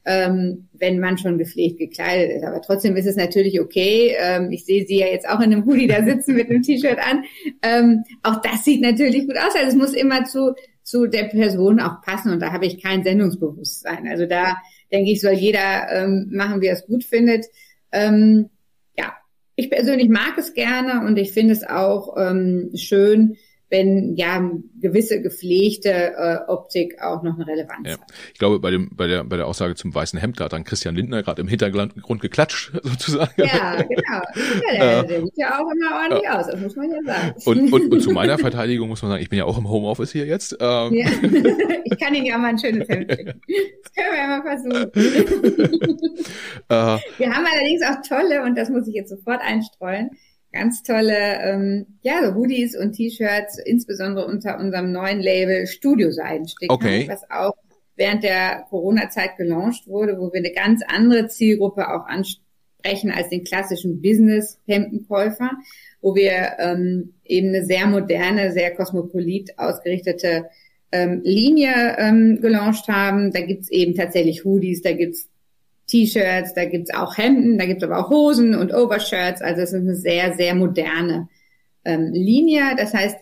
ähm, 0.05 0.69
wenn 0.73 0.99
man 0.99 1.17
schon 1.17 1.37
gepflegt 1.37 1.79
gekleidet 1.79 2.37
ist. 2.37 2.43
Aber 2.43 2.61
trotzdem 2.61 2.95
ist 2.95 3.07
es 3.07 3.15
natürlich 3.15 3.59
okay. 3.59 4.15
Ähm, 4.17 4.51
ich 4.51 4.65
sehe 4.65 4.85
sie 4.85 4.99
ja 4.99 5.07
jetzt 5.07 5.27
auch 5.27 5.39
in 5.39 5.51
einem 5.51 5.65
Hoodie 5.65 5.87
da 5.87 6.03
sitzen 6.05 6.35
mit 6.35 6.49
einem 6.49 6.61
T-Shirt 6.61 6.99
an. 6.99 7.23
Ähm, 7.61 8.03
auch 8.23 8.41
das 8.41 8.63
sieht 8.63 8.81
natürlich 8.81 9.27
gut 9.27 9.37
aus. 9.37 9.55
Also 9.55 9.67
es 9.67 9.75
muss 9.75 9.93
immer 9.93 10.23
zu, 10.23 10.53
zu 10.83 11.07
der 11.07 11.25
Person 11.25 11.79
auch 11.79 12.01
passen 12.01 12.31
und 12.31 12.39
da 12.39 12.53
habe 12.53 12.67
ich 12.67 12.81
kein 12.81 13.03
Sendungsbewusstsein. 13.03 14.07
Also 14.07 14.27
da 14.27 14.55
denke 14.91 15.11
ich, 15.11 15.19
soll 15.19 15.33
jeder 15.33 15.91
ähm, 15.91 16.29
machen, 16.31 16.61
wie 16.61 16.67
er 16.67 16.73
es 16.73 16.85
gut 16.85 17.03
findet. 17.03 17.45
Ähm, 17.91 18.49
ich 19.55 19.69
persönlich 19.69 20.09
mag 20.09 20.37
es 20.37 20.53
gerne 20.53 21.05
und 21.05 21.17
ich 21.17 21.31
finde 21.31 21.53
es 21.53 21.63
auch 21.63 22.15
ähm, 22.17 22.71
schön, 22.75 23.37
wenn 23.69 24.15
ja 24.15 24.47
gewisse 24.79 25.21
gepflegte 25.21 25.89
äh, 25.89 26.37
Optik 26.47 27.01
auch 27.01 27.23
noch 27.23 27.35
eine 27.35 27.47
Relevanz 27.47 27.87
ja. 27.87 27.93
hat. 27.93 28.01
Ich 28.31 28.39
glaube, 28.39 28.59
bei 28.59 28.69
dem 28.69 28.89
bei 28.95 29.07
der 29.07 29.23
bei 29.23 29.37
der 29.37 29.47
Aussage 29.47 29.75
zum 29.75 29.93
weißen 29.93 30.19
Hemd 30.19 30.39
da 30.39 30.45
hat 30.45 30.53
dann 30.53 30.63
Christian 30.63 30.95
Lindner 30.95 31.23
gerade 31.23 31.41
im 31.41 31.47
Hintergrund 31.47 32.21
geklatscht 32.21 32.73
sozusagen. 32.83 33.31
Ja, 33.37 33.81
genau. 33.81 34.21
Ja, 34.73 35.01
der, 35.01 35.03
der 35.03 35.21
sieht 35.23 35.37
ja 35.37 35.59
auch 35.59 35.71
immer 35.71 35.95
ordentlich 35.95 36.23
ja. 36.23 36.39
aus, 36.39 36.47
das 36.47 36.59
muss 36.59 36.75
man 36.75 36.91
ja 36.91 36.99
sagen. 37.05 37.33
Und, 37.45 37.73
und, 37.73 37.91
und 37.91 38.01
zu 38.01 38.11
meiner 38.11 38.37
Verteidigung 38.45 38.87
muss 38.89 39.01
man 39.01 39.11
sagen, 39.11 39.23
ich 39.23 39.29
bin 39.29 39.39
ja 39.39 39.45
auch 39.45 39.57
im 39.57 39.67
Homeoffice 39.67 40.11
hier 40.11 40.25
jetzt. 40.25 40.57
Ähm. 40.59 40.93
Ja. 40.93 41.07
Ich 41.87 41.99
kann 41.99 42.15
Ihnen 42.15 42.25
ja 42.25 42.37
mal 42.37 42.49
ein 42.49 42.57
schönes 42.57 42.89
Hemd 42.89 43.11
schicken. 43.11 43.39
Das 43.83 43.93
können 43.93 44.11
wir 44.11 44.17
ja 44.17 44.27
mal 44.27 44.41
versuchen. 44.41 45.99
Äh. 46.67 46.97
wir 47.19 47.31
haben 47.31 47.45
allerdings 47.45 47.83
auch 47.83 48.01
tolle, 48.07 48.43
und 48.43 48.57
das 48.57 48.69
muss 48.69 48.87
ich 48.87 48.95
jetzt 48.95 49.09
sofort 49.09 49.39
einstreuen, 49.41 50.09
ganz 50.55 50.81
tolle 50.81 51.41
ähm, 51.43 51.85
ja, 52.01 52.25
so 52.25 52.33
Hoodies 52.33 52.75
und 52.75 52.93
T-Shirts, 52.93 53.59
insbesondere 53.59 54.25
unter 54.25 54.57
unserem 54.57 54.91
neuen 54.91 55.19
Label 55.19 55.67
Studio 55.67 56.11
Seidenstick, 56.11 56.71
okay. 56.71 57.05
was 57.07 57.29
auch 57.29 57.55
während 57.95 58.23
der 58.23 58.65
Corona-Zeit 58.69 59.37
gelauncht 59.37 59.87
wurde, 59.87 60.17
wo 60.17 60.31
wir 60.33 60.39
eine 60.39 60.51
ganz 60.51 60.81
andere 60.87 61.27
Zielgruppe 61.27 61.87
auch 61.93 62.07
ansprechen 62.07 63.11
als 63.11 63.29
den 63.29 63.43
klassischen 63.43 64.01
Business-Hemdenkäufer, 64.01 65.51
wo 66.01 66.15
wir 66.15 66.53
ähm, 66.59 67.13
eben 67.25 67.49
eine 67.49 67.65
sehr 67.65 67.87
moderne, 67.87 68.51
sehr 68.51 68.73
kosmopolit 68.75 69.57
ausgerichtete 69.57 70.45
ähm, 70.91 71.21
Linie 71.23 71.97
ähm, 71.97 72.39
gelauncht 72.41 72.87
haben. 72.87 73.31
Da 73.31 73.41
gibt's 73.41 73.69
eben 73.69 73.95
tatsächlich 73.95 74.45
Hoodies, 74.45 74.81
da 74.81 74.93
gibt's 74.93 75.29
T-Shirts, 75.87 76.53
da 76.53 76.65
gibt's 76.65 76.93
auch 76.93 77.17
Hemden, 77.17 77.57
da 77.57 77.65
gibt's 77.65 77.83
aber 77.83 77.99
auch 77.99 78.09
Hosen 78.09 78.55
und 78.55 78.73
Overshirts. 78.73 79.41
Also 79.41 79.61
es 79.61 79.73
ist 79.73 79.81
eine 79.81 79.95
sehr, 79.95 80.35
sehr 80.35 80.55
moderne 80.55 81.29
ähm, 81.83 82.11
Linie. 82.11 82.75
Das 82.77 82.93
heißt, 82.93 83.17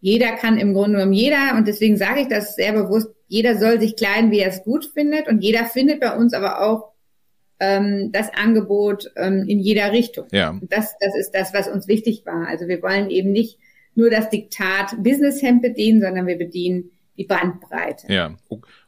jeder 0.00 0.32
kann 0.32 0.58
im 0.58 0.72
Grunde 0.72 0.98
genommen 0.98 1.12
jeder, 1.12 1.54
und 1.56 1.68
deswegen 1.68 1.96
sage 1.96 2.20
ich 2.20 2.28
das 2.28 2.54
sehr 2.54 2.72
bewusst, 2.72 3.08
jeder 3.28 3.58
soll 3.58 3.80
sich 3.80 3.96
kleiden, 3.96 4.30
wie 4.30 4.38
er 4.38 4.50
es 4.50 4.62
gut 4.62 4.90
findet. 4.94 5.28
Und 5.28 5.42
jeder 5.42 5.64
findet 5.64 6.00
bei 6.00 6.16
uns 6.16 6.32
aber 6.32 6.62
auch 6.62 6.92
ähm, 7.58 8.10
das 8.12 8.32
Angebot 8.32 9.10
ähm, 9.16 9.44
in 9.48 9.58
jeder 9.58 9.92
Richtung. 9.92 10.26
Ja. 10.32 10.58
Das, 10.68 10.94
das 11.00 11.16
ist 11.16 11.32
das, 11.32 11.52
was 11.52 11.68
uns 11.68 11.88
wichtig 11.88 12.24
war. 12.24 12.46
Also 12.48 12.68
wir 12.68 12.82
wollen 12.82 13.10
eben 13.10 13.32
nicht 13.32 13.58
nur 13.94 14.10
das 14.10 14.30
Diktat 14.30 15.02
Business 15.02 15.42
Hemd 15.42 15.62
bedienen, 15.62 16.00
sondern 16.00 16.26
wir 16.26 16.38
bedienen 16.38 16.90
die 17.16 17.24
Bandbreite. 17.24 18.12
Ja, 18.12 18.34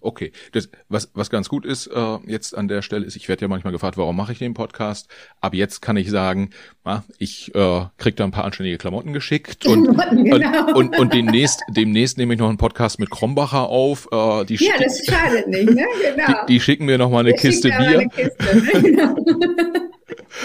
okay. 0.00 0.32
Das, 0.52 0.68
was, 0.88 1.10
was 1.14 1.30
ganz 1.30 1.48
gut 1.48 1.64
ist 1.64 1.86
äh, 1.86 2.18
jetzt 2.26 2.56
an 2.56 2.68
der 2.68 2.82
Stelle 2.82 3.06
ist, 3.06 3.16
ich 3.16 3.28
werde 3.28 3.42
ja 3.42 3.48
manchmal 3.48 3.72
gefragt, 3.72 3.96
warum 3.96 4.16
mache 4.16 4.32
ich 4.32 4.38
den 4.38 4.54
Podcast? 4.54 5.08
Ab 5.40 5.54
jetzt 5.54 5.80
kann 5.80 5.96
ich 5.96 6.10
sagen, 6.10 6.50
na, 6.84 7.04
ich 7.18 7.54
äh, 7.54 7.86
krieg 7.96 8.16
da 8.16 8.24
ein 8.24 8.30
paar 8.30 8.44
anständige 8.44 8.78
Klamotten 8.78 9.12
geschickt 9.12 9.66
und, 9.66 9.96
genau. 10.10 10.66
und, 10.68 10.74
und, 10.74 10.98
und 10.98 11.14
demnächst, 11.14 11.62
demnächst 11.68 12.18
nehme 12.18 12.34
ich 12.34 12.40
noch 12.40 12.48
einen 12.48 12.58
Podcast 12.58 12.98
mit 12.98 13.10
Krombacher 13.10 13.68
auf. 13.68 14.08
Äh, 14.12 14.44
die 14.44 14.56
ja, 14.56 14.74
das 14.78 15.04
schadet 15.04 15.48
nicht, 15.48 15.70
ne? 15.70 15.84
Genau. 15.98 16.44
Die, 16.46 16.54
die 16.54 16.60
schicken 16.60 16.86
mir 16.86 16.98
noch 16.98 17.10
mal 17.10 17.20
eine 17.20 17.34
Kiste 17.34 17.68
Bier. 17.68 18.00
Eine 18.00 18.08
Kiste, 18.08 18.56
ne? 18.56 18.82
genau. 18.82 19.16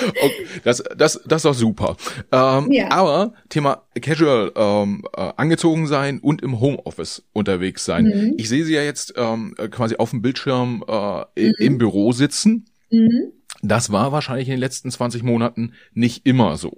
Okay, 0.08 0.48
das, 0.64 0.84
das, 0.96 1.22
das 1.26 1.40
ist 1.40 1.46
doch 1.46 1.54
super. 1.54 1.98
Ähm, 2.32 2.72
ja. 2.72 2.92
Aber 2.92 3.34
Thema 3.50 3.84
Casual 4.02 4.52
ähm, 4.56 5.04
äh, 5.16 5.32
angezogen 5.38 5.88
sein 5.88 6.20
und 6.20 6.42
im 6.42 6.60
Homeoffice 6.60 7.24
unterwegs 7.34 7.86
sein. 7.86 8.06
Mhm. 8.06 8.34
Ich 8.38 8.50
sehe 8.50 8.66
Sie 8.66 8.74
ja 8.74 8.84
jetzt 8.84 9.14
ähm, 9.18 9.56
quasi 9.72 9.96
auf 9.98 10.12
dem 10.12 10.22
Bildschirm 10.22 10.84
äh, 10.88 11.20
mhm. 11.36 11.54
im 11.60 11.78
Büro 11.78 12.12
sitzen. 12.12 12.66
Mhm. 12.90 13.32
Das 13.62 13.92
war 13.92 14.12
wahrscheinlich 14.12 14.48
in 14.48 14.56
den 14.56 14.60
letzten 14.60 14.92
20 14.92 15.24
Monaten 15.24 15.74
nicht 15.94 16.26
immer 16.26 16.58
so. 16.58 16.78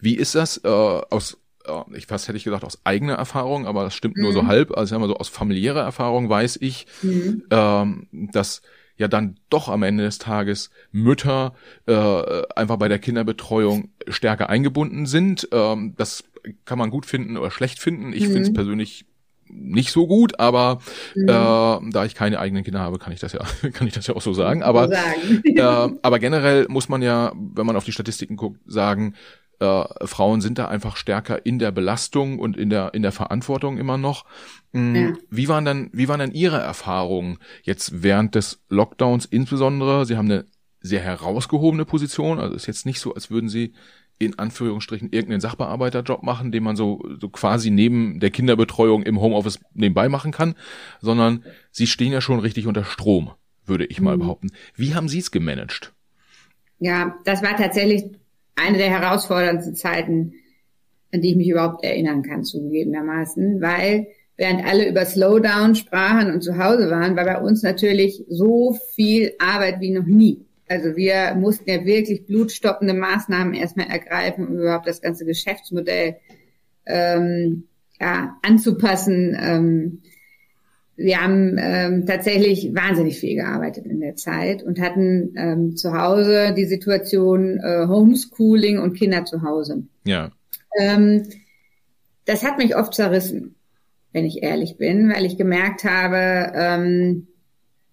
Wie 0.00 0.14
ist 0.14 0.34
das 0.34 0.58
äh, 0.64 0.68
aus 0.68 1.38
äh, 1.68 1.96
ich 1.96 2.06
fast 2.06 2.28
hätte 2.28 2.36
ich 2.36 2.44
gesagt 2.44 2.64
aus 2.64 2.80
eigener 2.84 3.14
Erfahrung, 3.14 3.66
aber 3.66 3.84
das 3.84 3.94
stimmt 3.94 4.16
nur 4.16 4.32
so 4.32 4.42
mhm. 4.42 4.48
halb. 4.48 4.76
Also 4.76 4.90
sagen 4.90 5.02
wir 5.02 5.08
so 5.08 5.16
aus 5.16 5.28
familiärer 5.28 5.82
Erfahrung 5.82 6.28
weiß 6.28 6.58
ich, 6.60 6.86
mhm. 7.02 7.44
ähm, 7.50 8.08
dass 8.32 8.62
ja 8.98 9.08
dann 9.08 9.36
doch 9.48 9.68
am 9.68 9.82
Ende 9.82 10.04
des 10.04 10.18
Tages 10.18 10.70
Mütter 10.92 11.54
äh, 11.86 12.42
einfach 12.54 12.76
bei 12.76 12.88
der 12.88 12.98
Kinderbetreuung 12.98 13.90
stärker 14.08 14.50
eingebunden 14.50 15.06
sind. 15.06 15.48
Ähm, 15.52 15.94
das 15.96 16.24
kann 16.64 16.78
man 16.78 16.90
gut 16.90 17.06
finden 17.06 17.36
oder 17.36 17.50
schlecht 17.50 17.78
finden. 17.78 18.12
Ich 18.12 18.28
mhm. 18.28 18.32
finde 18.32 18.42
es 18.42 18.52
persönlich 18.52 19.06
nicht 19.50 19.92
so 19.92 20.06
gut, 20.06 20.38
aber 20.38 20.80
mhm. 21.14 21.28
äh, 21.28 21.90
da 21.92 22.04
ich 22.04 22.14
keine 22.14 22.38
eigenen 22.38 22.64
Kinder 22.64 22.80
habe, 22.80 22.98
kann 22.98 23.12
ich 23.12 23.20
das 23.20 23.32
ja, 23.32 23.40
kann 23.72 23.86
ich 23.86 23.94
das 23.94 24.06
ja 24.06 24.14
auch 24.14 24.20
so 24.20 24.32
sagen. 24.34 24.62
Aber, 24.62 24.88
sagen. 24.88 25.42
äh, 25.44 25.62
aber 26.02 26.18
generell 26.18 26.66
muss 26.68 26.88
man 26.88 27.02
ja, 27.02 27.32
wenn 27.34 27.66
man 27.66 27.76
auf 27.76 27.84
die 27.84 27.92
Statistiken 27.92 28.36
guckt, 28.36 28.60
sagen, 28.66 29.14
äh, 29.60 29.84
Frauen 30.06 30.40
sind 30.40 30.58
da 30.58 30.68
einfach 30.68 30.96
stärker 30.96 31.44
in 31.44 31.58
der 31.58 31.72
Belastung 31.72 32.38
und 32.38 32.56
in 32.56 32.70
der 32.70 32.94
in 32.94 33.02
der 33.02 33.12
Verantwortung 33.12 33.78
immer 33.78 33.98
noch. 33.98 34.24
Ja. 34.72 35.14
Wie 35.30 35.48
waren 35.48 35.64
dann 35.64 35.90
wie 35.92 36.08
waren 36.08 36.20
dann 36.20 36.32
Ihre 36.32 36.58
Erfahrungen 36.58 37.38
jetzt 37.62 38.02
während 38.02 38.34
des 38.34 38.62
Lockdowns 38.68 39.24
insbesondere? 39.24 40.04
Sie 40.04 40.16
haben 40.16 40.30
eine 40.30 40.44
sehr 40.80 41.00
herausgehobene 41.00 41.84
Position, 41.84 42.38
also 42.38 42.54
ist 42.54 42.66
jetzt 42.66 42.86
nicht 42.86 43.00
so, 43.00 43.14
als 43.14 43.30
würden 43.30 43.48
Sie 43.48 43.72
in 44.18 44.38
Anführungsstrichen 44.38 45.10
irgendeinen 45.10 45.40
Sachbearbeiterjob 45.40 46.22
machen, 46.22 46.50
den 46.50 46.64
man 46.64 46.76
so, 46.76 47.00
so 47.20 47.28
quasi 47.28 47.70
neben 47.70 48.20
der 48.20 48.30
Kinderbetreuung 48.30 49.04
im 49.04 49.20
Homeoffice 49.20 49.60
nebenbei 49.74 50.08
machen 50.08 50.32
kann, 50.32 50.54
sondern 51.00 51.44
Sie 51.70 51.86
stehen 51.86 52.12
ja 52.12 52.20
schon 52.20 52.40
richtig 52.40 52.66
unter 52.66 52.84
Strom, 52.84 53.30
würde 53.64 53.86
ich 53.86 54.00
mal 54.00 54.16
mhm. 54.16 54.20
behaupten. 54.20 54.50
Wie 54.74 54.94
haben 54.94 55.08
Sie 55.08 55.20
es 55.20 55.30
gemanagt? 55.30 55.94
Ja, 56.80 57.16
das 57.24 57.42
war 57.42 57.56
tatsächlich 57.56 58.04
eine 58.56 58.78
der 58.78 58.90
herausforderndsten 58.90 59.76
Zeiten, 59.76 60.34
an 61.12 61.20
die 61.20 61.30
ich 61.30 61.36
mich 61.36 61.48
überhaupt 61.48 61.84
erinnern 61.84 62.22
kann, 62.22 62.44
zugegebenermaßen, 62.44 63.60
weil 63.60 64.08
während 64.38 64.64
alle 64.64 64.88
über 64.88 65.04
Slowdown 65.04 65.74
sprachen 65.74 66.32
und 66.32 66.42
zu 66.42 66.56
Hause 66.56 66.88
waren, 66.90 67.16
war 67.16 67.24
bei 67.24 67.40
uns 67.40 67.62
natürlich 67.62 68.24
so 68.28 68.78
viel 68.94 69.34
Arbeit 69.38 69.80
wie 69.80 69.90
noch 69.90 70.06
nie. 70.06 70.46
Also 70.68 70.96
wir 70.96 71.34
mussten 71.34 71.68
ja 71.68 71.84
wirklich 71.84 72.24
blutstoppende 72.24 72.94
Maßnahmen 72.94 73.54
erstmal 73.54 73.88
ergreifen, 73.88 74.46
um 74.46 74.58
überhaupt 74.58 74.86
das 74.86 75.00
ganze 75.00 75.24
Geschäftsmodell 75.24 76.16
ähm, 76.86 77.64
ja, 78.00 78.38
anzupassen. 78.42 79.36
Ähm, 79.40 80.02
wir 80.96 81.20
haben 81.20 81.56
ähm, 81.58 82.06
tatsächlich 82.06 82.74
wahnsinnig 82.74 83.18
viel 83.18 83.36
gearbeitet 83.36 83.86
in 83.86 84.00
der 84.00 84.16
Zeit 84.16 84.62
und 84.62 84.80
hatten 84.80 85.34
ähm, 85.36 85.76
zu 85.76 85.92
Hause 85.92 86.54
die 86.56 86.66
Situation 86.66 87.58
äh, 87.58 87.86
Homeschooling 87.88 88.78
und 88.78 88.94
Kinder 88.94 89.24
zu 89.24 89.42
Hause. 89.42 89.84
Ja. 90.04 90.30
Ähm, 90.78 91.24
das 92.24 92.44
hat 92.44 92.58
mich 92.58 92.76
oft 92.76 92.94
zerrissen. 92.94 93.54
Wenn 94.12 94.24
ich 94.24 94.42
ehrlich 94.42 94.76
bin, 94.76 95.12
weil 95.12 95.24
ich 95.24 95.36
gemerkt 95.36 95.84
habe, 95.84 96.52
ähm, 96.54 97.28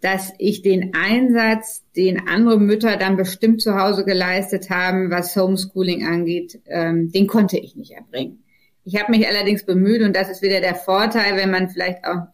dass 0.02 0.34
ich 0.38 0.62
den 0.62 0.94
Einsatz, 0.94 1.84
den 1.96 2.28
andere 2.28 2.60
Mütter 2.60 2.98
dann 2.98 3.18
bestimmt 3.18 3.62
zu 3.62 3.76
Hause 3.76 4.06
geleistet 4.06 4.70
haben, 4.70 5.10
was 5.10 5.36
Homeschooling 5.36 6.06
angeht, 6.06 6.62
ähm, 6.68 7.12
den 7.12 7.28
konnte 7.28 7.58
ich 7.58 7.76
nicht 7.76 7.92
erbringen. 7.92 8.44
Ich 8.84 9.02
habe 9.02 9.12
mich 9.12 9.28
allerdings 9.28 9.66
bemüht 9.66 10.04
und 10.04 10.16
das 10.16 10.30
ist 10.30 10.44
wieder 10.44 10.62
der 10.62 10.76
Vorteil, 10.76 11.38
wenn 11.38 11.50
man 11.50 11.70
vielleicht 11.70 12.06
auch 12.06 12.28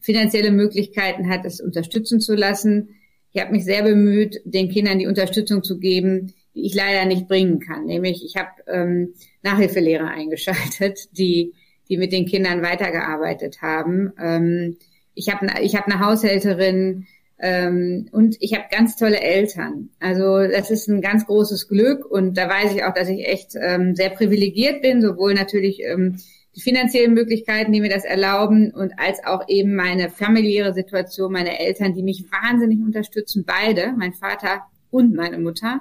finanzielle 0.00 0.50
Möglichkeiten 0.50 1.28
hat, 1.30 1.44
es 1.44 1.60
unterstützen 1.60 2.20
zu 2.20 2.34
lassen. 2.34 2.90
Ich 3.32 3.40
habe 3.40 3.52
mich 3.52 3.64
sehr 3.64 3.82
bemüht, 3.82 4.40
den 4.44 4.68
Kindern 4.68 4.98
die 4.98 5.06
Unterstützung 5.06 5.62
zu 5.62 5.78
geben, 5.78 6.34
die 6.54 6.66
ich 6.66 6.74
leider 6.74 7.06
nicht 7.06 7.28
bringen 7.28 7.60
kann. 7.60 7.86
Nämlich, 7.86 8.24
ich 8.24 8.36
habe 8.36 8.50
ähm, 8.66 9.14
Nachhilfelehrer 9.42 10.08
eingeschaltet, 10.08 11.08
die, 11.12 11.54
die 11.90 11.98
mit 11.98 12.12
den 12.12 12.24
Kindern 12.24 12.62
weitergearbeitet 12.62 13.60
haben. 13.60 14.12
Ähm, 14.18 14.76
ich 15.14 15.28
habe 15.28 15.46
ich 15.60 15.76
hab 15.76 15.86
eine 15.86 16.00
Haushälterin 16.00 17.06
ähm, 17.38 18.08
und 18.12 18.36
ich 18.40 18.54
habe 18.54 18.64
ganz 18.70 18.96
tolle 18.96 19.20
Eltern. 19.20 19.90
Also 19.98 20.38
das 20.46 20.70
ist 20.70 20.88
ein 20.88 21.00
ganz 21.00 21.26
großes 21.26 21.68
Glück 21.68 22.06
und 22.06 22.38
da 22.38 22.48
weiß 22.48 22.74
ich 22.74 22.84
auch, 22.84 22.94
dass 22.94 23.08
ich 23.08 23.26
echt 23.26 23.52
ähm, 23.60 23.94
sehr 23.94 24.10
privilegiert 24.10 24.82
bin, 24.82 25.02
sowohl 25.02 25.34
natürlich 25.34 25.82
ähm, 25.82 26.16
die 26.54 26.60
finanziellen 26.60 27.14
Möglichkeiten, 27.14 27.72
die 27.72 27.80
mir 27.80 27.90
das 27.90 28.04
erlauben 28.04 28.72
und 28.72 28.98
als 28.98 29.24
auch 29.24 29.48
eben 29.48 29.74
meine 29.74 30.10
familiäre 30.10 30.74
Situation, 30.74 31.32
meine 31.32 31.58
Eltern, 31.60 31.94
die 31.94 32.02
mich 32.02 32.24
wahnsinnig 32.30 32.80
unterstützen, 32.80 33.44
beide, 33.46 33.92
mein 33.96 34.12
Vater 34.12 34.62
und 34.90 35.14
meine 35.14 35.38
Mutter, 35.38 35.80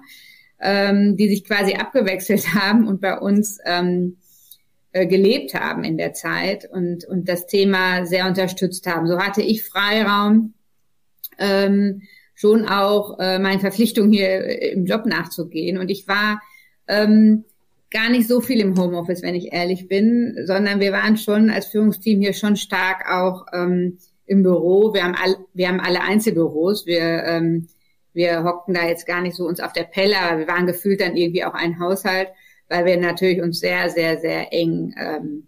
ähm, 0.60 1.18
die 1.18 1.30
sich 1.30 1.44
quasi 1.44 1.74
abgewechselt 1.74 2.54
haben 2.54 2.88
und 2.88 3.02
bei 3.02 3.18
uns 3.18 3.60
ähm, 3.66 4.18
äh, 4.18 4.29
gelebt 4.92 5.54
haben 5.54 5.84
in 5.84 5.98
der 5.98 6.14
Zeit 6.14 6.68
und, 6.70 7.06
und 7.06 7.30
das 7.30 7.48
Thema 7.48 8.06
sehr 8.06 8.28
unterstützt 8.28 8.88
haben. 8.88 9.08
So 9.08 9.20
hatte 9.20 9.42
ich 9.42 9.64
Freiraum, 9.64 10.54
ähm, 11.38 12.02
schon 12.36 12.66
auch 12.68 13.20
äh, 13.20 13.38
meinen 13.38 13.60
Verpflichtungen 13.60 14.14
hier 14.14 14.72
im 14.72 14.86
Job 14.86 15.06
nachzugehen. 15.06 15.78
Und 15.78 15.90
ich 15.90 16.08
war 16.08 16.42
ähm, 16.88 17.44
gar 17.92 18.10
nicht 18.10 18.28
so 18.28 18.40
viel 18.40 18.62
im 18.62 18.80
Homeoffice, 18.80 19.22
wenn 19.24 19.36
ich 19.36 19.52
ehrlich 19.52 19.90
bin, 19.90 20.38
sondern 20.46 20.80
wir 20.80 20.94
waren 20.94 21.18
schon 21.18 21.50
als 21.50 21.68
Führungsteam 21.68 22.22
hier 22.22 22.34
schon 22.34 22.56
stark 22.56 23.12
auch 23.12 23.46
ähm, 23.52 23.98
im 24.26 24.44
Büro. 24.44 24.94
Wir 24.94 25.04
haben, 25.04 25.16
all, 25.16 25.36
wir 25.54 25.68
haben 25.68 25.82
alle 25.82 26.02
Einzelbüros. 26.02 26.86
Wir, 26.86 27.24
ähm, 27.26 27.68
wir 28.14 28.44
hockten 28.44 28.74
da 28.74 28.88
jetzt 28.88 29.06
gar 29.06 29.22
nicht 29.22 29.36
so 29.36 29.46
uns 29.46 29.60
auf 29.60 29.74
der 29.74 29.84
Pelle, 29.84 30.18
aber 30.18 30.40
wir 30.40 30.48
waren 30.48 30.66
gefühlt 30.66 31.02
dann 31.02 31.18
irgendwie 31.18 31.44
auch 31.44 31.54
ein 31.54 31.80
Haushalt, 31.80 32.30
weil 32.70 32.86
wir 32.86 32.98
natürlich 32.98 33.42
uns 33.42 33.60
sehr, 33.60 33.90
sehr, 33.90 34.20
sehr 34.20 34.54
eng, 34.54 34.96
ähm, 34.98 35.48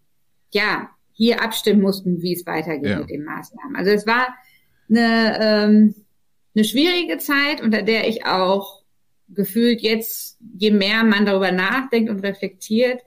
ja, 0.51 0.89
hier 1.13 1.41
abstimmen 1.41 1.82
mussten, 1.82 2.22
wie 2.22 2.34
es 2.34 2.45
weitergeht 2.45 2.89
ja. 2.89 2.99
mit 2.99 3.09
den 3.09 3.24
Maßnahmen. 3.24 3.76
Also 3.76 3.91
es 3.91 4.07
war 4.07 4.36
eine, 4.89 5.38
ähm, 5.39 5.95
eine 6.55 6.65
schwierige 6.65 7.17
Zeit, 7.19 7.61
unter 7.61 7.84
der 7.84 8.07
ich 8.07 8.26
auch 8.26 8.82
gefühlt 9.30 9.82
jetzt, 9.82 10.38
je 10.57 10.72
mehr 10.72 11.03
man 11.03 11.26
darüber 11.26 11.51
nachdenkt 11.51 12.09
und 12.09 12.19
reflektiert, 12.22 13.01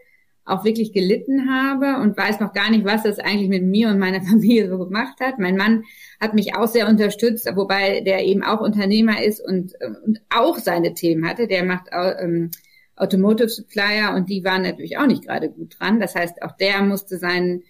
auch 0.46 0.64
wirklich 0.64 0.92
gelitten 0.92 1.50
habe 1.50 2.02
und 2.02 2.16
weiß 2.16 2.38
noch 2.40 2.52
gar 2.52 2.70
nicht, 2.70 2.84
was 2.84 3.02
das 3.02 3.18
eigentlich 3.18 3.48
mit 3.48 3.62
mir 3.62 3.88
und 3.88 3.98
meiner 3.98 4.22
Familie 4.26 4.68
so 4.68 4.78
gemacht 4.78 5.20
hat. 5.20 5.38
Mein 5.38 5.56
Mann 5.56 5.84
hat 6.20 6.34
mich 6.34 6.54
auch 6.54 6.68
sehr 6.68 6.88
unterstützt, 6.88 7.48
wobei 7.54 8.00
der 8.00 8.24
eben 8.24 8.42
auch 8.42 8.60
Unternehmer 8.60 9.22
ist 9.22 9.40
und, 9.40 9.74
und 10.04 10.20
auch 10.30 10.58
seine 10.58 10.94
Themen 10.94 11.28
hatte. 11.28 11.46
Der 11.46 11.64
macht 11.64 11.88
ähm, 11.92 12.50
Automotive 12.96 13.48
Supplier 13.48 14.12
und 14.14 14.28
die 14.30 14.44
waren 14.44 14.62
natürlich 14.62 14.98
auch 14.98 15.06
nicht 15.06 15.26
gerade 15.26 15.50
gut 15.50 15.76
dran. 15.78 16.00
Das 16.00 16.14
heißt, 16.14 16.42
auch 16.42 16.52
der 16.52 16.82
musste 16.82 17.18
seinen 17.18 17.64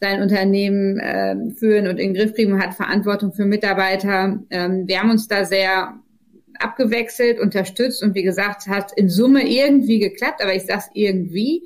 sein 0.00 0.20
Unternehmen 0.20 0.98
äh, 0.98 1.36
führen 1.56 1.86
und 1.86 1.98
in 1.98 2.12
den 2.12 2.14
Griff 2.14 2.34
kriegen 2.34 2.52
und 2.52 2.62
hat 2.62 2.74
Verantwortung 2.74 3.32
für 3.32 3.44
Mitarbeiter. 3.44 4.40
Ähm, 4.50 4.88
wir 4.88 4.98
haben 4.98 5.10
uns 5.10 5.28
da 5.28 5.44
sehr 5.44 5.94
abgewechselt, 6.58 7.38
unterstützt 7.38 8.02
und 8.02 8.16
wie 8.16 8.24
gesagt, 8.24 8.66
hat 8.66 8.92
in 8.96 9.08
Summe 9.08 9.48
irgendwie 9.48 10.00
geklappt, 10.00 10.42
aber 10.42 10.54
ich 10.54 10.66
sage 10.66 10.86
irgendwie, 10.94 11.62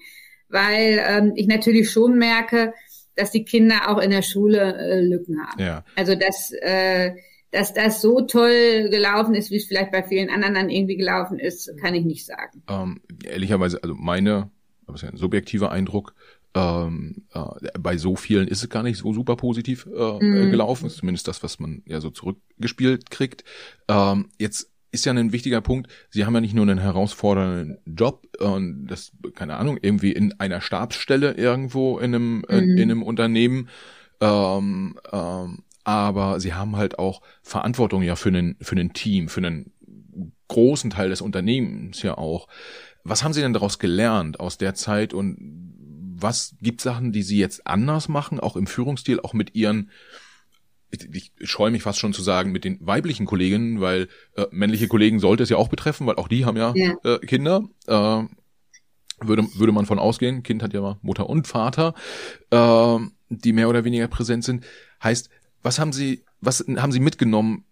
weil 0.50 1.02
ähm, 1.08 1.32
ich 1.34 1.46
natürlich 1.46 1.90
schon 1.90 2.18
merke, 2.18 2.74
dass 3.16 3.30
die 3.30 3.44
Kinder 3.44 3.88
auch 3.88 3.98
in 3.98 4.10
der 4.10 4.22
Schule 4.22 4.76
äh, 4.78 5.00
Lücken 5.00 5.40
haben. 5.40 5.62
Ja. 5.62 5.84
Also 5.96 6.14
dass, 6.14 6.52
äh, 6.60 7.12
dass 7.50 7.72
das 7.72 8.00
so 8.00 8.20
toll 8.22 8.88
gelaufen 8.90 9.34
ist, 9.34 9.50
wie 9.50 9.56
es 9.56 9.66
vielleicht 9.66 9.92
bei 9.92 10.02
vielen 10.02 10.30
anderen 10.30 10.54
dann 10.54 10.70
irgendwie 10.70 10.96
gelaufen 10.96 11.38
ist, 11.38 11.70
kann 11.80 11.94
ich 11.94 12.04
nicht 12.04 12.26
sagen. 12.26 12.62
Ähm, 12.68 13.00
ehrlicherweise, 13.24 13.82
also 13.82 13.94
meine, 13.94 14.50
das 14.86 14.96
ist 14.96 15.02
ja 15.02 15.08
ein 15.10 15.16
subjektiver 15.16 15.70
Eindruck, 15.70 16.14
ähm, 16.54 17.24
äh, 17.34 17.78
bei 17.78 17.98
so 17.98 18.16
vielen 18.16 18.48
ist 18.48 18.62
es 18.62 18.70
gar 18.70 18.82
nicht 18.82 18.98
so 18.98 19.12
super 19.12 19.36
positiv 19.36 19.86
äh, 19.94 20.24
mhm. 20.24 20.50
gelaufen, 20.50 20.88
zumindest 20.88 21.28
das, 21.28 21.42
was 21.42 21.60
man 21.60 21.82
ja 21.86 22.00
so 22.00 22.10
zurückgespielt 22.10 23.10
kriegt. 23.10 23.44
Ähm, 23.88 24.30
jetzt 24.38 24.70
ist 24.90 25.04
ja 25.04 25.12
ein 25.12 25.32
wichtiger 25.32 25.60
Punkt, 25.60 25.92
sie 26.08 26.24
haben 26.24 26.34
ja 26.34 26.40
nicht 26.40 26.54
nur 26.54 26.62
einen 26.62 26.78
herausfordernden 26.78 27.78
Job 27.84 28.26
und 28.38 28.86
das, 28.86 29.12
keine 29.34 29.56
Ahnung, 29.56 29.78
irgendwie 29.82 30.12
in 30.12 30.32
einer 30.40 30.62
Stabsstelle 30.62 31.32
irgendwo 31.32 31.98
in 31.98 32.14
einem, 32.14 32.36
mhm. 32.38 32.44
in, 32.48 32.78
in 32.78 32.90
einem 32.90 33.02
Unternehmen, 33.02 33.68
ähm, 34.20 34.98
ähm, 35.12 35.62
aber 35.86 36.40
sie 36.40 36.52
haben 36.52 36.74
halt 36.74 36.98
auch 36.98 37.22
Verantwortung 37.42 38.02
ja 38.02 38.16
für 38.16 38.30
einen, 38.30 38.56
für 38.60 38.74
einen 38.74 38.92
Team, 38.92 39.28
für 39.28 39.38
einen 39.38 39.72
großen 40.48 40.90
Teil 40.90 41.10
des 41.10 41.20
Unternehmens 41.20 42.02
ja 42.02 42.18
auch. 42.18 42.48
Was 43.04 43.22
haben 43.22 43.32
Sie 43.32 43.40
denn 43.40 43.52
daraus 43.52 43.78
gelernt 43.78 44.40
aus 44.40 44.58
der 44.58 44.74
Zeit 44.74 45.14
und 45.14 45.38
was 46.18 46.56
gibt 46.60 46.80
Sachen, 46.80 47.12
die 47.12 47.22
Sie 47.22 47.38
jetzt 47.38 47.68
anders 47.68 48.08
machen, 48.08 48.40
auch 48.40 48.56
im 48.56 48.66
Führungsstil, 48.66 49.20
auch 49.20 49.32
mit 49.32 49.54
Ihren 49.54 49.92
ich, 50.90 51.32
ich 51.38 51.48
scheue 51.48 51.70
mich 51.70 51.82
fast 51.82 52.00
schon 52.00 52.12
zu 52.12 52.22
sagen, 52.22 52.50
mit 52.50 52.64
den 52.64 52.78
weiblichen 52.84 53.26
Kolleginnen, 53.26 53.80
weil 53.80 54.08
äh, 54.34 54.46
männliche 54.50 54.88
Kollegen 54.88 55.20
sollte 55.20 55.44
es 55.44 55.50
ja 55.50 55.56
auch 55.56 55.68
betreffen, 55.68 56.06
weil 56.06 56.16
auch 56.16 56.28
die 56.28 56.44
haben 56.44 56.56
ja, 56.56 56.72
ja. 56.74 56.94
Äh, 57.04 57.18
Kinder. 57.20 57.62
Äh, 57.86 58.24
würde, 59.20 59.44
würde 59.54 59.72
man 59.72 59.86
von 59.86 59.98
ausgehen, 59.98 60.42
Kind 60.42 60.62
hat 60.62 60.74
ja 60.74 60.98
Mutter 61.02 61.28
und 61.28 61.46
Vater, 61.46 61.94
äh, 62.50 62.98
die 63.28 63.52
mehr 63.52 63.68
oder 63.68 63.84
weniger 63.84 64.08
präsent 64.08 64.44
sind. 64.44 64.64
Heißt, 65.02 65.30
was 65.66 65.80
haben 65.80 65.92
Sie, 65.92 66.22
was 66.40 66.64
haben 66.76 66.92
Sie 66.92 67.00
mitgenommen 67.00 67.64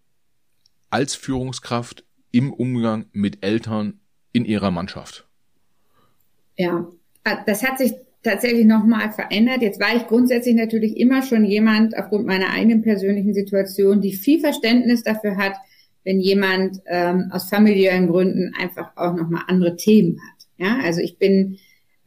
als 0.90 1.14
Führungskraft 1.14 2.04
im 2.32 2.52
Umgang 2.52 3.06
mit 3.12 3.44
Eltern 3.44 4.00
in 4.32 4.44
Ihrer 4.44 4.72
Mannschaft? 4.72 5.28
Ja, 6.56 6.88
das 7.46 7.62
hat 7.62 7.78
sich 7.78 7.92
tatsächlich 8.24 8.66
nochmal 8.66 9.12
verändert. 9.12 9.62
Jetzt 9.62 9.78
war 9.78 9.94
ich 9.94 10.08
grundsätzlich 10.08 10.56
natürlich 10.56 10.96
immer 10.96 11.22
schon 11.22 11.44
jemand, 11.44 11.96
aufgrund 11.96 12.26
meiner 12.26 12.50
eigenen 12.50 12.82
persönlichen 12.82 13.32
Situation, 13.32 14.00
die 14.00 14.12
viel 14.12 14.40
Verständnis 14.40 15.04
dafür 15.04 15.36
hat, 15.36 15.54
wenn 16.02 16.18
jemand 16.18 16.80
ähm, 16.86 17.28
aus 17.30 17.48
familiären 17.48 18.08
Gründen 18.08 18.54
einfach 18.58 18.90
auch 18.96 19.14
nochmal 19.14 19.44
andere 19.46 19.76
Themen 19.76 20.18
hat. 20.18 20.48
Ja, 20.58 20.78
also 20.82 21.00
ich 21.00 21.18
bin, 21.18 21.58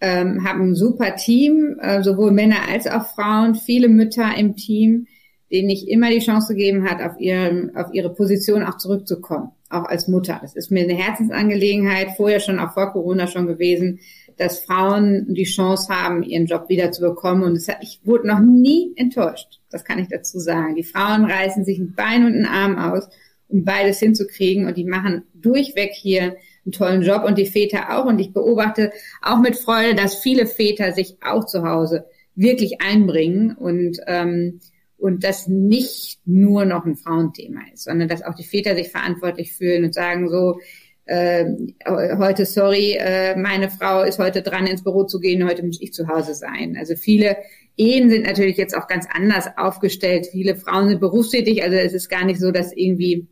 ähm, 0.01 0.43
habe 0.45 0.63
ein 0.63 0.75
super 0.75 1.15
Team, 1.15 1.77
äh, 1.79 2.03
sowohl 2.03 2.31
Männer 2.31 2.67
als 2.69 2.87
auch 2.87 3.07
Frauen, 3.07 3.55
viele 3.55 3.87
Mütter 3.87 4.35
im 4.37 4.57
Team, 4.57 5.07
denen 5.51 5.69
ich 5.69 5.87
immer 5.87 6.09
die 6.09 6.19
Chance 6.19 6.53
gegeben 6.53 6.89
hat, 6.89 7.01
auf 7.01 7.19
ihre, 7.19 7.71
auf 7.75 7.93
ihre 7.93 8.13
Position 8.13 8.63
auch 8.63 8.77
zurückzukommen, 8.77 9.51
auch 9.69 9.85
als 9.85 10.07
Mutter. 10.07 10.39
Das 10.41 10.55
ist 10.55 10.71
mir 10.71 10.83
eine 10.83 10.95
Herzensangelegenheit, 10.95 12.09
vorher 12.17 12.39
schon, 12.39 12.59
auch 12.59 12.73
vor 12.73 12.91
Corona 12.91 13.27
schon 13.27 13.47
gewesen, 13.47 13.99
dass 14.37 14.59
Frauen 14.59 15.33
die 15.33 15.45
Chance 15.45 15.89
haben, 15.89 16.23
ihren 16.23 16.45
Job 16.45 16.69
wieder 16.69 16.91
zu 16.91 17.01
bekommen. 17.01 17.43
Und 17.43 17.67
hat, 17.67 17.77
ich 17.81 18.01
wurde 18.03 18.27
noch 18.27 18.39
nie 18.39 18.93
enttäuscht. 18.95 19.59
Das 19.71 19.83
kann 19.83 19.99
ich 19.99 20.07
dazu 20.09 20.39
sagen. 20.39 20.75
Die 20.75 20.83
Frauen 20.83 21.25
reißen 21.25 21.65
sich 21.65 21.79
ein 21.79 21.93
Bein 21.95 22.25
und 22.25 22.33
einen 22.33 22.45
Arm 22.45 22.77
aus, 22.77 23.09
um 23.47 23.63
beides 23.63 23.99
hinzukriegen. 23.99 24.67
Und 24.67 24.77
die 24.77 24.85
machen 24.85 25.23
durchweg 25.33 25.91
hier 25.93 26.35
einen 26.65 26.71
tollen 26.71 27.01
Job 27.01 27.23
und 27.25 27.37
die 27.37 27.47
Väter 27.47 27.97
auch. 27.97 28.05
Und 28.05 28.19
ich 28.19 28.31
beobachte 28.31 28.91
auch 29.21 29.39
mit 29.39 29.55
Freude, 29.55 29.95
dass 29.95 30.15
viele 30.15 30.45
Väter 30.45 30.91
sich 30.91 31.17
auch 31.21 31.45
zu 31.45 31.63
Hause 31.63 32.05
wirklich 32.35 32.81
einbringen 32.81 33.55
und 33.57 33.97
ähm, 34.05 34.59
und 34.97 35.23
das 35.23 35.47
nicht 35.47 36.19
nur 36.25 36.65
noch 36.65 36.85
ein 36.85 36.95
Frauenthema 36.95 37.61
ist, 37.73 37.83
sondern 37.83 38.07
dass 38.07 38.23
auch 38.23 38.35
die 38.35 38.43
Väter 38.43 38.75
sich 38.75 38.89
verantwortlich 38.89 39.53
fühlen 39.53 39.85
und 39.85 39.93
sagen 39.93 40.29
so, 40.29 40.59
äh, 41.05 41.45
heute, 41.85 42.45
sorry, 42.45 42.97
äh, 42.99 43.35
meine 43.35 43.69
Frau 43.69 44.03
ist 44.03 44.19
heute 44.19 44.41
dran, 44.41 44.67
ins 44.67 44.83
Büro 44.83 45.05
zu 45.05 45.19
gehen, 45.19 45.47
heute 45.47 45.65
muss 45.65 45.81
ich 45.81 45.93
zu 45.93 46.07
Hause 46.07 46.33
sein. 46.33 46.75
Also 46.77 46.95
viele 46.95 47.37
Ehen 47.77 48.09
sind 48.09 48.25
natürlich 48.25 48.57
jetzt 48.57 48.75
auch 48.75 48.87
ganz 48.87 49.05
anders 49.09 49.45
aufgestellt. 49.55 50.27
Viele 50.31 50.55
Frauen 50.55 50.89
sind 50.89 50.99
berufstätig, 50.99 51.63
also 51.63 51.77
es 51.77 51.93
ist 51.93 52.09
gar 52.09 52.25
nicht 52.25 52.39
so, 52.39 52.51
dass 52.51 52.73
irgendwie 52.73 53.27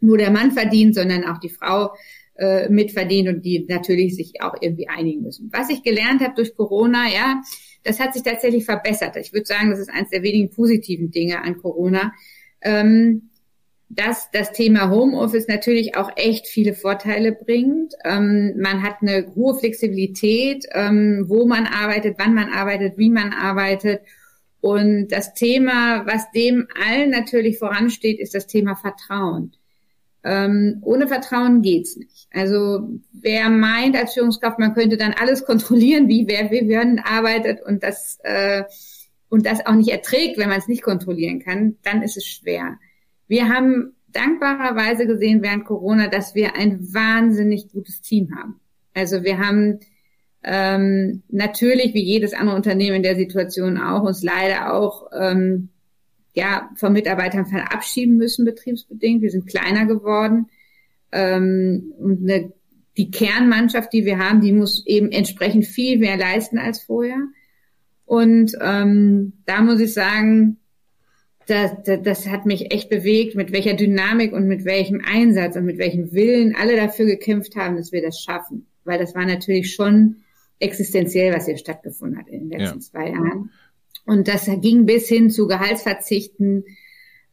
nur 0.00 0.18
der 0.18 0.30
Mann 0.30 0.50
verdient, 0.50 0.94
sondern 0.94 1.24
auch 1.24 1.38
die 1.38 1.50
Frau 1.50 1.92
äh, 2.34 2.68
mitverdient 2.68 3.28
und 3.28 3.44
die 3.44 3.66
natürlich 3.68 4.16
sich 4.16 4.42
auch 4.42 4.54
irgendwie 4.60 4.88
einigen 4.88 5.22
müssen. 5.22 5.50
Was 5.52 5.70
ich 5.70 5.82
gelernt 5.82 6.22
habe 6.22 6.34
durch 6.34 6.56
Corona, 6.56 7.04
ja, 7.08 7.42
das 7.84 8.00
hat 8.00 8.14
sich 8.14 8.22
tatsächlich 8.22 8.64
verbessert. 8.64 9.16
Ich 9.16 9.32
würde 9.32 9.46
sagen, 9.46 9.70
das 9.70 9.78
ist 9.78 9.90
eines 9.90 10.10
der 10.10 10.22
wenigen 10.22 10.50
positiven 10.50 11.10
Dinge 11.10 11.42
an 11.42 11.58
Corona. 11.58 12.12
Ähm, 12.60 13.30
dass 13.94 14.30
das 14.30 14.52
Thema 14.52 14.88
Homeoffice 14.88 15.48
natürlich 15.48 15.96
auch 15.96 16.10
echt 16.16 16.46
viele 16.46 16.72
Vorteile 16.72 17.32
bringt. 17.32 17.92
Ähm, 18.04 18.54
man 18.56 18.82
hat 18.82 19.02
eine 19.02 19.34
hohe 19.34 19.54
Flexibilität, 19.58 20.64
ähm, 20.72 21.26
wo 21.28 21.46
man 21.46 21.66
arbeitet, 21.66 22.14
wann 22.18 22.32
man 22.32 22.48
arbeitet, 22.48 22.96
wie 22.96 23.10
man 23.10 23.34
arbeitet. 23.34 24.00
Und 24.62 25.08
das 25.08 25.34
Thema, 25.34 26.06
was 26.06 26.30
dem 26.30 26.68
allen 26.88 27.10
natürlich 27.10 27.58
voransteht, 27.58 28.18
ist 28.18 28.34
das 28.34 28.46
Thema 28.46 28.76
Vertrauen. 28.76 29.52
Ähm, 30.24 30.78
ohne 30.82 31.08
Vertrauen 31.08 31.62
geht's 31.62 31.96
nicht. 31.96 32.28
Also 32.32 32.88
wer 33.12 33.50
meint 33.50 33.96
als 33.96 34.14
Führungskraft, 34.14 34.58
man 34.58 34.74
könnte 34.74 34.96
dann 34.96 35.14
alles 35.18 35.44
kontrollieren, 35.46 36.08
wie 36.08 36.26
wer 36.28 36.50
wie 36.50 36.68
werden 36.68 37.00
arbeitet 37.00 37.60
und 37.62 37.82
das 37.82 38.18
äh, 38.22 38.64
und 39.28 39.46
das 39.46 39.64
auch 39.64 39.74
nicht 39.74 39.88
erträgt, 39.90 40.36
wenn 40.38 40.50
man 40.50 40.58
es 40.58 40.68
nicht 40.68 40.82
kontrollieren 40.82 41.40
kann, 41.40 41.76
dann 41.82 42.02
ist 42.02 42.18
es 42.18 42.26
schwer. 42.26 42.78
Wir 43.28 43.48
haben 43.48 43.94
dankbarerweise 44.08 45.06
gesehen 45.06 45.42
während 45.42 45.64
Corona, 45.64 46.08
dass 46.08 46.34
wir 46.34 46.54
ein 46.54 46.92
wahnsinnig 46.92 47.72
gutes 47.72 48.02
Team 48.02 48.36
haben. 48.36 48.60
Also 48.92 49.22
wir 49.22 49.38
haben 49.38 49.80
ähm, 50.44 51.22
natürlich 51.28 51.94
wie 51.94 52.02
jedes 52.02 52.34
andere 52.34 52.56
Unternehmen 52.56 52.96
in 52.96 53.02
der 53.02 53.16
Situation 53.16 53.78
auch 53.78 54.02
uns 54.02 54.22
leider 54.22 54.74
auch 54.74 55.08
ähm, 55.18 55.70
ja 56.34 56.70
von 56.76 56.92
Mitarbeitern 56.92 57.46
verabschieden 57.46 58.16
müssen 58.16 58.44
betriebsbedingt. 58.44 59.22
Wir 59.22 59.30
sind 59.30 59.46
kleiner 59.46 59.86
geworden 59.86 60.48
ähm, 61.12 61.92
und 61.98 62.22
eine, 62.22 62.52
die 62.96 63.10
Kernmannschaft, 63.10 63.92
die 63.92 64.04
wir 64.04 64.18
haben, 64.18 64.40
die 64.40 64.52
muss 64.52 64.86
eben 64.86 65.10
entsprechend 65.12 65.64
viel 65.64 65.98
mehr 65.98 66.16
leisten 66.16 66.58
als 66.58 66.82
vorher. 66.82 67.18
Und 68.04 68.52
ähm, 68.60 69.32
da 69.46 69.62
muss 69.62 69.80
ich 69.80 69.94
sagen, 69.94 70.58
das, 71.46 71.72
das, 71.84 72.02
das 72.02 72.28
hat 72.28 72.46
mich 72.46 72.72
echt 72.72 72.90
bewegt, 72.90 73.34
mit 73.34 73.52
welcher 73.52 73.74
Dynamik 73.74 74.32
und 74.32 74.46
mit 74.46 74.64
welchem 74.64 75.00
Einsatz 75.04 75.56
und 75.56 75.64
mit 75.64 75.78
welchem 75.78 76.12
Willen 76.12 76.54
alle 76.54 76.76
dafür 76.76 77.06
gekämpft 77.06 77.56
haben, 77.56 77.76
dass 77.76 77.92
wir 77.92 78.02
das 78.02 78.20
schaffen. 78.20 78.66
Weil 78.84 78.98
das 78.98 79.14
war 79.14 79.24
natürlich 79.24 79.74
schon 79.74 80.16
existenziell, 80.58 81.34
was 81.34 81.46
hier 81.46 81.56
stattgefunden 81.56 82.18
hat 82.18 82.28
in 82.28 82.48
den 82.48 82.58
letzten 82.58 82.78
ja. 82.78 82.84
zwei 82.84 83.08
Jahren. 83.08 83.50
Und 84.04 84.28
das 84.28 84.50
ging 84.60 84.86
bis 84.86 85.08
hin 85.08 85.30
zu 85.30 85.46
Gehaltsverzichten, 85.46 86.64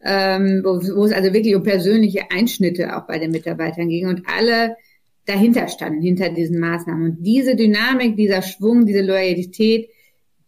ähm, 0.04 0.62
wo, 0.64 0.82
wo 0.96 1.06
es 1.06 1.12
also 1.12 1.34
wirklich 1.34 1.56
um 1.56 1.64
persönliche 1.64 2.32
Einschnitte 2.32 2.96
auch 2.96 3.08
bei 3.08 3.20
den 3.20 3.32
Mitarbeitern 3.32 3.90
ging 3.90 4.08
und 4.08 4.24
alle 4.28 4.76
dahinter 5.26 5.68
standen, 5.68 6.02
hinter 6.02 6.30
diesen 6.30 6.60
Maßnahmen. 6.60 7.12
Und 7.12 7.24
diese 7.24 7.56
Dynamik, 7.56 8.16
dieser 8.16 8.42
Schwung, 8.42 8.86
diese 8.86 9.02
Loyalität, 9.02 9.90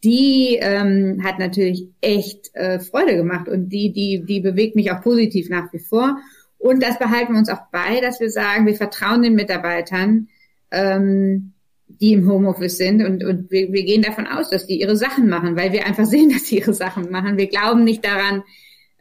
die 0.04 0.58
ähm, 0.60 1.22
hat 1.24 1.38
natürlich 1.38 1.88
echt 2.02 2.56
äh, 2.56 2.80
Freude 2.80 3.16
gemacht 3.16 3.48
und 3.48 3.70
die, 3.70 3.94
die, 3.94 4.24
die 4.26 4.40
bewegt 4.40 4.76
mich 4.76 4.92
auch 4.92 5.02
positiv 5.02 5.50
nach 5.50 5.72
wie 5.74 5.80
vor. 5.80 6.18
Und 6.58 6.82
das 6.82 6.98
behalten 6.98 7.34
wir 7.34 7.40
uns 7.40 7.50
auch 7.50 7.70
bei, 7.72 8.02
dass 8.02 8.20
wir 8.20 8.30
sagen, 8.30 8.66
wir 8.66 8.76
vertrauen 8.76 9.22
den 9.22 9.36
Mitarbeitern, 9.36 10.30
ähm, 10.72 11.51
die 12.00 12.14
im 12.14 12.30
Homeoffice 12.30 12.78
sind 12.78 13.04
und, 13.04 13.24
und 13.24 13.52
wir, 13.52 13.72
wir 13.72 13.84
gehen 13.84 14.02
davon 14.02 14.28
aus, 14.28 14.50
dass 14.50 14.68
die 14.68 14.80
ihre 14.80 14.96
Sachen 14.96 15.28
machen, 15.30 15.56
weil 15.56 15.72
wir 15.74 15.86
einfach 15.86 16.06
sehen, 16.08 16.32
dass 16.32 16.46
sie 16.46 16.60
ihre 16.60 16.74
Sachen 16.74 17.12
machen. 17.12 17.38
Wir 17.38 17.48
glauben 17.48 17.84
nicht 17.84 18.06
daran, 18.06 18.44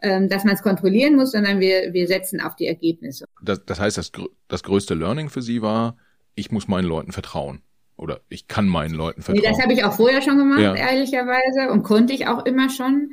ähm, 0.03 0.29
dass 0.29 0.45
man 0.45 0.55
es 0.55 0.63
kontrollieren 0.63 1.17
muss, 1.17 1.33
sondern 1.33 1.61
wir, 1.61 1.93
wir 1.93 2.07
setzen 2.07 2.41
auf 2.41 2.57
die 2.57 2.67
Ergebnisse. 2.67 3.27
Das, 3.43 3.65
das 3.65 3.79
heißt, 3.79 3.99
das, 3.99 4.13
das 4.49 4.63
größte 4.63 4.95
Learning 4.95 5.29
für 5.29 5.43
Sie 5.43 5.63
war, 5.63 5.97
ich 6.35 6.51
muss 6.51 6.69
meinen 6.69 6.87
Leuten 6.87 7.13
vertrauen 7.13 7.61
oder 7.97 8.21
ich 8.31 8.49
kann 8.49 8.67
meinen 8.67 8.95
Leuten 8.95 9.21
vertrauen. 9.21 9.43
Nee, 9.45 9.51
das 9.51 9.63
habe 9.63 9.75
ich 9.75 9.85
auch 9.85 9.93
vorher 9.93 10.23
schon 10.23 10.39
gemacht, 10.39 10.61
ja. 10.61 10.75
ehrlicherweise, 10.75 11.71
und 11.71 11.83
konnte 11.83 12.15
ich 12.15 12.27
auch 12.27 12.47
immer 12.47 12.71
schon. 12.71 13.11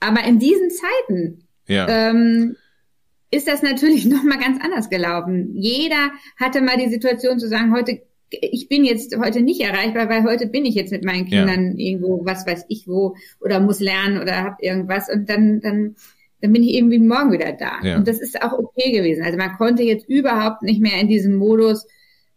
Aber 0.00 0.24
in 0.24 0.38
diesen 0.38 0.70
Zeiten 0.70 1.46
ja. 1.66 1.86
ähm, 1.88 2.56
ist 3.30 3.48
das 3.48 3.62
natürlich 3.62 4.04
noch 4.06 4.22
mal 4.22 4.38
ganz 4.38 4.62
anders 4.64 4.88
gelaufen. 4.88 5.54
Jeder 5.54 6.10
hatte 6.36 6.62
mal 6.62 6.78
die 6.78 6.88
Situation 6.88 7.38
zu 7.38 7.48
sagen, 7.48 7.74
heute 7.74 8.02
ich 8.40 8.68
bin 8.68 8.84
jetzt 8.84 9.16
heute 9.16 9.40
nicht 9.40 9.60
erreichbar, 9.60 10.08
weil 10.08 10.24
heute 10.24 10.46
bin 10.46 10.64
ich 10.64 10.74
jetzt 10.74 10.92
mit 10.92 11.04
meinen 11.04 11.26
Kindern 11.26 11.76
ja. 11.76 11.86
irgendwo, 11.86 12.24
was 12.24 12.46
weiß 12.46 12.66
ich 12.68 12.88
wo, 12.88 13.16
oder 13.40 13.60
muss 13.60 13.80
lernen 13.80 14.20
oder 14.20 14.42
hab 14.42 14.62
irgendwas 14.62 15.08
und 15.10 15.28
dann 15.28 15.60
dann 15.60 15.96
dann 16.40 16.52
bin 16.52 16.62
ich 16.62 16.74
irgendwie 16.74 16.98
morgen 16.98 17.32
wieder 17.32 17.52
da. 17.52 17.80
Ja. 17.82 17.96
Und 17.96 18.06
das 18.06 18.20
ist 18.20 18.42
auch 18.42 18.52
okay 18.52 18.92
gewesen. 18.92 19.24
Also 19.24 19.38
man 19.38 19.54
konnte 19.56 19.82
jetzt 19.82 20.06
überhaupt 20.08 20.62
nicht 20.62 20.80
mehr 20.80 21.00
in 21.00 21.08
diesem 21.08 21.36
Modus 21.36 21.86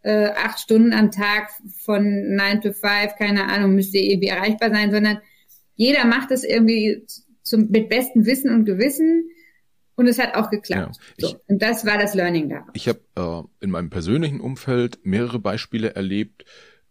äh, 0.02 0.28
acht 0.28 0.60
Stunden 0.60 0.94
am 0.94 1.12
Tag 1.12 1.50
von 1.84 2.04
nine 2.04 2.62
to 2.62 2.72
five, 2.72 3.18
keine 3.18 3.50
Ahnung, 3.50 3.76
müsste 3.76 3.98
irgendwie 3.98 4.30
erreichbar 4.30 4.70
sein, 4.70 4.92
sondern 4.92 5.20
jeder 5.76 6.06
macht 6.06 6.32
es 6.32 6.46
irgendwie 6.46 7.06
zum, 7.44 7.70
mit 7.70 7.90
bestem 7.90 8.26
Wissen 8.26 8.54
und 8.54 8.64
Gewissen. 8.64 9.30
Und 9.98 10.08
es 10.08 10.20
hat 10.20 10.36
auch 10.36 10.50
geklappt. 10.50 10.96
Ja, 10.96 11.04
ich, 11.18 11.26
so, 11.26 11.42
und 11.48 11.62
das 11.62 11.86
war 11.86 11.98
das 11.98 12.14
Learning 12.14 12.50
da. 12.50 12.66
Ich 12.74 12.88
habe 12.88 13.00
äh, 13.16 13.64
in 13.64 13.72
meinem 13.72 13.90
persönlichen 13.90 14.40
Umfeld 14.40 15.00
mehrere 15.04 15.40
Beispiele 15.40 15.96
erlebt, 15.96 16.46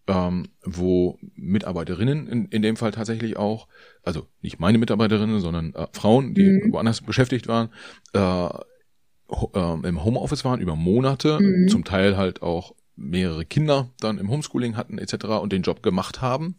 ähm, 0.09 0.49
wo 0.65 1.19
Mitarbeiterinnen 1.37 2.27
in, 2.27 2.47
in 2.47 2.63
dem 2.63 2.77
Fall 2.77 2.91
tatsächlich 2.91 3.37
auch, 3.37 3.69
also 4.03 4.27
nicht 4.43 4.59
meine 4.59 4.79
Mitarbeiterinnen, 4.79 5.41
sondern 5.41 5.73
äh, 5.75 5.87
Frauen, 5.93 6.35
die 6.35 6.51
mhm. 6.51 6.73
woanders 6.73 7.01
beschäftigt 7.01 7.47
waren, 7.47 7.71
äh, 8.13 8.49
äh, 8.49 9.89
im 9.89 10.05
Homeoffice 10.05 10.45
waren 10.45 10.61
über 10.61 10.77
Monate, 10.77 11.39
mhm. 11.41 11.69
zum 11.69 11.85
Teil 11.85 12.17
halt 12.17 12.43
auch 12.43 12.75
mehrere 12.97 13.45
Kinder 13.45 13.91
dann 14.01 14.19
im 14.19 14.31
Homeschooling 14.31 14.77
hatten 14.77 14.99
etc. 14.99 15.27
und 15.41 15.53
den 15.53 15.63
Job 15.63 15.83
gemacht 15.83 16.23
haben. 16.23 16.57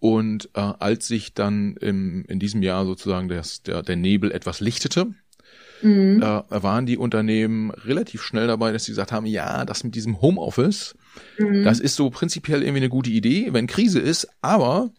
Und 0.00 0.50
äh, 0.54 0.60
als 0.60 1.08
sich 1.08 1.34
dann 1.34 1.76
im, 1.76 2.24
in 2.26 2.38
diesem 2.38 2.62
Jahr 2.62 2.84
sozusagen 2.84 3.28
das, 3.28 3.62
der, 3.62 3.82
der 3.82 3.96
Nebel 3.96 4.32
etwas 4.32 4.60
lichtete, 4.60 5.14
mhm. 5.82 6.22
äh, 6.22 6.42
waren 6.48 6.86
die 6.86 6.96
Unternehmen 6.96 7.70
relativ 7.70 8.22
schnell 8.22 8.46
dabei, 8.46 8.72
dass 8.72 8.84
sie 8.84 8.92
gesagt 8.92 9.12
haben, 9.12 9.26
ja, 9.26 9.64
das 9.64 9.84
mit 9.84 9.94
diesem 9.94 10.20
Homeoffice, 10.20 10.96
mhm. 11.38 11.64
das 11.64 11.80
ist 11.80 11.96
so 11.96 12.10
prinzipiell 12.10 12.62
irgendwie 12.62 12.80
eine 12.80 12.88
gute 12.88 13.10
Idee, 13.10 13.48
wenn 13.52 13.66
Krise 13.66 14.00
ist, 14.00 14.28
aber 14.40 14.90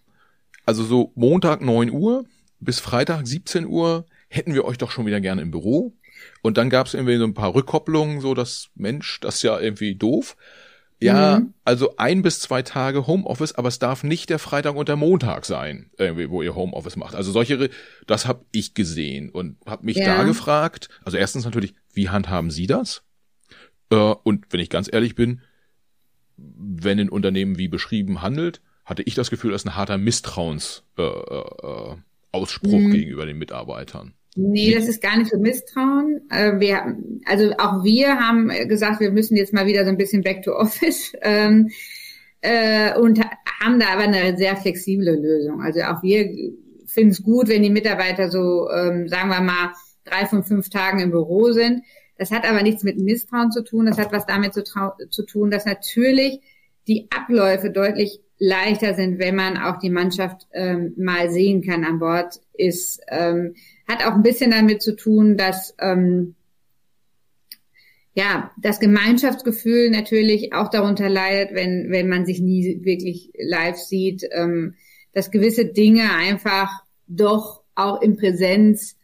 also 0.65 0.84
so 0.84 1.11
Montag 1.15 1.61
9 1.61 1.89
Uhr 1.89 2.25
bis 2.59 2.80
Freitag 2.80 3.25
17 3.25 3.65
Uhr 3.65 4.05
hätten 4.27 4.53
wir 4.53 4.65
euch 4.65 4.77
doch 4.77 4.91
schon 4.91 5.05
wieder 5.05 5.21
gerne 5.21 5.41
im 5.41 5.51
Büro. 5.51 5.93
Und 6.41 6.57
dann 6.57 6.69
gab 6.69 6.88
es 6.88 6.93
irgendwie 6.93 7.17
so 7.17 7.23
ein 7.23 7.34
paar 7.34 7.55
Rückkopplungen, 7.55 8.21
so 8.21 8.34
dass 8.34 8.69
Mensch, 8.75 9.19
das 9.21 9.36
ist 9.36 9.43
ja 9.43 9.59
irgendwie 9.59 9.95
doof. 9.95 10.36
Ja, 11.01 11.39
mhm. 11.39 11.53
also 11.63 11.95
ein 11.95 12.21
bis 12.21 12.39
zwei 12.39 12.61
Tage 12.61 13.07
Homeoffice, 13.07 13.53
aber 13.53 13.69
es 13.69 13.79
darf 13.79 14.03
nicht 14.03 14.29
der 14.29 14.39
Freitag 14.39 14.75
und 14.75 14.89
der 14.89 14.97
Montag 14.97 15.45
sein, 15.45 15.89
irgendwie, 15.97 16.29
wo 16.29 16.41
ihr 16.41 16.55
Homeoffice 16.55 16.97
macht. 16.97 17.15
Also 17.15 17.31
solche, 17.31 17.69
das 18.05 18.25
habe 18.27 18.43
ich 18.51 18.73
gesehen 18.73 19.29
und 19.29 19.57
habe 19.65 19.85
mich 19.85 19.95
ja. 19.95 20.17
da 20.17 20.23
gefragt. 20.23 20.89
Also 21.05 21.17
erstens 21.17 21.45
natürlich, 21.45 21.73
wie 21.93 22.09
handhaben 22.09 22.51
Sie 22.51 22.67
das? 22.67 23.03
Äh, 23.91 23.95
und 23.95 24.47
wenn 24.49 24.59
ich 24.59 24.69
ganz 24.69 24.89
ehrlich 24.91 25.15
bin, 25.15 25.41
wenn 26.35 26.99
ein 26.99 27.09
Unternehmen 27.09 27.57
wie 27.57 27.69
beschrieben 27.69 28.21
handelt, 28.21 28.61
hatte 28.83 29.03
ich 29.03 29.15
das 29.15 29.29
Gefühl, 29.29 29.51
das 29.51 29.61
ist 29.61 29.67
ein 29.67 29.75
harter 29.75 29.97
Misstrauensausspruch 29.97 31.91
äh, 31.91 31.93
äh, 31.93 31.95
Ausspruch 32.31 32.79
mhm. 32.79 32.91
gegenüber 32.91 33.25
den 33.25 33.37
Mitarbeitern. 33.37 34.13
Nee, 34.41 34.73
das 34.73 34.87
ist 34.87 35.01
gar 35.01 35.17
nicht 35.17 35.29
so 35.29 35.37
Misstrauen. 35.37 36.21
Äh, 36.29 36.59
wir, 36.61 36.95
also 37.25 37.51
auch 37.57 37.83
wir 37.83 38.17
haben 38.17 38.47
gesagt, 38.69 39.01
wir 39.01 39.11
müssen 39.11 39.35
jetzt 39.35 39.51
mal 39.51 39.65
wieder 39.65 39.83
so 39.83 39.89
ein 39.89 39.97
bisschen 39.97 40.23
back 40.23 40.43
to 40.43 40.53
office 40.53 41.11
ähm, 41.21 41.69
äh, 42.39 42.97
und 42.97 43.19
haben 43.61 43.79
da 43.79 43.87
aber 43.89 44.03
eine 44.03 44.37
sehr 44.37 44.55
flexible 44.55 45.19
Lösung. 45.19 45.61
Also 45.61 45.81
auch 45.81 46.01
wir 46.03 46.29
finden 46.85 47.11
es 47.11 47.21
gut, 47.21 47.49
wenn 47.49 47.63
die 47.63 47.69
Mitarbeiter 47.69 48.29
so, 48.29 48.69
ähm, 48.71 49.09
sagen 49.09 49.29
wir 49.29 49.41
mal, 49.41 49.73
drei 50.05 50.25
von 50.25 50.45
fünf 50.45 50.69
Tagen 50.69 50.99
im 50.99 51.11
Büro 51.11 51.51
sind. 51.51 51.83
Das 52.17 52.31
hat 52.31 52.49
aber 52.49 52.63
nichts 52.63 52.83
mit 52.83 52.97
Misstrauen 52.97 53.51
zu 53.51 53.61
tun. 53.61 53.87
Das 53.87 53.97
hat 53.97 54.13
was 54.13 54.25
damit 54.25 54.53
zu, 54.53 54.63
zu 54.63 55.25
tun, 55.25 55.51
dass 55.51 55.65
natürlich 55.65 56.39
die 56.87 57.09
Abläufe 57.13 57.71
deutlich 57.71 58.21
leichter 58.39 58.93
sind, 58.95 59.19
wenn 59.19 59.35
man 59.35 59.57
auch 59.57 59.77
die 59.77 59.89
Mannschaft 59.89 60.47
ähm, 60.53 60.93
mal 60.97 61.29
sehen 61.29 61.61
kann 61.61 61.83
an 61.83 61.99
Bord 61.99 62.39
ist. 62.53 63.01
Ähm, 63.09 63.55
hat 63.87 64.05
auch 64.05 64.15
ein 64.15 64.23
bisschen 64.23 64.51
damit 64.51 64.81
zu 64.81 64.95
tun, 64.95 65.35
dass 65.35 65.75
ähm, 65.79 66.35
ja 68.13 68.51
das 68.61 68.79
Gemeinschaftsgefühl 68.79 69.91
natürlich 69.91 70.53
auch 70.53 70.69
darunter 70.69 71.09
leidet, 71.09 71.53
wenn 71.53 71.91
wenn 71.91 72.07
man 72.07 72.25
sich 72.25 72.39
nie 72.39 72.79
wirklich 72.83 73.31
live 73.37 73.77
sieht, 73.77 74.23
ähm, 74.31 74.75
dass 75.13 75.31
gewisse 75.31 75.65
Dinge 75.65 76.13
einfach 76.15 76.69
doch 77.07 77.63
auch 77.75 78.01
in 78.01 78.15
Präsenz 78.15 78.95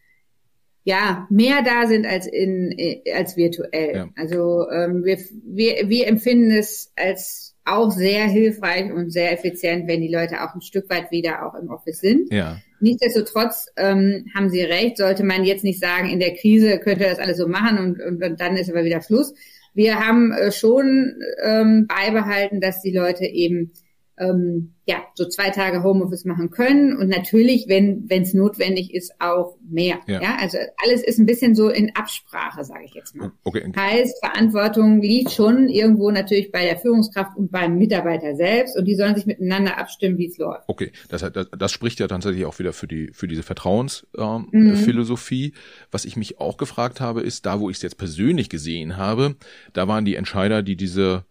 ja 0.86 1.28
mehr 1.30 1.62
da 1.62 1.88
sind 1.88 2.06
als 2.06 2.26
in 2.26 2.74
als 3.14 3.36
virtuell. 3.36 3.96
Ja. 3.96 4.10
Also 4.16 4.70
ähm, 4.70 5.04
wir, 5.04 5.18
wir 5.44 5.90
wir 5.90 6.08
empfinden 6.08 6.52
es 6.52 6.94
als 6.96 7.45
auch 7.66 7.92
sehr 7.92 8.26
hilfreich 8.26 8.92
und 8.92 9.12
sehr 9.12 9.34
effizient, 9.34 9.88
wenn 9.88 10.02
die 10.02 10.14
Leute 10.14 10.44
auch 10.44 10.54
ein 10.54 10.62
Stück 10.62 10.90
weit 10.90 11.12
wieder 11.12 11.46
auch 11.46 11.56
im 11.56 11.70
Office 11.70 12.00
sind. 12.00 12.32
Ja. 12.32 12.58
Nichtsdestotrotz 12.80 13.68
ähm, 13.76 14.28
haben 14.36 14.50
Sie 14.50 14.62
recht, 14.62 14.98
sollte 14.98 15.24
man 15.24 15.44
jetzt 15.44 15.64
nicht 15.64 15.80
sagen, 15.80 16.08
in 16.10 16.20
der 16.20 16.36
Krise 16.36 16.80
könnte 16.80 17.06
das 17.06 17.20
alles 17.20 17.38
so 17.38 17.48
machen 17.48 17.80
und, 17.80 18.02
und, 18.02 18.24
und 18.24 18.40
dann 18.40 18.56
ist 18.56 18.70
aber 18.70 18.86
wieder 18.86 19.02
Schluss. 19.02 19.34
Wir 19.74 20.00
haben 20.00 20.32
äh, 20.32 20.52
schon 20.52 21.16
ähm, 21.44 21.88
beibehalten, 21.88 22.62
dass 22.62 22.82
die 22.82 22.94
Leute 22.94 23.26
eben 23.26 23.72
ähm, 24.18 24.72
ja, 24.88 24.98
so 25.16 25.28
zwei 25.28 25.50
Tage 25.50 25.82
Homeoffice 25.84 26.26
machen 26.26 26.52
können 26.52 26.96
und 26.96 27.10
natürlich, 27.10 27.66
wenn 27.68 28.08
es 28.10 28.36
notwendig 28.36 28.94
ist, 28.94 29.14
auch 29.20 29.58
mehr. 29.68 29.98
Ja. 30.08 30.22
ja. 30.22 30.38
also 30.40 30.60
alles 30.84 31.04
ist 31.04 31.18
ein 31.18 31.26
bisschen 31.26 31.56
so 31.56 31.70
in 31.70 31.96
Absprache, 31.96 32.64
sage 32.64 32.84
ich 32.86 32.94
jetzt 32.94 33.16
mal. 33.16 33.32
Okay. 33.44 33.72
Heißt, 33.76 34.24
Verantwortung 34.24 35.02
liegt 35.02 35.32
schon 35.32 35.70
irgendwo 35.70 36.12
natürlich 36.12 36.52
bei 36.52 36.66
der 36.66 36.78
Führungskraft 36.78 37.36
und 37.36 37.52
beim 37.52 37.78
Mitarbeiter 37.78 38.36
selbst 38.36 38.78
und 38.78 38.86
die 38.86 38.94
sollen 38.96 39.16
sich 39.16 39.26
miteinander 39.26 39.80
abstimmen, 39.80 40.20
wie 40.20 40.28
es 40.28 40.38
läuft. 40.38 40.66
Okay, 40.68 40.92
das, 41.10 41.22
das, 41.34 41.48
das 41.58 41.72
spricht 41.72 42.00
ja 42.00 42.08
tatsächlich 42.08 42.46
auch 42.46 42.60
wieder 42.60 42.74
für 42.74 42.88
die 42.88 43.10
für 43.12 43.28
diese 43.28 43.44
Vertrauensphilosophie. 43.44 45.46
Ähm, 45.46 45.52
mhm. 45.52 45.88
Was 45.92 46.06
ich 46.06 46.16
mich 46.16 46.40
auch 46.40 46.58
gefragt 46.58 47.02
habe, 47.02 47.22
ist 47.22 47.46
da, 47.46 47.60
wo 47.60 47.70
ich 47.70 47.78
es 47.78 47.82
jetzt 47.82 47.98
persönlich 47.98 48.50
gesehen 48.50 48.98
habe, 48.98 49.36
da 49.74 49.88
waren 49.88 50.06
die 50.06 50.16
Entscheider, 50.16 50.62
die 50.62 50.76
diese 50.76 51.26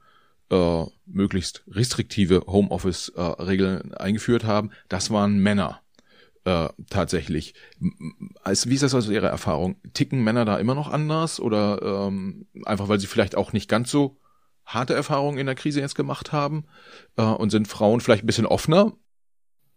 äh, 0.50 0.84
möglichst 1.06 1.64
restriktive 1.68 2.44
Homeoffice-Regeln 2.46 3.92
äh, 3.92 3.96
eingeführt 3.96 4.44
haben, 4.44 4.70
das 4.88 5.10
waren 5.10 5.38
Männer. 5.38 5.80
Äh, 6.46 6.68
tatsächlich. 6.90 7.54
Als, 8.42 8.68
wie 8.68 8.74
ist 8.74 8.82
das 8.82 8.94
also 8.94 9.10
Ihre 9.10 9.28
Erfahrung? 9.28 9.76
Ticken 9.94 10.22
Männer 10.22 10.44
da 10.44 10.58
immer 10.58 10.74
noch 10.74 10.92
anders 10.92 11.40
oder 11.40 12.06
ähm, 12.08 12.46
einfach, 12.66 12.88
weil 12.88 13.00
sie 13.00 13.06
vielleicht 13.06 13.34
auch 13.34 13.54
nicht 13.54 13.66
ganz 13.66 13.90
so 13.90 14.18
harte 14.66 14.94
Erfahrungen 14.94 15.38
in 15.38 15.46
der 15.46 15.54
Krise 15.54 15.80
jetzt 15.80 15.94
gemacht 15.94 16.32
haben 16.32 16.64
äh, 17.16 17.22
und 17.22 17.48
sind 17.48 17.66
Frauen 17.66 18.00
vielleicht 18.00 18.24
ein 18.24 18.26
bisschen 18.26 18.46
offener? 18.46 18.92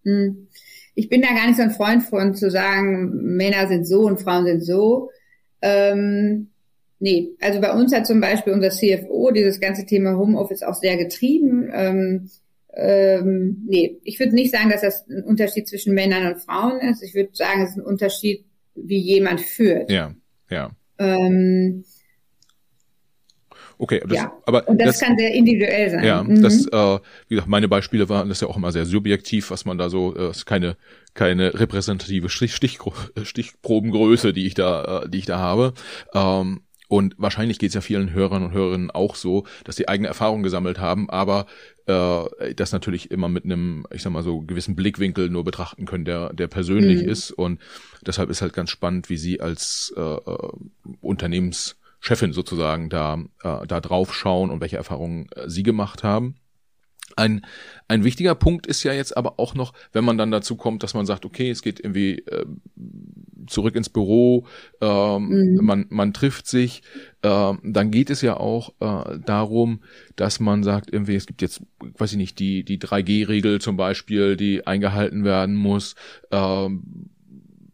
Hm. 0.03 0.47
Ich 0.93 1.09
bin 1.09 1.21
da 1.21 1.29
gar 1.29 1.47
nicht 1.47 1.57
so 1.57 1.63
ein 1.63 1.71
Freund 1.71 2.03
von 2.03 2.35
zu 2.35 2.49
sagen, 2.49 3.35
Männer 3.37 3.67
sind 3.67 3.85
so 3.85 4.01
und 4.01 4.19
Frauen 4.19 4.45
sind 4.45 4.61
so. 4.61 5.09
Ähm, 5.61 6.49
Nee, 6.99 7.29
also 7.39 7.61
bei 7.61 7.71
uns 7.71 7.93
hat 7.93 8.07
zum 8.07 8.19
Beispiel 8.19 8.53
unser 8.53 8.69
CFO 8.69 9.31
dieses 9.31 9.59
ganze 9.59 9.85
Thema 9.85 10.17
Homeoffice 10.17 10.63
auch 10.63 10.73
sehr 10.73 10.97
getrieben. 10.97 11.69
Ähm, 11.73 12.29
ähm, 12.73 13.63
nee, 13.67 13.97
ich 14.03 14.19
würde 14.19 14.35
nicht 14.35 14.51
sagen, 14.51 14.69
dass 14.69 14.81
das 14.81 15.07
ein 15.07 15.23
Unterschied 15.23 15.67
zwischen 15.67 15.93
Männern 15.93 16.33
und 16.33 16.41
Frauen 16.41 16.79
ist. 16.79 17.03
Ich 17.03 17.13
würde 17.13 17.29
sagen, 17.33 17.61
es 17.63 17.71
ist 17.71 17.77
ein 17.77 17.85
Unterschied, 17.85 18.45
wie 18.75 18.99
jemand 18.99 19.41
führt. 19.41 19.91
Ja, 19.91 20.13
ja. 20.49 20.71
Ähm, 20.97 21.83
Okay, 23.79 24.01
das, 24.07 24.17
ja. 24.17 24.33
aber 24.47 24.67
und 24.67 24.81
das, 24.81 24.97
das, 24.97 24.99
kann 25.01 25.17
sehr 25.17 25.31
individuell 25.33 25.91
sein. 25.91 26.03
Ja, 26.03 26.23
mhm. 26.23 26.41
das, 26.41 26.65
äh, 26.65 26.99
wie 27.27 27.35
gesagt, 27.35 27.47
meine 27.47 27.67
Beispiele 27.67 28.09
waren 28.09 28.27
das 28.27 28.39
ist 28.39 28.41
ja 28.41 28.47
auch 28.47 28.57
immer 28.57 28.71
sehr 28.71 28.85
subjektiv, 28.85 29.51
was 29.51 29.65
man 29.65 29.77
da 29.77 29.89
so, 29.89 30.15
äh, 30.15 30.31
ist 30.31 30.45
keine 30.45 30.77
keine 31.13 31.59
repräsentative 31.59 32.29
Stich, 32.29 32.55
Stich, 32.55 32.79
Stichprobengröße, 33.21 34.33
die 34.33 34.45
ich 34.45 34.53
da, 34.53 35.03
äh, 35.03 35.09
die 35.09 35.19
ich 35.19 35.25
da 35.25 35.39
habe. 35.39 35.73
Ähm, 36.13 36.61
und 36.87 37.15
wahrscheinlich 37.17 37.59
geht 37.59 37.69
es 37.69 37.75
ja 37.75 37.81
vielen 37.81 38.13
Hörern 38.13 38.43
und 38.43 38.51
Hörerinnen 38.51 38.91
auch 38.91 39.15
so, 39.15 39.45
dass 39.65 39.75
sie 39.75 39.87
eigene 39.87 40.07
Erfahrungen 40.07 40.43
gesammelt 40.43 40.79
haben, 40.79 41.09
aber 41.09 41.45
äh, 41.85 42.53
das 42.55 42.71
natürlich 42.71 43.11
immer 43.11 43.27
mit 43.27 43.43
einem, 43.43 43.85
ich 43.91 44.01
sag 44.01 44.13
mal 44.13 44.23
so, 44.23 44.41
gewissen 44.41 44.75
Blickwinkel 44.75 45.29
nur 45.29 45.43
betrachten 45.43 45.85
können, 45.85 46.05
der, 46.05 46.33
der 46.33 46.47
persönlich 46.47 47.03
mhm. 47.03 47.09
ist. 47.09 47.31
Und 47.31 47.59
deshalb 48.05 48.29
ist 48.29 48.41
halt 48.41 48.53
ganz 48.53 48.69
spannend, 48.69 49.09
wie 49.09 49.17
Sie 49.17 49.41
als 49.41 49.93
äh, 49.97 50.01
äh 50.01 50.49
Unternehmenschefin 51.01 52.31
sozusagen 52.31 52.89
da, 52.89 53.19
äh, 53.43 53.67
da 53.67 53.81
drauf 53.81 54.13
schauen 54.13 54.49
und 54.49 54.61
welche 54.61 54.77
Erfahrungen 54.77 55.27
äh, 55.35 55.49
Sie 55.49 55.63
gemacht 55.63 56.03
haben. 56.03 56.35
Ein, 57.17 57.45
ein 57.87 58.03
wichtiger 58.03 58.35
Punkt 58.35 58.67
ist 58.67 58.83
ja 58.83 58.93
jetzt 58.93 59.17
aber 59.17 59.39
auch 59.39 59.55
noch, 59.55 59.73
wenn 59.91 60.05
man 60.05 60.17
dann 60.17 60.31
dazu 60.31 60.55
kommt, 60.55 60.83
dass 60.83 60.93
man 60.93 61.05
sagt, 61.05 61.25
okay, 61.25 61.49
es 61.49 61.61
geht 61.61 61.79
irgendwie 61.79 62.19
äh, 62.19 62.45
zurück 63.47 63.75
ins 63.75 63.89
Büro, 63.89 64.45
ähm, 64.81 65.27
mhm. 65.27 65.65
man, 65.65 65.85
man 65.89 66.13
trifft 66.13 66.47
sich, 66.47 66.83
äh, 67.23 67.53
dann 67.63 67.91
geht 67.91 68.09
es 68.09 68.21
ja 68.21 68.37
auch 68.37 68.73
äh, 68.79 69.19
darum, 69.25 69.81
dass 70.15 70.39
man 70.39 70.63
sagt, 70.63 70.93
irgendwie, 70.93 71.15
es 71.15 71.25
gibt 71.25 71.41
jetzt, 71.41 71.63
weiß 71.79 72.11
ich 72.11 72.17
nicht, 72.17 72.39
die, 72.39 72.63
die 72.63 72.79
3G-Regel 72.79 73.59
zum 73.61 73.77
Beispiel, 73.77 74.37
die 74.37 74.67
eingehalten 74.67 75.23
werden 75.23 75.55
muss. 75.55 75.95
Ähm, 76.31 77.09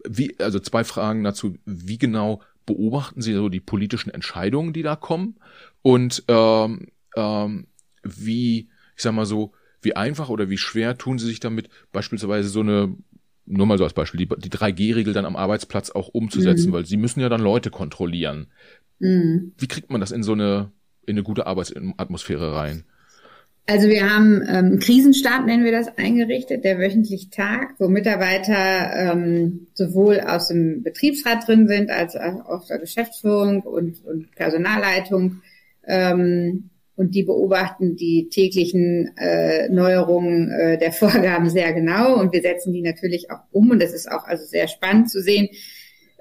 wie, 0.07 0.35
also 0.39 0.59
zwei 0.59 0.83
Fragen 0.83 1.23
dazu, 1.23 1.57
wie 1.65 1.97
genau 1.97 2.41
beobachten 2.65 3.21
Sie 3.21 3.33
so 3.33 3.49
die 3.49 3.59
politischen 3.59 4.09
Entscheidungen, 4.09 4.73
die 4.73 4.83
da 4.83 4.95
kommen? 4.95 5.35
Und 5.81 6.23
ähm, 6.29 6.87
ähm, 7.15 7.67
wie 8.03 8.69
ich 9.03 9.05
sag 9.05 9.13
mal 9.13 9.25
so, 9.25 9.51
wie 9.81 9.97
einfach 9.97 10.29
oder 10.29 10.49
wie 10.49 10.57
schwer 10.57 10.97
tun 10.97 11.19
sie 11.19 11.25
sich 11.25 11.41
damit, 11.41 11.67
beispielsweise 11.91 12.47
so 12.47 12.61
eine, 12.61 12.95
nur 13.45 13.65
mal 13.65 13.77
so 13.77 13.83
als 13.83 13.91
Beispiel, 13.91 14.25
die, 14.25 14.29
die 14.37 14.49
3G-Regel 14.49 15.13
dann 15.13 15.25
am 15.25 15.35
Arbeitsplatz 15.35 15.91
auch 15.91 16.07
umzusetzen, 16.07 16.69
mhm. 16.69 16.73
weil 16.73 16.85
sie 16.85 16.95
müssen 16.95 17.19
ja 17.19 17.27
dann 17.27 17.41
Leute 17.41 17.69
kontrollieren. 17.69 18.47
Mhm. 18.99 19.51
Wie 19.57 19.67
kriegt 19.67 19.91
man 19.91 19.99
das 19.99 20.11
in 20.11 20.23
so 20.23 20.31
eine, 20.31 20.71
in 21.05 21.17
eine 21.17 21.23
gute 21.23 21.47
Arbeitsatmosphäre 21.47 22.55
rein? 22.55 22.85
Also 23.67 23.89
wir 23.89 24.09
haben 24.09 24.41
ähm, 24.47 24.79
Krisenstab, 24.79 25.45
nennen 25.45 25.65
wir 25.65 25.73
das, 25.73 25.97
eingerichtet, 25.97 26.63
der 26.63 26.79
wöchentlich 26.79 27.29
tagt, 27.29 27.81
wo 27.81 27.89
Mitarbeiter 27.89 28.93
ähm, 28.95 29.67
sowohl 29.73 30.21
aus 30.21 30.47
dem 30.47 30.81
Betriebsrat 30.81 31.45
drin 31.45 31.67
sind, 31.67 31.91
als 31.91 32.15
auch 32.15 32.45
aus 32.45 32.67
der 32.67 32.79
Geschäftsführung 32.79 33.63
und, 33.63 34.05
und 34.05 34.31
Personalleitung. 34.31 35.41
Ähm, 35.85 36.69
und 36.95 37.15
die 37.15 37.23
beobachten 37.23 37.95
die 37.95 38.29
täglichen 38.29 39.11
äh, 39.17 39.69
Neuerungen 39.69 40.51
äh, 40.51 40.77
der 40.77 40.91
Vorgaben 40.93 41.49
sehr 41.49 41.73
genau 41.73 42.19
und 42.19 42.33
wir 42.33 42.41
setzen 42.41 42.73
die 42.73 42.81
natürlich 42.81 43.31
auch 43.31 43.41
um 43.51 43.71
und 43.71 43.81
das 43.81 43.93
ist 43.93 44.11
auch 44.11 44.25
also 44.25 44.45
sehr 44.45 44.67
spannend 44.67 45.09
zu 45.09 45.21
sehen, 45.21 45.49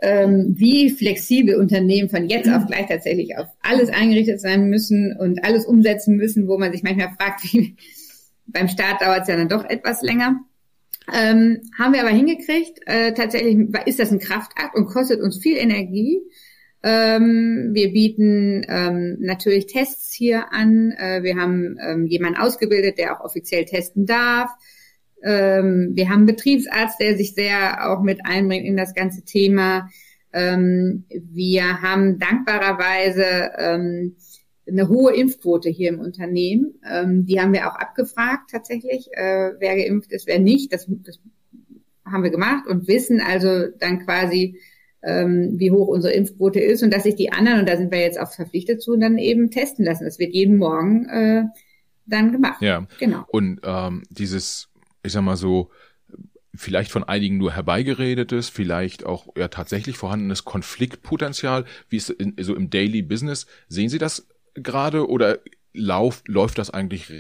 ähm, 0.03 0.55
wie 0.57 0.91
flexibel 0.91 1.55
Unternehmen 1.55 2.09
von 2.09 2.29
jetzt 2.29 2.51
auf 2.51 2.66
gleich 2.66 2.87
tatsächlich 2.89 3.37
auf 3.39 3.47
alles 3.62 3.89
eingerichtet 3.89 4.41
sein 4.41 4.68
müssen 4.68 5.16
und 5.16 5.45
alles 5.45 5.64
umsetzen 5.64 6.16
müssen, 6.16 6.49
wo 6.49 6.59
man 6.59 6.73
sich 6.73 6.83
manchmal 6.83 7.12
fragt, 7.18 7.43
beim 8.47 8.68
Start 8.68 9.01
dauert 9.01 9.23
es 9.23 9.29
ja 9.29 9.37
dann 9.37 9.49
doch 9.49 9.64
etwas 9.64 10.03
länger. 10.03 10.41
Ähm, 11.12 11.61
haben 11.79 11.95
wir 11.95 12.01
aber 12.01 12.11
hingekriegt. 12.11 12.81
Äh, 12.87 13.12
tatsächlich 13.14 13.57
ist 13.87 13.99
das 13.99 14.12
ein 14.12 14.18
Kraftakt 14.18 14.77
und 14.77 14.87
kostet 14.87 15.20
uns 15.20 15.39
viel 15.39 15.57
Energie. 15.57 16.20
Ähm, 16.83 17.70
wir 17.72 17.93
bieten 17.93 18.66
ähm, 18.68 19.16
natürlich 19.20 19.66
Tests 19.66 20.12
hier 20.12 20.53
an. 20.53 20.91
Äh, 20.93 21.22
wir 21.22 21.37
haben 21.37 21.76
ähm, 21.80 22.07
jemanden 22.07 22.41
ausgebildet, 22.41 22.99
der 22.99 23.16
auch 23.16 23.24
offiziell 23.24 23.64
testen 23.64 24.05
darf. 24.05 24.51
Ähm, 25.22 25.93
wir 25.95 26.09
haben 26.09 26.18
einen 26.18 26.26
Betriebsarzt, 26.26 27.01
der 27.01 27.16
sich 27.16 27.35
sehr 27.35 27.91
auch 27.91 28.03
mit 28.03 28.26
einbringt 28.26 28.66
in 28.66 28.76
das 28.76 28.95
ganze 28.95 29.22
Thema. 29.22 29.89
Ähm, 30.33 31.05
wir 31.09 31.83
haben 31.83 32.18
dankbarerweise 32.18 33.53
ähm, 33.59 34.16
eine 34.66 34.89
hohe 34.89 35.14
Impfquote 35.14 35.68
hier 35.68 35.89
im 35.89 35.99
Unternehmen. 35.99 36.74
die 37.26 37.41
haben 37.41 37.53
wir 37.53 37.66
auch 37.66 37.74
abgefragt 37.74 38.51
tatsächlich, 38.53 39.09
äh, 39.11 39.51
wer 39.59 39.76
geimpft 39.76 40.12
ist, 40.12 40.28
wer 40.28 40.39
nicht. 40.39 40.72
Das, 40.72 40.87
das 40.89 41.18
haben 42.05 42.22
wir 42.22 42.30
gemacht 42.30 42.66
und 42.68 42.87
wissen 42.89 43.20
also 43.20 43.68
dann 43.78 44.05
quasi, 44.05 44.61
ähm, 45.03 45.55
wie 45.59 45.71
hoch 45.71 45.89
unsere 45.89 46.15
Impfquote 46.15 46.61
ist 46.61 46.83
und 46.83 46.93
dass 46.93 47.03
sich 47.03 47.17
die 47.17 47.33
anderen, 47.33 47.61
und 47.61 47.69
da 47.69 47.77
sind 47.77 47.93
wir 47.93 48.01
jetzt 48.01 48.21
auch 48.21 48.33
verpflichtet 48.33 48.83
zu, 48.83 48.97
dann 48.97 49.19
eben 49.19 49.51
testen 49.51 49.85
lassen. 49.85 50.05
Das 50.05 50.19
wird 50.19 50.33
jeden 50.33 50.59
Morgen 50.59 51.09
äh, 51.09 51.45
dann 52.07 52.33
gemacht. 52.33 52.63
Ja, 52.63 52.87
genau. 52.99 53.25
Und 53.29 53.61
ähm, 53.65 54.03
dieses, 54.11 54.69
ich 55.03 55.13
sag 55.13 55.23
mal 55.23 55.37
so, 55.37 55.71
vielleicht 56.55 56.91
von 56.91 57.05
einigen 57.05 57.39
nur 57.39 57.53
herbeigeredetes, 57.53 58.49
vielleicht 58.49 59.07
auch 59.07 59.29
ja 59.37 59.49
tatsächlich 59.49 59.97
vorhandenes 59.97 60.45
Konfliktpotenzial, 60.45 61.65
wie 61.89 61.97
es 61.97 62.11
in, 62.11 62.35
so 62.41 62.55
im 62.55 62.71
Daily 62.71 63.03
Business, 63.03 63.47
sehen 63.69 63.89
Sie 63.89 63.99
das 63.99 64.29
gerade 64.55 65.09
oder 65.09 65.39
lauf, 65.73 66.23
läuft 66.27 66.59
das 66.59 66.71
eigentlich 66.71 67.11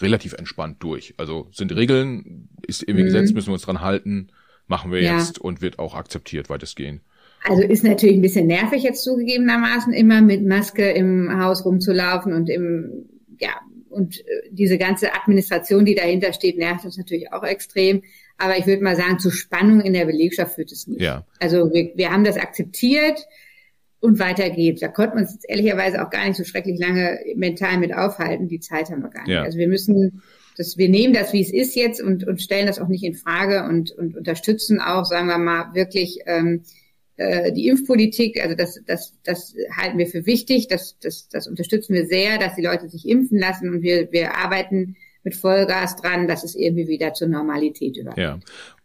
relativ 0.00 0.34
entspannt 0.34 0.82
durch? 0.82 1.14
Also 1.16 1.48
sind 1.52 1.74
Regeln, 1.74 2.50
ist 2.66 2.82
irgendwie 2.82 3.02
mhm. 3.02 3.06
Gesetz, 3.06 3.32
müssen 3.32 3.48
wir 3.48 3.54
uns 3.54 3.62
dran 3.62 3.80
halten, 3.80 4.28
machen 4.66 4.92
wir 4.92 5.00
ja. 5.00 5.18
jetzt 5.18 5.38
und 5.38 5.62
wird 5.62 5.78
auch 5.78 5.94
akzeptiert 5.94 6.48
weitestgehend. 6.48 7.00
Also 7.44 7.62
ist 7.62 7.84
natürlich 7.84 8.16
ein 8.16 8.22
bisschen 8.22 8.46
nervig 8.46 8.82
jetzt 8.82 9.04
zugegebenermaßen, 9.04 9.92
immer 9.92 10.20
mit 10.20 10.44
Maske 10.44 10.90
im 10.90 11.40
Haus 11.40 11.64
rumzulaufen 11.64 12.32
und 12.32 12.48
im, 12.48 13.08
ja, 13.38 13.60
und 13.88 14.20
äh, 14.20 14.22
diese 14.50 14.78
ganze 14.78 15.14
Administration, 15.14 15.84
die 15.84 15.94
dahinter 15.94 16.32
steht, 16.32 16.58
nervt 16.58 16.84
uns 16.84 16.98
natürlich 16.98 17.32
auch 17.32 17.44
extrem. 17.44 18.02
Aber 18.36 18.58
ich 18.58 18.66
würde 18.66 18.82
mal 18.82 18.96
sagen, 18.96 19.18
zu 19.18 19.30
Spannung 19.30 19.80
in 19.80 19.94
der 19.94 20.04
Belegschaft 20.04 20.56
führt 20.56 20.72
es 20.72 20.86
nicht. 20.86 21.00
Ja. 21.00 21.24
Also 21.40 21.72
wir, 21.72 21.92
wir 21.94 22.10
haben 22.10 22.24
das 22.24 22.36
akzeptiert 22.36 23.26
und 24.00 24.18
weiter 24.18 24.50
geht's. 24.50 24.80
Da 24.80 24.88
konnten 24.88 25.16
wir 25.16 25.22
uns 25.22 25.42
ehrlicherweise 25.44 26.04
auch 26.04 26.10
gar 26.10 26.26
nicht 26.26 26.36
so 26.36 26.44
schrecklich 26.44 26.78
lange 26.78 27.18
mental 27.36 27.78
mit 27.78 27.94
aufhalten. 27.94 28.48
Die 28.48 28.60
Zeit 28.60 28.90
haben 28.90 29.02
wir 29.02 29.08
gar 29.08 29.22
nicht. 29.22 29.32
Ja. 29.32 29.42
Also 29.42 29.56
wir 29.56 29.68
müssen 29.68 30.22
das, 30.56 30.78
wir 30.78 30.88
nehmen 30.88 31.12
das, 31.12 31.32
wie 31.32 31.42
es 31.42 31.52
ist 31.52 31.76
jetzt 31.76 32.02
und, 32.02 32.26
und 32.26 32.40
stellen 32.40 32.66
das 32.66 32.78
auch 32.78 32.88
nicht 32.88 33.04
in 33.04 33.14
Frage 33.14 33.64
und, 33.64 33.92
und 33.92 34.16
unterstützen 34.16 34.80
auch, 34.80 35.04
sagen 35.04 35.28
wir 35.28 35.38
mal, 35.38 35.74
wirklich 35.74 36.20
ähm, 36.26 36.62
äh, 37.16 37.52
die 37.52 37.68
Impfpolitik. 37.68 38.42
Also 38.42 38.56
das, 38.56 38.80
das, 38.86 39.14
das 39.22 39.54
halten 39.76 39.98
wir 39.98 40.06
für 40.06 40.26
wichtig. 40.26 40.68
Das, 40.68 40.98
das, 40.98 41.28
das 41.28 41.46
unterstützen 41.46 41.94
wir 41.94 42.06
sehr, 42.06 42.38
dass 42.38 42.54
die 42.54 42.62
Leute 42.62 42.88
sich 42.88 43.06
impfen 43.06 43.38
lassen 43.38 43.68
und 43.68 43.82
wir, 43.82 44.10
wir 44.12 44.36
arbeiten 44.36 44.96
mit 45.22 45.34
Vollgas 45.34 45.96
dran, 45.96 46.28
dass 46.28 46.44
es 46.44 46.54
irgendwie 46.54 46.88
wieder 46.88 47.12
zur 47.12 47.28
Normalität 47.28 47.96
übergeht. 47.96 48.22
Ja. 48.22 48.38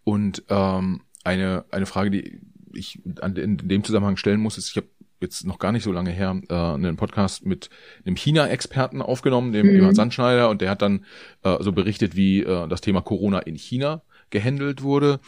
Und 0.04 0.44
ähm, 0.50 1.02
eine, 1.24 1.66
eine 1.72 1.86
Frage, 1.86 2.12
die 2.12 2.40
ich 2.74 3.00
an, 3.22 3.36
in 3.36 3.58
dem 3.58 3.84
Zusammenhang 3.84 4.18
stellen 4.18 4.40
muss, 4.40 4.58
ist, 4.58 4.70
ich 4.70 4.78
habe 4.78 4.88
jetzt 5.22 5.46
noch 5.46 5.60
gar 5.60 5.72
nicht 5.72 5.84
so 5.84 5.92
lange 5.92 6.12
her 6.12 6.42
äh, 6.50 6.54
einen 6.54 6.98
Podcast 6.98 7.46
mit 7.46 7.70
einem 8.06 8.16
China-Experten 8.16 9.02
aufgenommen, 9.02 9.54
dem 9.54 9.68
mhm. 9.68 9.78
Johann 9.78 9.96
Sandschneider, 9.96 10.50
und 10.50 10.62
der 10.62 10.70
hat 10.70 10.82
dann 10.82 11.06
äh, 11.44 11.58
so 11.62 11.72
berichtet, 11.72 12.16
wie 12.16 12.42
äh, 12.42 12.68
das 12.68 12.82
Thema 12.82 13.02
Corona 13.02 13.40
in 13.40 13.56
China 13.56 14.02
gehandelt 14.30 14.82
wurde. 14.84 15.20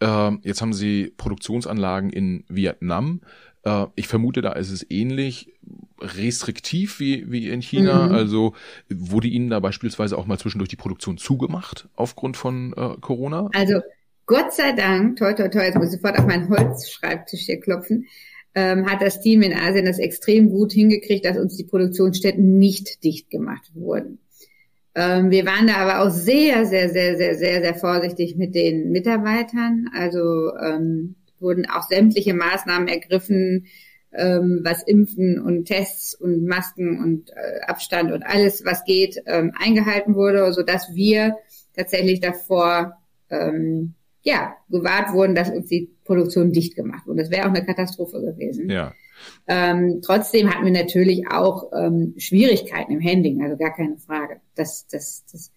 Äh, 0.00 0.32
jetzt 0.42 0.62
haben 0.62 0.72
sie 0.72 1.12
Produktionsanlagen 1.16 2.10
in 2.10 2.44
Vietnam. 2.48 3.20
Äh, 3.64 3.86
ich 3.94 4.08
vermute, 4.08 4.42
da 4.42 4.52
ist 4.52 4.70
es 4.70 4.88
ähnlich 4.90 5.52
restriktiv 6.00 6.98
wie, 6.98 7.30
wie 7.30 7.48
in 7.48 7.62
China. 7.62 8.08
Mhm. 8.08 8.14
Also 8.14 8.54
wurde 8.88 9.28
Ihnen 9.28 9.50
da 9.50 9.60
beispielsweise 9.60 10.18
auch 10.18 10.26
mal 10.26 10.38
zwischendurch 10.38 10.70
die 10.70 10.76
Produktion 10.76 11.18
zugemacht 11.18 11.88
aufgrund 11.94 12.36
von 12.36 12.72
äh, 12.76 12.96
Corona? 13.00 13.48
Also 13.54 13.80
Gott 14.26 14.52
sei 14.52 14.72
Dank, 14.72 15.16
toi 15.18 15.32
toi 15.34 15.48
toi, 15.48 15.64
jetzt 15.64 15.76
muss 15.76 15.92
ich 15.92 16.00
sofort 16.00 16.18
auf 16.18 16.26
meinen 16.26 16.48
Holzschreibtisch 16.48 17.42
hier 17.42 17.60
klopfen, 17.60 18.06
ähm, 18.54 18.90
hat 18.90 19.02
das 19.02 19.20
Team 19.20 19.42
in 19.42 19.54
Asien 19.54 19.86
das 19.86 19.98
extrem 19.98 20.50
gut 20.50 20.72
hingekriegt, 20.72 21.24
dass 21.24 21.38
uns 21.38 21.56
die 21.56 21.64
Produktionsstätten 21.64 22.58
nicht 22.58 23.02
dicht 23.04 23.30
gemacht 23.30 23.70
wurden. 23.74 24.18
Ähm, 24.94 25.30
wir 25.30 25.46
waren 25.46 25.66
da 25.66 25.76
aber 25.76 26.00
auch 26.00 26.10
sehr, 26.10 26.66
sehr, 26.66 26.90
sehr, 26.90 27.16
sehr, 27.16 27.34
sehr, 27.36 27.62
sehr 27.62 27.74
vorsichtig 27.74 28.36
mit 28.36 28.54
den 28.54 28.90
Mitarbeitern. 28.90 29.88
Also 29.94 30.54
ähm, 30.56 31.14
wurden 31.40 31.66
auch 31.68 31.88
sämtliche 31.88 32.34
Maßnahmen 32.34 32.88
ergriffen, 32.88 33.66
ähm, 34.12 34.60
was 34.62 34.82
Impfen 34.82 35.40
und 35.40 35.64
Tests 35.64 36.14
und 36.14 36.44
Masken 36.46 36.98
und 36.98 37.30
äh, 37.30 37.60
Abstand 37.66 38.12
und 38.12 38.22
alles, 38.22 38.64
was 38.64 38.84
geht, 38.84 39.22
ähm, 39.26 39.52
eingehalten 39.58 40.14
wurde, 40.14 40.52
so 40.52 40.62
dass 40.62 40.94
wir 40.94 41.36
tatsächlich 41.74 42.20
davor 42.20 42.98
ähm, 43.30 43.94
ja 44.22 44.54
gewahrt 44.68 45.12
wurden, 45.12 45.34
dass 45.34 45.50
uns 45.50 45.68
die 45.68 45.90
Produktion 46.12 46.52
dicht 46.52 46.76
gemacht 46.76 47.06
wurde. 47.06 47.22
Das 47.22 47.30
wäre 47.30 47.46
auch 47.46 47.54
eine 47.54 47.64
Katastrophe 47.64 48.20
gewesen. 48.20 48.68
Ja. 48.68 48.92
Ähm, 49.46 50.00
trotzdem 50.04 50.52
hatten 50.52 50.64
wir 50.64 50.72
natürlich 50.72 51.28
auch 51.30 51.70
ähm, 51.72 52.14
Schwierigkeiten 52.18 52.92
im 52.92 53.02
Handling, 53.02 53.42
also 53.42 53.56
gar 53.56 53.74
keine 53.74 53.96
Frage. 53.98 54.40
Das, 54.54 54.86
das, 54.88 55.24
das, 55.30 55.52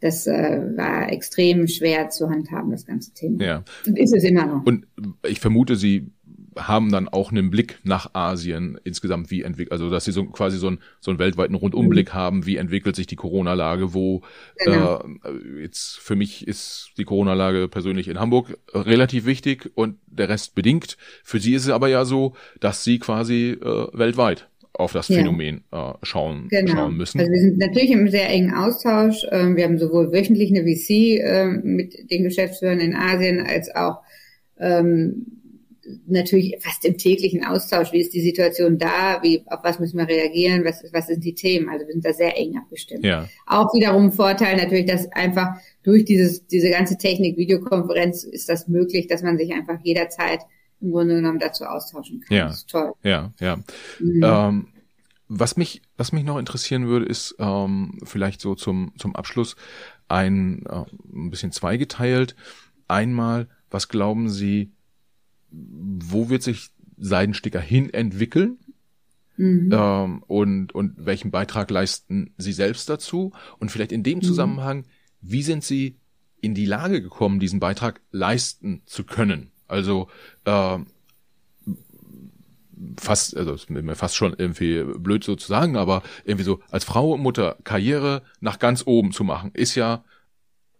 das 0.00 0.26
äh, 0.26 0.76
war 0.76 1.12
extrem 1.12 1.68
schwer 1.68 2.10
zu 2.10 2.28
handhaben, 2.28 2.70
das 2.70 2.84
ganze 2.84 3.12
Thema. 3.12 3.44
Ja. 3.44 3.64
Und 3.86 3.98
ist 3.98 4.14
es 4.14 4.24
immer 4.24 4.46
noch. 4.46 4.66
Und 4.66 4.86
ich 5.26 5.40
vermute, 5.40 5.76
Sie 5.76 6.10
haben 6.56 6.92
dann 6.92 7.08
auch 7.08 7.30
einen 7.30 7.50
Blick 7.50 7.78
nach 7.84 8.14
Asien 8.14 8.78
insgesamt, 8.84 9.30
wie 9.30 9.42
entwickelt, 9.42 9.72
also 9.72 9.90
dass 9.90 10.04
sie 10.04 10.12
so 10.12 10.24
quasi 10.26 10.58
so, 10.58 10.68
ein, 10.68 10.78
so 11.00 11.10
einen 11.10 11.18
weltweiten 11.18 11.54
Rundumblick 11.54 12.10
mhm. 12.10 12.14
haben, 12.14 12.46
wie 12.46 12.56
entwickelt 12.56 12.96
sich 12.96 13.06
die 13.06 13.16
Corona-Lage, 13.16 13.94
wo 13.94 14.22
genau. 14.56 15.04
äh, 15.24 15.62
jetzt 15.62 15.98
für 15.98 16.16
mich 16.16 16.46
ist 16.46 16.92
die 16.98 17.04
Corona-Lage 17.04 17.68
persönlich 17.68 18.08
in 18.08 18.18
Hamburg 18.18 18.58
relativ 18.74 19.26
wichtig 19.26 19.70
und 19.74 19.96
der 20.06 20.28
Rest 20.28 20.54
bedingt. 20.54 20.96
Für 21.22 21.38
sie 21.38 21.54
ist 21.54 21.64
es 21.64 21.70
aber 21.70 21.88
ja 21.88 22.04
so, 22.04 22.34
dass 22.60 22.84
sie 22.84 22.98
quasi 22.98 23.58
äh, 23.60 23.86
weltweit 23.92 24.48
auf 24.74 24.92
das 24.92 25.08
ja. 25.08 25.18
Phänomen 25.18 25.64
äh, 25.70 25.92
schauen, 26.02 26.48
genau. 26.48 26.72
schauen 26.72 26.96
müssen. 26.96 27.20
Also 27.20 27.30
wir 27.30 27.40
sind 27.40 27.58
natürlich 27.58 27.90
im 27.90 28.08
sehr 28.08 28.28
engen 28.28 28.54
Austausch. 28.54 29.26
Ähm, 29.30 29.56
wir 29.56 29.64
haben 29.64 29.78
sowohl 29.78 30.12
wöchentlich 30.12 30.50
eine 30.50 30.62
VC 30.62 31.20
äh, 31.20 31.46
mit 31.46 32.10
den 32.10 32.24
Geschäftsführern 32.24 32.80
in 32.80 32.94
Asien 32.94 33.44
als 33.46 33.74
auch 33.74 34.00
ähm, 34.58 35.41
natürlich 36.06 36.56
fast 36.60 36.84
im 36.84 36.96
täglichen 36.96 37.44
Austausch. 37.44 37.92
Wie 37.92 38.00
ist 38.00 38.14
die 38.14 38.20
Situation 38.20 38.78
da? 38.78 39.22
Wie, 39.22 39.42
auf 39.46 39.60
was 39.62 39.78
müssen 39.78 39.98
wir 39.98 40.08
reagieren? 40.08 40.64
Was, 40.64 40.84
was 40.92 41.08
sind 41.08 41.24
die 41.24 41.34
Themen? 41.34 41.68
Also 41.68 41.86
wir 41.86 41.92
sind 41.92 42.04
da 42.04 42.12
sehr 42.12 42.36
eng 42.38 42.56
abgestimmt. 42.56 43.04
Ja. 43.04 43.28
Auch 43.46 43.74
wiederum 43.74 44.12
Vorteil 44.12 44.56
natürlich, 44.56 44.86
dass 44.86 45.10
einfach 45.12 45.56
durch 45.82 46.04
dieses, 46.04 46.46
diese 46.46 46.70
ganze 46.70 46.98
Technik, 46.98 47.36
Videokonferenz 47.36 48.24
ist 48.24 48.48
das 48.48 48.68
möglich, 48.68 49.08
dass 49.08 49.22
man 49.22 49.38
sich 49.38 49.52
einfach 49.52 49.78
jederzeit 49.82 50.40
im 50.80 50.92
Grunde 50.92 51.16
genommen 51.16 51.38
dazu 51.38 51.64
austauschen 51.64 52.20
kann. 52.20 52.36
Ja. 52.36 52.46
Das 52.46 52.58
ist 52.58 52.70
toll. 52.70 52.92
Ja, 53.02 53.32
ja. 53.40 53.58
Mhm. 54.00 54.22
Ähm, 54.22 54.68
was 55.28 55.56
mich, 55.56 55.82
was 55.96 56.12
mich 56.12 56.24
noch 56.24 56.38
interessieren 56.38 56.86
würde, 56.86 57.06
ist 57.06 57.34
ähm, 57.38 57.98
vielleicht 58.04 58.40
so 58.40 58.54
zum, 58.54 58.92
zum 58.98 59.16
Abschluss 59.16 59.56
ein, 60.08 60.64
äh, 60.66 60.84
ein 61.12 61.30
bisschen 61.30 61.52
zweigeteilt. 61.52 62.36
Einmal, 62.86 63.48
was 63.70 63.88
glauben 63.88 64.28
Sie, 64.28 64.72
wo 65.52 66.28
wird 66.28 66.42
sich 66.42 66.70
Seidensticker 66.98 67.60
hin 67.60 67.92
entwickeln? 67.92 68.58
Mhm. 69.36 69.70
Ähm, 69.72 70.22
und, 70.26 70.74
und 70.74 70.94
welchen 70.96 71.30
Beitrag 71.30 71.70
leisten 71.70 72.34
Sie 72.36 72.52
selbst 72.52 72.88
dazu? 72.88 73.32
Und 73.58 73.70
vielleicht 73.70 73.92
in 73.92 74.02
dem 74.02 74.18
mhm. 74.18 74.22
Zusammenhang, 74.22 74.84
wie 75.20 75.42
sind 75.42 75.64
Sie 75.64 75.96
in 76.40 76.54
die 76.54 76.66
Lage 76.66 77.02
gekommen, 77.02 77.40
diesen 77.40 77.60
Beitrag 77.60 78.00
leisten 78.10 78.82
zu 78.86 79.04
können? 79.04 79.50
Also 79.68 80.08
äh, 80.44 80.78
fast, 82.98 83.36
also 83.36 83.54
ist 83.54 83.70
mir 83.70 83.94
fast 83.94 84.16
schon 84.16 84.34
irgendwie 84.36 84.82
blöd 84.98 85.24
so 85.24 85.36
zu 85.36 85.46
sagen, 85.46 85.76
aber 85.76 86.02
irgendwie 86.24 86.44
so 86.44 86.60
als 86.70 86.84
Frau 86.84 87.12
und 87.12 87.20
Mutter 87.20 87.56
Karriere 87.64 88.22
nach 88.40 88.58
ganz 88.58 88.82
oben 88.86 89.12
zu 89.12 89.24
machen, 89.24 89.50
ist 89.54 89.74
ja 89.74 90.04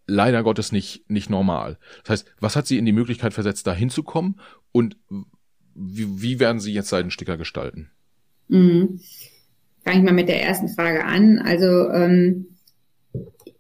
leider 0.07 0.43
Gottes 0.43 0.73
nicht, 0.73 1.09
nicht 1.09 1.31
normal. 1.31 1.79
Das 2.03 2.11
heißt, 2.11 2.35
was 2.41 2.57
hat 2.57 2.67
sie 2.67 2.79
in 2.79 2.85
die 2.85 2.93
Möglichkeit 2.93 3.35
versetzt, 3.35 3.67
da 3.67 3.73
hinzukommen 3.73 4.41
und 4.73 4.97
wie, 5.75 6.23
wie 6.23 6.41
werden 6.41 6.61
Sie 6.61 6.73
jetzt 6.73 6.89
Seidensticker 6.89 7.37
gestalten? 7.37 7.91
Mhm. 8.49 9.01
Fange 9.85 9.99
ich 9.99 10.05
mal 10.05 10.13
mit 10.13 10.29
der 10.29 10.43
ersten 10.43 10.69
Frage 10.69 11.05
an. 11.05 11.39
Also 11.39 11.89
ähm, 11.91 12.47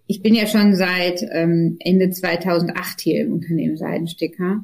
ich 0.06 0.22
bin 0.22 0.34
ja 0.34 0.46
schon 0.46 0.74
seit 0.74 1.22
ähm, 1.32 1.76
Ende 1.80 2.10
2008 2.10 3.00
hier 3.00 3.22
im 3.22 3.32
Unternehmen 3.32 3.76
Seidensticker 3.76 4.62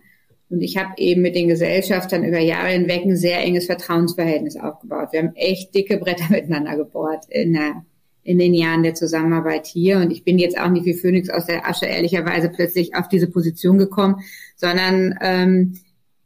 und 0.50 0.62
ich 0.62 0.76
habe 0.76 0.94
eben 0.96 1.22
mit 1.22 1.34
den 1.34 1.48
Gesellschaftern 1.48 2.24
über 2.24 2.38
Jahre 2.38 2.68
hinweg 2.68 3.04
ein 3.04 3.16
sehr 3.16 3.40
enges 3.40 3.66
Vertrauensverhältnis 3.66 4.56
aufgebaut. 4.56 5.08
Wir 5.12 5.20
haben 5.20 5.34
echt 5.34 5.74
dicke 5.74 5.98
Bretter 5.98 6.26
miteinander 6.30 6.76
gebohrt 6.76 7.24
in, 7.28 7.52
der, 7.52 7.84
in 8.22 8.38
den 8.38 8.54
Jahren 8.54 8.82
der 8.82 8.94
Zusammenarbeit 8.94 9.66
hier 9.66 9.98
und 9.98 10.10
ich 10.10 10.24
bin 10.24 10.38
jetzt 10.38 10.58
auch 10.58 10.70
nicht 10.70 10.86
wie 10.86 10.94
Phoenix 10.94 11.28
aus 11.28 11.46
der 11.46 11.68
Asche 11.68 11.86
ehrlicherweise 11.86 12.48
plötzlich 12.48 12.94
auf 12.94 13.08
diese 13.08 13.30
Position 13.30 13.78
gekommen, 13.78 14.16
sondern 14.56 15.18
ähm, 15.20 15.74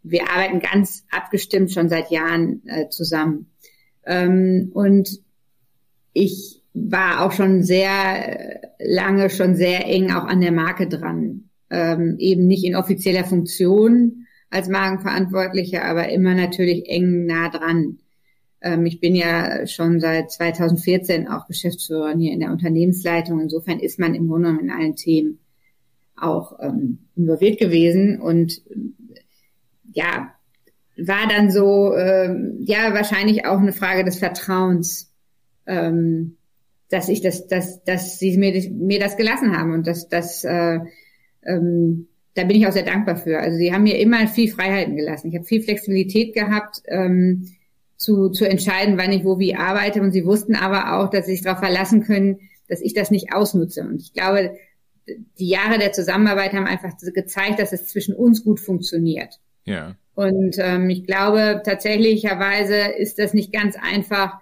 wir 0.03 0.30
arbeiten 0.30 0.61
ganz 0.61 1.05
abgestimmt 1.11 1.72
schon 1.72 1.88
seit 1.88 2.11
Jahren 2.11 2.62
äh, 2.66 2.88
zusammen. 2.88 3.50
Ähm, 4.05 4.70
und 4.74 5.20
ich 6.12 6.62
war 6.74 7.24
auch 7.24 7.32
schon 7.32 7.62
sehr 7.62 8.61
lange, 8.78 9.30
schon 9.30 9.55
sehr 9.55 9.86
eng 9.86 10.11
auch 10.11 10.24
an 10.24 10.40
der 10.40 10.53
Marke 10.53 10.88
dran. 10.88 11.50
Ähm, 11.70 12.16
eben 12.18 12.46
nicht 12.46 12.64
in 12.64 12.76
offizieller 12.76 13.24
Funktion 13.24 14.26
als 14.50 14.68
Markenverantwortliche, 14.68 15.82
aber 15.84 16.11
immer 16.11 16.34
natürlich 16.34 16.88
eng 16.88 17.24
nah 17.24 17.48
dran. 17.48 17.98
Ähm, 18.61 18.84
ich 18.86 19.00
bin 19.00 19.14
ja 19.14 19.66
schon 19.66 20.00
seit 20.00 20.30
2014 20.30 21.28
auch 21.28 21.46
Geschäftsführerin 21.46 22.20
hier 22.20 22.32
in 22.32 22.40
der 22.40 22.53
Unternehmensleitung. 22.53 23.40
Insofern 23.40 23.80
ist 23.80 23.98
man 23.98 24.14
im 24.14 24.28
Grunde 24.28 24.48
genommen 24.48 24.68
in 24.68 24.70
allen 24.70 24.96
Themen 24.96 25.38
auch 26.16 26.59
ähm, 26.61 26.98
involviert 27.16 27.59
gewesen 27.59 28.20
und 28.20 28.62
ja, 29.93 30.34
war 30.97 31.28
dann 31.28 31.51
so, 31.51 31.95
ähm, 31.97 32.59
ja, 32.61 32.93
wahrscheinlich 32.93 33.47
auch 33.47 33.59
eine 33.59 33.72
Frage 33.72 34.05
des 34.05 34.18
Vertrauens, 34.18 35.11
ähm, 35.66 36.36
dass 36.90 37.09
ich 37.09 37.22
das, 37.22 37.47
dass, 37.47 37.82
dass 37.84 38.18
sie 38.18 38.36
mir, 38.36 38.53
mir 38.70 39.01
das 39.01 39.16
gelassen 39.16 39.57
haben 39.57 39.72
und 39.72 39.86
dass, 39.86 40.09
dass 40.09 40.45
äh, 40.45 40.80
ähm, 41.45 42.09
da 42.34 42.45
bin 42.45 42.57
ich 42.57 42.66
auch 42.66 42.72
sehr 42.72 42.84
dankbar 42.84 43.16
für. 43.16 43.38
Also 43.38 43.59
sie 43.59 43.72
haben 43.72 43.82
mir 43.82 43.99
immer 43.99 44.26
viel 44.26 44.51
Freiheiten 44.51 44.97
gelassen. 44.97 45.28
Ich 45.28 45.34
habe 45.34 45.45
viel 45.45 45.62
Flexibilität 45.62 46.34
gehabt, 46.34 46.82
ähm, 46.86 47.49
zu, 47.97 48.30
zu 48.30 48.49
entscheiden, 48.49 48.99
wann 48.99 49.12
ich 49.12 49.24
wo 49.24 49.38
wie 49.38 49.55
arbeite. 49.55 50.01
Und 50.01 50.12
sie 50.12 50.24
wussten 50.24 50.55
aber 50.55 50.99
auch, 50.99 51.11
dass 51.11 51.26
sie 51.26 51.32
sich 51.32 51.43
darauf 51.43 51.61
verlassen 51.61 52.03
können, 52.03 52.40
dass 52.68 52.80
ich 52.80 52.95
das 52.95 53.11
nicht 53.11 53.34
ausnutze. 53.34 53.82
Und 53.82 54.01
ich 54.01 54.12
glaube, 54.12 54.57
die 55.38 55.49
Jahre 55.49 55.78
der 55.78 55.93
Zusammenarbeit 55.93 56.53
haben 56.53 56.66
einfach 56.66 56.93
gezeigt, 57.12 57.59
dass 57.59 57.72
es 57.72 57.88
zwischen 57.88 58.14
uns 58.14 58.45
gut 58.45 58.61
funktioniert. 58.61 59.40
Ja. 59.64 59.96
Und 60.14 60.56
ähm, 60.58 60.90
ich 60.90 61.04
glaube, 61.04 61.62
tatsächlicherweise 61.64 62.76
ist 62.76 63.18
das 63.18 63.32
nicht 63.32 63.52
ganz 63.52 63.76
einfach, 63.76 64.34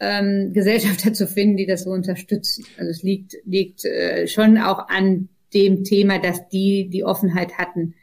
ähm, 0.00 0.52
Gesellschafter 0.52 1.12
zu 1.12 1.26
finden, 1.26 1.56
die 1.56 1.66
das 1.66 1.84
so 1.84 1.90
unterstützen. 1.90 2.64
Also 2.78 2.90
es 2.90 3.02
liegt, 3.02 3.34
liegt 3.44 3.84
äh, 3.84 4.26
schon 4.26 4.58
auch 4.58 4.88
an 4.88 5.28
dem 5.52 5.84
Thema, 5.84 6.18
dass 6.18 6.48
die 6.48 6.88
die 6.88 7.04
Offenheit 7.04 7.58
hatten, 7.58 7.94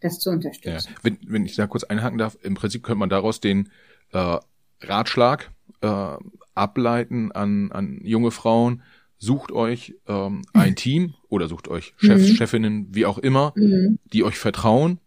das 0.00 0.18
zu 0.18 0.30
unterstützen. 0.30 0.88
Ja. 0.94 1.00
Wenn, 1.02 1.18
wenn 1.26 1.44
ich 1.44 1.56
da 1.56 1.66
kurz 1.66 1.84
einhaken 1.84 2.18
darf, 2.18 2.38
im 2.42 2.54
Prinzip 2.54 2.82
könnte 2.82 3.00
man 3.00 3.10
daraus 3.10 3.40
den 3.40 3.68
äh, 4.12 4.36
Ratschlag 4.82 5.50
äh, 5.82 6.16
ableiten 6.54 7.32
an, 7.32 7.72
an 7.72 8.00
junge 8.04 8.30
Frauen, 8.30 8.82
sucht 9.18 9.52
euch 9.52 9.94
ähm, 10.08 10.42
ein 10.52 10.76
Team 10.76 11.14
oder 11.28 11.48
sucht 11.48 11.68
euch 11.68 11.94
Chefs, 11.96 12.30
mhm. 12.30 12.34
Chefinnen, 12.34 12.86
wie 12.90 13.06
auch 13.06 13.18
immer, 13.18 13.52
mhm. 13.56 13.98
die 14.12 14.24
euch 14.24 14.38
vertrauen, 14.38 14.98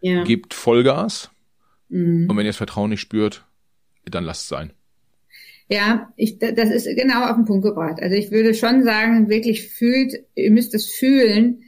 ja. 0.00 0.24
gebt 0.24 0.54
Vollgas. 0.54 1.30
Mhm. 1.88 2.28
Und 2.28 2.36
wenn 2.36 2.44
ihr 2.44 2.50
das 2.50 2.56
Vertrauen 2.56 2.90
nicht 2.90 3.00
spürt, 3.00 3.44
dann 4.04 4.24
lasst 4.24 4.42
es 4.42 4.48
sein. 4.48 4.72
Ja, 5.68 6.12
ich, 6.16 6.38
das 6.38 6.70
ist 6.70 6.88
genau 6.96 7.28
auf 7.28 7.36
den 7.36 7.44
Punkt 7.44 7.64
gebracht. 7.64 8.02
Also 8.02 8.16
ich 8.16 8.32
würde 8.32 8.54
schon 8.54 8.82
sagen, 8.82 9.28
wirklich 9.28 9.68
fühlt, 9.68 10.14
ihr 10.34 10.50
müsst 10.50 10.74
es 10.74 10.86
fühlen, 10.86 11.62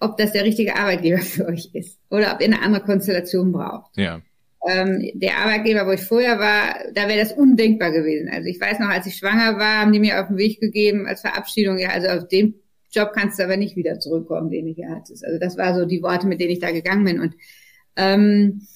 ob 0.00 0.16
das 0.16 0.32
der 0.32 0.44
richtige 0.44 0.76
Arbeitgeber 0.76 1.18
für 1.22 1.46
euch 1.46 1.70
ist 1.72 1.98
oder 2.10 2.34
ob 2.34 2.40
ihr 2.40 2.46
eine 2.46 2.62
andere 2.62 2.82
Konstellation 2.82 3.52
braucht. 3.52 3.96
Ja. 3.96 4.20
ähm, 4.68 5.08
der 5.14 5.38
Arbeitgeber, 5.38 5.86
wo 5.86 5.92
ich 5.92 6.02
vorher 6.02 6.40
war, 6.40 6.74
da 6.94 7.06
wäre 7.06 7.20
das 7.20 7.32
undenkbar 7.32 7.92
gewesen. 7.92 8.28
Also 8.28 8.48
ich 8.48 8.60
weiß 8.60 8.80
noch, 8.80 8.88
als 8.88 9.06
ich 9.06 9.16
schwanger 9.16 9.56
war, 9.56 9.82
haben 9.82 9.92
die 9.92 10.00
mir 10.00 10.20
auf 10.20 10.28
den 10.28 10.36
Weg 10.36 10.58
gegeben 10.58 11.06
als 11.06 11.20
Verabschiedung, 11.20 11.78
ja, 11.78 11.90
also 11.90 12.08
auf 12.08 12.26
dem 12.26 12.54
Job 12.90 13.12
kannst 13.12 13.38
du 13.38 13.44
aber 13.44 13.56
nicht 13.56 13.76
wieder 13.76 14.00
zurückkommen, 14.00 14.50
den 14.50 14.66
ich 14.66 14.76
hier 14.76 14.90
hatte. 14.90 15.12
Also 15.12 15.38
das 15.38 15.56
war 15.56 15.78
so 15.78 15.84
die 15.84 16.02
Worte, 16.02 16.26
mit 16.26 16.40
denen 16.40 16.52
ich 16.52 16.60
da 16.60 16.70
gegangen 16.70 17.04
bin. 17.04 17.20
Und 17.20 17.34
ähm, 17.96 18.66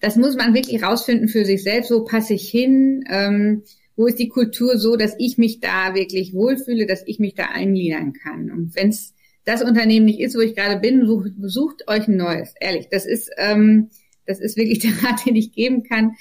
das 0.00 0.16
muss 0.16 0.36
man 0.36 0.54
wirklich 0.54 0.82
rausfinden 0.82 1.28
für 1.28 1.44
sich 1.44 1.62
selbst. 1.62 1.90
Wo 1.90 2.04
passe 2.04 2.34
ich 2.34 2.48
hin? 2.48 3.04
Ähm, 3.08 3.62
wo 3.96 4.06
ist 4.06 4.18
die 4.18 4.28
Kultur 4.28 4.76
so, 4.78 4.96
dass 4.96 5.14
ich 5.18 5.38
mich 5.38 5.60
da 5.60 5.94
wirklich 5.94 6.34
wohlfühle, 6.34 6.86
dass 6.86 7.02
ich 7.06 7.18
mich 7.18 7.34
da 7.34 7.44
eingliedern 7.46 8.12
kann? 8.12 8.50
Und 8.50 8.74
wenn 8.74 8.88
es 8.90 9.14
das 9.44 9.62
Unternehmen 9.62 10.06
nicht 10.06 10.20
ist, 10.20 10.36
wo 10.36 10.40
ich 10.40 10.54
gerade 10.54 10.80
bin, 10.80 11.06
sucht, 11.06 11.32
sucht 11.42 11.88
euch 11.88 12.08
ein 12.08 12.16
neues. 12.16 12.54
Ehrlich, 12.60 12.88
das 12.90 13.06
ist 13.06 13.30
ähm, 13.36 13.90
das 14.26 14.40
ist 14.40 14.56
wirklich 14.56 14.78
der 14.80 14.92
Rat, 15.02 15.24
den 15.26 15.36
ich 15.36 15.52
geben 15.52 15.82
kann. 15.82 16.16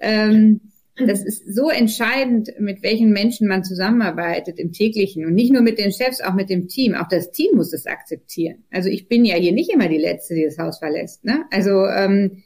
Ähm, 0.00 0.60
das 0.96 1.22
ist 1.22 1.54
so 1.54 1.68
entscheidend, 1.68 2.52
mit 2.58 2.82
welchen 2.82 3.10
Menschen 3.10 3.48
man 3.48 3.64
zusammenarbeitet 3.64 4.58
im 4.58 4.72
täglichen 4.72 5.26
und 5.26 5.34
nicht 5.34 5.52
nur 5.52 5.60
mit 5.60 5.78
den 5.78 5.92
Chefs, 5.92 6.22
auch 6.22 6.32
mit 6.32 6.48
dem 6.48 6.68
Team. 6.68 6.94
Auch 6.94 7.08
das 7.08 7.30
Team 7.32 7.56
muss 7.56 7.74
es 7.74 7.86
akzeptieren. 7.86 8.64
Also 8.70 8.88
ich 8.88 9.06
bin 9.06 9.26
ja 9.26 9.36
hier 9.36 9.52
nicht 9.52 9.70
immer 9.70 9.88
die 9.88 9.98
Letzte, 9.98 10.34
die 10.34 10.44
das 10.44 10.58
Haus 10.58 10.78
verlässt. 10.78 11.24
Ne? 11.24 11.44
Also 11.50 11.86
ähm, 11.86 12.42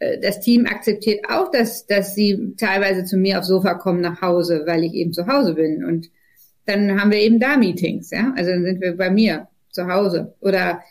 äh, 0.00 0.18
das 0.18 0.40
Team 0.40 0.66
akzeptiert 0.66 1.26
auch, 1.28 1.50
dass, 1.52 1.86
dass 1.86 2.16
sie 2.16 2.54
teilweise 2.56 3.04
zu 3.04 3.16
mir 3.16 3.38
aufs 3.38 3.48
Sofa 3.48 3.74
kommen 3.74 4.00
nach 4.00 4.20
Hause, 4.20 4.64
weil 4.66 4.82
ich 4.82 4.94
eben 4.94 5.12
zu 5.12 5.28
Hause 5.28 5.54
bin. 5.54 5.84
Und 5.84 6.10
dann 6.64 7.00
haben 7.00 7.12
wir 7.12 7.20
eben 7.20 7.38
da 7.38 7.56
Meetings. 7.56 8.10
Ja? 8.10 8.32
Also 8.36 8.50
dann 8.50 8.64
sind 8.64 8.80
wir 8.80 8.96
bei 8.96 9.10
mir 9.10 9.46
zu 9.70 9.86
Hause. 9.86 10.34
Oder 10.40 10.82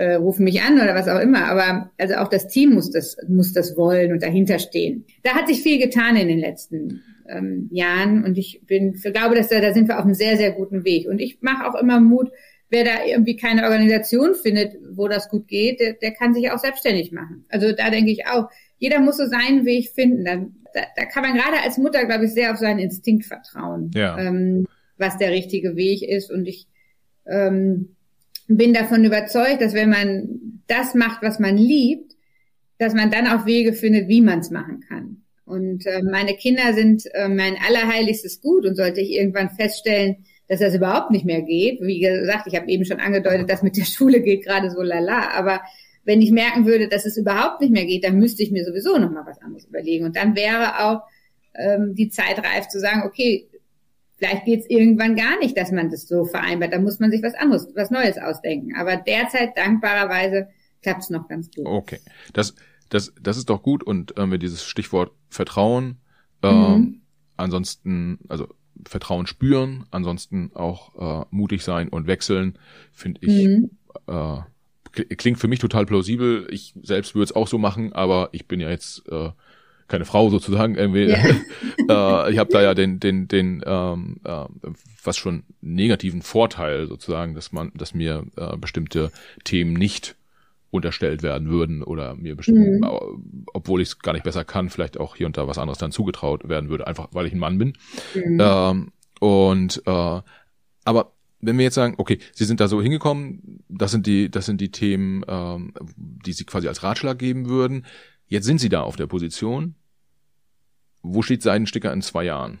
äh, 0.00 0.14
rufen 0.14 0.44
mich 0.44 0.62
an 0.62 0.80
oder 0.80 0.94
was 0.94 1.08
auch 1.08 1.20
immer. 1.20 1.44
Aber 1.44 1.90
also 1.98 2.14
auch 2.14 2.28
das 2.28 2.48
Team 2.48 2.70
muss 2.72 2.90
das, 2.90 3.18
muss 3.28 3.52
das 3.52 3.76
wollen 3.76 4.12
und 4.12 4.22
dahinter 4.22 4.58
stehen. 4.58 5.04
Da 5.22 5.34
hat 5.34 5.46
sich 5.46 5.62
viel 5.62 5.78
getan 5.78 6.16
in 6.16 6.26
den 6.26 6.38
letzten 6.38 7.02
ähm, 7.28 7.68
Jahren 7.70 8.24
und 8.24 8.38
ich 8.38 8.62
bin, 8.66 8.94
ich 8.94 9.12
glaube, 9.12 9.34
dass 9.34 9.48
da, 9.48 9.60
da 9.60 9.74
sind 9.74 9.88
wir 9.88 9.98
auf 9.98 10.04
einem 10.06 10.14
sehr, 10.14 10.38
sehr 10.38 10.52
guten 10.52 10.84
Weg. 10.86 11.06
Und 11.06 11.20
ich 11.20 11.42
mache 11.42 11.68
auch 11.68 11.78
immer 11.78 12.00
Mut, 12.00 12.30
wer 12.70 12.84
da 12.84 13.04
irgendwie 13.04 13.36
keine 13.36 13.64
Organisation 13.64 14.34
findet, 14.34 14.74
wo 14.90 15.06
das 15.06 15.28
gut 15.28 15.46
geht, 15.48 15.80
der, 15.80 15.92
der 15.92 16.12
kann 16.12 16.32
sich 16.32 16.50
auch 16.50 16.58
selbstständig 16.58 17.12
machen. 17.12 17.44
Also 17.50 17.72
da 17.72 17.90
denke 17.90 18.10
ich 18.10 18.26
auch, 18.26 18.48
jeder 18.78 19.00
muss 19.00 19.18
so 19.18 19.26
seinen 19.26 19.66
Weg 19.66 19.90
finden. 19.90 20.24
Da, 20.24 20.36
da, 20.72 20.80
da 20.96 21.04
kann 21.04 21.24
man 21.24 21.34
gerade 21.34 21.62
als 21.62 21.76
Mutter, 21.76 22.06
glaube 22.06 22.24
ich, 22.24 22.32
sehr 22.32 22.52
auf 22.52 22.58
seinen 22.58 22.78
Instinkt 22.78 23.26
vertrauen, 23.26 23.90
ja. 23.94 24.18
ähm, 24.18 24.66
was 24.96 25.18
der 25.18 25.30
richtige 25.30 25.76
Weg 25.76 26.02
ist. 26.02 26.30
Und 26.30 26.48
ich 26.48 26.68
ähm, 27.26 27.96
bin 28.56 28.74
davon 28.74 29.04
überzeugt, 29.04 29.60
dass 29.60 29.74
wenn 29.74 29.90
man 29.90 30.62
das 30.66 30.94
macht, 30.94 31.22
was 31.22 31.38
man 31.38 31.56
liebt, 31.56 32.14
dass 32.78 32.94
man 32.94 33.10
dann 33.10 33.26
auch 33.26 33.46
Wege 33.46 33.72
findet, 33.72 34.08
wie 34.08 34.20
man 34.20 34.40
es 34.40 34.50
machen 34.50 34.80
kann. 34.88 35.22
Und 35.44 35.86
äh, 35.86 36.02
meine 36.02 36.34
Kinder 36.34 36.72
sind 36.74 37.04
äh, 37.12 37.28
mein 37.28 37.56
allerheiligstes 37.66 38.40
Gut 38.40 38.64
und 38.64 38.76
sollte 38.76 39.00
ich 39.00 39.10
irgendwann 39.10 39.50
feststellen, 39.50 40.24
dass 40.48 40.60
das 40.60 40.74
überhaupt 40.74 41.10
nicht 41.10 41.24
mehr 41.24 41.42
geht. 41.42 41.80
Wie 41.80 42.00
gesagt, 42.00 42.46
ich 42.46 42.56
habe 42.56 42.68
eben 42.68 42.84
schon 42.84 43.00
angedeutet, 43.00 43.50
dass 43.50 43.62
mit 43.62 43.76
der 43.76 43.84
Schule 43.84 44.20
geht 44.20 44.44
gerade 44.44 44.70
so 44.70 44.80
lala. 44.80 45.30
Aber 45.32 45.60
wenn 46.04 46.22
ich 46.22 46.30
merken 46.30 46.66
würde, 46.66 46.88
dass 46.88 47.04
es 47.04 47.16
überhaupt 47.16 47.60
nicht 47.60 47.72
mehr 47.72 47.84
geht, 47.84 48.04
dann 48.04 48.18
müsste 48.18 48.42
ich 48.42 48.50
mir 48.50 48.64
sowieso 48.64 48.98
noch 48.98 49.10
mal 49.10 49.26
was 49.26 49.40
anderes 49.42 49.66
überlegen. 49.66 50.04
Und 50.04 50.16
dann 50.16 50.34
wäre 50.34 50.84
auch 50.84 51.02
ähm, 51.54 51.94
die 51.94 52.08
Zeit 52.08 52.38
reif 52.38 52.68
zu 52.68 52.80
sagen, 52.80 53.02
okay, 53.04 53.48
Vielleicht 54.20 54.44
geht 54.44 54.60
es 54.60 54.70
irgendwann 54.70 55.16
gar 55.16 55.38
nicht, 55.38 55.56
dass 55.56 55.72
man 55.72 55.90
das 55.90 56.06
so 56.06 56.26
vereinbart. 56.26 56.74
Da 56.74 56.78
muss 56.78 57.00
man 57.00 57.10
sich 57.10 57.22
was 57.22 57.32
anderes, 57.34 57.68
was 57.74 57.90
Neues 57.90 58.18
ausdenken. 58.18 58.76
Aber 58.76 58.96
derzeit 58.96 59.56
dankbarerweise 59.56 60.48
klappt 60.82 61.04
es 61.04 61.10
noch 61.10 61.26
ganz 61.26 61.50
gut. 61.50 61.64
Okay, 61.64 62.00
das, 62.34 62.54
das, 62.90 63.14
das 63.18 63.38
ist 63.38 63.48
doch 63.48 63.62
gut. 63.62 63.82
Und 63.82 64.18
äh, 64.18 64.26
mit 64.26 64.42
dieses 64.42 64.62
Stichwort 64.62 65.12
Vertrauen, 65.30 66.02
äh, 66.42 66.52
mhm. 66.52 67.00
ansonsten, 67.38 68.18
also 68.28 68.46
Vertrauen 68.86 69.26
spüren, 69.26 69.86
ansonsten 69.90 70.50
auch 70.52 71.22
äh, 71.22 71.26
mutig 71.30 71.64
sein 71.64 71.88
und 71.88 72.06
wechseln, 72.06 72.58
finde 72.92 73.20
ich, 73.22 73.46
mhm. 73.46 73.70
äh, 74.06 74.40
klingt 75.16 75.38
für 75.38 75.48
mich 75.48 75.60
total 75.60 75.86
plausibel. 75.86 76.46
Ich 76.50 76.74
selbst 76.82 77.14
würde 77.14 77.24
es 77.24 77.32
auch 77.32 77.48
so 77.48 77.56
machen, 77.56 77.94
aber 77.94 78.28
ich 78.32 78.46
bin 78.46 78.60
ja 78.60 78.68
jetzt 78.68 79.02
äh, 79.10 79.30
keine 79.90 80.06
Frau 80.06 80.30
sozusagen 80.30 80.76
irgendwie. 80.76 81.10
Ja. 81.10 81.18
äh, 82.26 82.32
ich 82.32 82.38
habe 82.38 82.50
da 82.50 82.62
ja 82.62 82.74
den 82.74 83.00
den 83.00 83.28
den 83.28 83.62
ähm, 83.66 84.16
äh, 84.24 84.46
was 85.04 85.16
schon 85.16 85.44
negativen 85.60 86.22
Vorteil 86.22 86.86
sozusagen, 86.86 87.34
dass 87.34 87.52
man, 87.52 87.72
dass 87.74 87.94
mir 87.94 88.24
äh, 88.36 88.56
bestimmte 88.56 89.10
Themen 89.44 89.74
nicht 89.74 90.16
unterstellt 90.70 91.22
werden 91.22 91.48
würden 91.48 91.82
oder 91.82 92.14
mir 92.14 92.36
bestimmt, 92.36 92.80
mhm. 92.80 93.44
obwohl 93.52 93.80
ich 93.80 93.88
es 93.88 93.98
gar 93.98 94.12
nicht 94.12 94.22
besser 94.22 94.44
kann, 94.44 94.70
vielleicht 94.70 95.00
auch 95.00 95.16
hier 95.16 95.26
und 95.26 95.36
da 95.36 95.48
was 95.48 95.58
anderes 95.58 95.78
dann 95.78 95.90
zugetraut 95.90 96.48
werden 96.48 96.70
würde, 96.70 96.86
einfach 96.86 97.08
weil 97.12 97.26
ich 97.26 97.32
ein 97.32 97.40
Mann 97.40 97.58
bin. 97.58 97.72
Mhm. 98.14 98.38
Ähm, 98.40 98.92
und 99.18 99.82
äh, 99.86 100.20
aber 100.84 101.12
wenn 101.40 101.56
wir 101.58 101.64
jetzt 101.64 101.74
sagen, 101.74 101.94
okay, 101.96 102.18
Sie 102.32 102.44
sind 102.44 102.60
da 102.60 102.68
so 102.68 102.80
hingekommen, 102.80 103.64
das 103.68 103.90
sind 103.90 104.06
die, 104.06 104.30
das 104.30 104.46
sind 104.46 104.60
die 104.60 104.70
Themen, 104.70 105.24
ähm, 105.26 105.72
die 105.96 106.32
Sie 106.32 106.44
quasi 106.44 106.68
als 106.68 106.82
Ratschlag 106.82 107.18
geben 107.18 107.48
würden. 107.48 107.86
Jetzt 108.26 108.46
sind 108.46 108.60
Sie 108.60 108.68
da 108.68 108.82
auf 108.82 108.96
der 108.96 109.06
Position 109.06 109.74
wo 111.02 111.22
steht 111.22 111.42
Seidensticker 111.42 111.92
in 111.92 112.02
zwei 112.02 112.24
Jahren? 112.24 112.60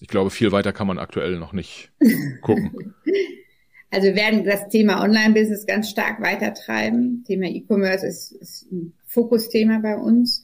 Ich 0.00 0.08
glaube, 0.08 0.30
viel 0.30 0.52
weiter 0.52 0.72
kann 0.72 0.86
man 0.86 0.98
aktuell 0.98 1.38
noch 1.38 1.52
nicht 1.52 1.90
gucken. 2.42 2.94
Also 3.90 4.08
wir 4.08 4.16
werden 4.16 4.44
das 4.44 4.68
Thema 4.68 5.02
Online-Business 5.02 5.66
ganz 5.66 5.88
stark 5.88 6.20
weitertreiben. 6.20 7.24
Thema 7.26 7.46
E-Commerce 7.46 8.06
ist, 8.06 8.32
ist 8.32 8.70
ein 8.72 8.92
Fokusthema 9.06 9.78
bei 9.78 9.96
uns. 9.96 10.43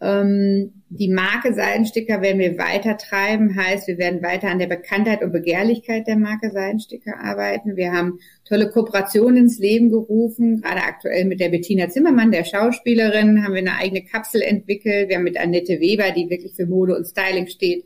Ähm, 0.00 0.84
die 0.90 1.08
Marke 1.08 1.52
Seidensticker 1.52 2.22
werden 2.22 2.38
wir 2.38 2.56
weiter 2.56 2.96
treiben, 2.96 3.56
heißt, 3.56 3.88
wir 3.88 3.98
werden 3.98 4.22
weiter 4.22 4.48
an 4.48 4.58
der 4.58 4.68
Bekanntheit 4.68 5.22
und 5.22 5.32
Begehrlichkeit 5.32 6.06
der 6.06 6.16
Marke 6.16 6.50
Seidensticker 6.50 7.18
arbeiten. 7.18 7.76
Wir 7.76 7.92
haben 7.92 8.20
tolle 8.44 8.70
Kooperationen 8.70 9.44
ins 9.44 9.58
Leben 9.58 9.90
gerufen, 9.90 10.60
gerade 10.62 10.82
aktuell 10.82 11.24
mit 11.24 11.40
der 11.40 11.48
Bettina 11.48 11.88
Zimmermann, 11.88 12.30
der 12.30 12.44
Schauspielerin, 12.44 13.44
haben 13.44 13.54
wir 13.54 13.60
eine 13.60 13.76
eigene 13.76 14.04
Kapsel 14.04 14.42
entwickelt. 14.42 15.08
Wir 15.08 15.16
haben 15.16 15.24
mit 15.24 15.38
Annette 15.38 15.80
Weber, 15.80 16.12
die 16.12 16.30
wirklich 16.30 16.54
für 16.54 16.66
Mode 16.66 16.96
und 16.96 17.06
Styling 17.06 17.48
steht, 17.48 17.84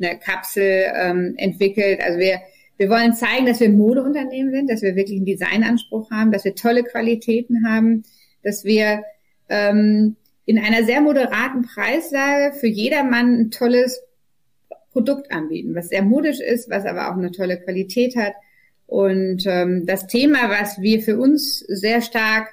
eine 0.00 0.18
Kapsel 0.18 0.86
ähm, 0.94 1.34
entwickelt. 1.36 2.00
Also 2.02 2.18
wir 2.18 2.40
wir 2.80 2.88
wollen 2.88 3.12
zeigen, 3.12 3.44
dass 3.44 3.60
wir 3.60 3.68
ein 3.68 3.76
Modeunternehmen 3.76 4.54
sind, 4.54 4.70
dass 4.70 4.80
wir 4.80 4.96
wirklich 4.96 5.18
einen 5.18 5.26
Designanspruch 5.26 6.10
haben, 6.10 6.32
dass 6.32 6.46
wir 6.46 6.54
tolle 6.54 6.82
Qualitäten 6.82 7.66
haben, 7.68 8.04
dass 8.42 8.64
wir 8.64 9.02
ähm, 9.50 10.16
in 10.50 10.58
einer 10.58 10.82
sehr 10.82 11.00
moderaten 11.00 11.62
Preislage 11.62 12.56
für 12.58 12.66
jedermann 12.66 13.34
ein 13.34 13.50
tolles 13.52 14.02
Produkt 14.90 15.30
anbieten, 15.30 15.76
was 15.76 15.90
sehr 15.90 16.02
modisch 16.02 16.40
ist, 16.40 16.68
was 16.68 16.86
aber 16.86 17.08
auch 17.08 17.16
eine 17.16 17.30
tolle 17.30 17.60
Qualität 17.60 18.16
hat. 18.16 18.32
Und 18.88 19.44
ähm, 19.46 19.86
das 19.86 20.08
Thema, 20.08 20.50
was 20.50 20.80
wir 20.80 21.02
für 21.02 21.20
uns 21.20 21.60
sehr 21.60 22.02
stark 22.02 22.48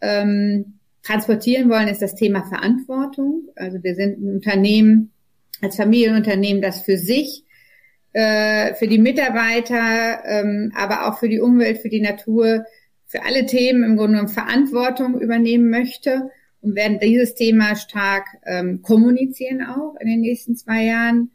ähm, 0.00 0.80
transportieren 1.04 1.70
wollen, 1.70 1.86
ist 1.86 2.02
das 2.02 2.16
Thema 2.16 2.42
Verantwortung. 2.42 3.44
Also 3.54 3.80
wir 3.84 3.94
sind 3.94 4.18
ein 4.18 4.34
Unternehmen, 4.34 5.12
als 5.62 5.76
Familienunternehmen, 5.76 6.60
das 6.60 6.82
für 6.82 6.98
sich, 6.98 7.44
äh, 8.12 8.74
für 8.74 8.88
die 8.88 8.98
Mitarbeiter, 8.98 10.24
ähm, 10.26 10.72
aber 10.74 11.06
auch 11.06 11.20
für 11.20 11.28
die 11.28 11.38
Umwelt, 11.38 11.78
für 11.78 11.90
die 11.90 12.00
Natur, 12.00 12.64
für 13.06 13.24
alle 13.24 13.46
Themen 13.46 13.84
im 13.84 13.96
Grunde 13.96 14.14
genommen 14.14 14.34
Verantwortung 14.34 15.20
übernehmen 15.20 15.70
möchte 15.70 16.28
und 16.60 16.74
werden 16.74 16.98
dieses 17.00 17.34
Thema 17.34 17.76
stark 17.76 18.26
ähm, 18.44 18.82
kommunizieren 18.82 19.64
auch 19.64 19.94
in 20.00 20.08
den 20.08 20.20
nächsten 20.20 20.56
zwei 20.56 20.84
Jahren 20.84 21.30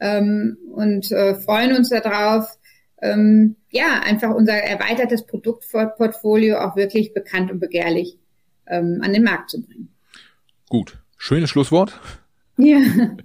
ähm, 0.00 0.58
und 0.72 1.10
äh, 1.12 1.34
freuen 1.34 1.76
uns 1.76 1.88
darauf, 1.88 2.58
ähm, 3.02 3.56
ja, 3.70 4.00
einfach 4.00 4.30
unser 4.30 4.54
erweitertes 4.54 5.26
Produktportfolio 5.26 6.58
auch 6.58 6.76
wirklich 6.76 7.12
bekannt 7.14 7.50
und 7.50 7.60
begehrlich 7.60 8.18
ähm, 8.66 9.00
an 9.02 9.12
den 9.12 9.22
Markt 9.22 9.50
zu 9.50 9.62
bringen. 9.62 9.88
Gut, 10.68 10.98
schönes 11.16 11.50
Schlusswort. 11.50 12.00
Ja. 12.56 12.80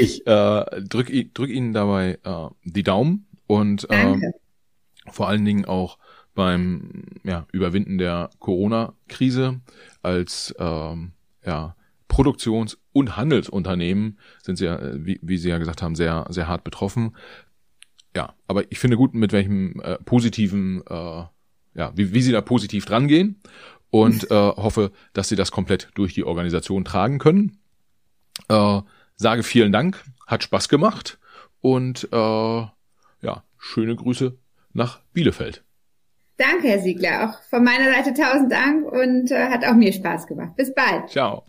Ich 0.00 0.26
äh, 0.26 0.64
drücke 0.82 1.24
drück 1.26 1.50
Ihnen 1.50 1.72
dabei 1.72 2.18
äh, 2.24 2.48
die 2.64 2.82
Daumen 2.82 3.26
und 3.46 3.88
äh, 3.90 4.16
vor 5.10 5.28
allen 5.28 5.44
Dingen 5.44 5.66
auch 5.66 5.98
beim 6.38 7.02
ja, 7.24 7.48
Überwinden 7.50 7.98
der 7.98 8.30
Corona-Krise 8.38 9.60
als 10.04 10.54
ähm, 10.60 11.10
ja, 11.44 11.74
Produktions- 12.06 12.78
und 12.92 13.16
Handelsunternehmen 13.16 14.20
sind 14.40 14.54
sie 14.54 14.66
ja, 14.66 14.78
wie, 15.04 15.18
wie 15.20 15.36
Sie 15.36 15.48
ja 15.48 15.58
gesagt 15.58 15.82
haben, 15.82 15.96
sehr, 15.96 16.26
sehr 16.28 16.46
hart 16.46 16.62
betroffen. 16.62 17.16
Ja, 18.14 18.34
aber 18.46 18.70
ich 18.70 18.78
finde 18.78 18.96
gut, 18.96 19.14
mit 19.14 19.32
welchem 19.32 19.80
äh, 19.80 19.96
positiven, 19.96 20.80
äh, 20.88 21.24
ja, 21.74 21.92
wie, 21.96 22.14
wie 22.14 22.22
Sie 22.22 22.30
da 22.30 22.40
positiv 22.40 22.84
drangehen 22.84 23.40
und 23.90 24.22
äh, 24.30 24.34
hoffe, 24.34 24.92
dass 25.14 25.28
Sie 25.28 25.36
das 25.36 25.50
komplett 25.50 25.88
durch 25.96 26.14
die 26.14 26.22
Organisation 26.22 26.84
tragen 26.84 27.18
können. 27.18 27.58
Äh, 28.48 28.80
sage 29.16 29.42
vielen 29.42 29.72
Dank, 29.72 30.04
hat 30.24 30.44
Spaß 30.44 30.68
gemacht 30.68 31.18
und 31.62 32.08
äh, 32.12 32.16
ja, 32.16 33.42
schöne 33.58 33.96
Grüße 33.96 34.38
nach 34.72 35.00
Bielefeld. 35.12 35.64
Danke, 36.38 36.68
Herr 36.68 36.78
Siegler. 36.78 37.24
Auch 37.24 37.42
von 37.50 37.64
meiner 37.64 37.92
Seite 37.92 38.14
tausend 38.14 38.52
Dank 38.52 38.86
und 38.86 39.32
äh, 39.32 39.48
hat 39.48 39.66
auch 39.66 39.74
mir 39.74 39.92
Spaß 39.92 40.28
gemacht. 40.28 40.54
Bis 40.54 40.72
bald. 40.72 41.10
Ciao. 41.10 41.42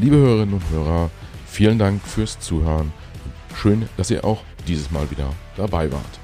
Liebe 0.00 0.16
Hörerinnen 0.16 0.54
und 0.54 0.68
Hörer, 0.70 1.10
vielen 1.46 1.78
Dank 1.78 2.02
fürs 2.02 2.40
Zuhören. 2.40 2.92
Schön, 3.54 3.88
dass 3.96 4.10
ihr 4.10 4.24
auch 4.24 4.42
dieses 4.66 4.90
Mal 4.90 5.08
wieder 5.12 5.32
dabei 5.56 5.92
wart. 5.92 6.18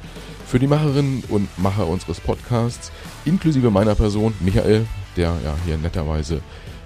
Für 0.46 0.59
die 0.59 0.66
Macherinnen 0.66 1.22
und 1.28 1.48
Macher 1.61 1.86
unseres 1.86 2.18
Podcasts, 2.18 2.90
inklusive 3.24 3.70
meiner 3.70 3.94
Person, 3.94 4.34
Michael, 4.40 4.84
der 5.16 5.36
ja 5.44 5.54
hier 5.64 5.78
netterweise 5.78 6.40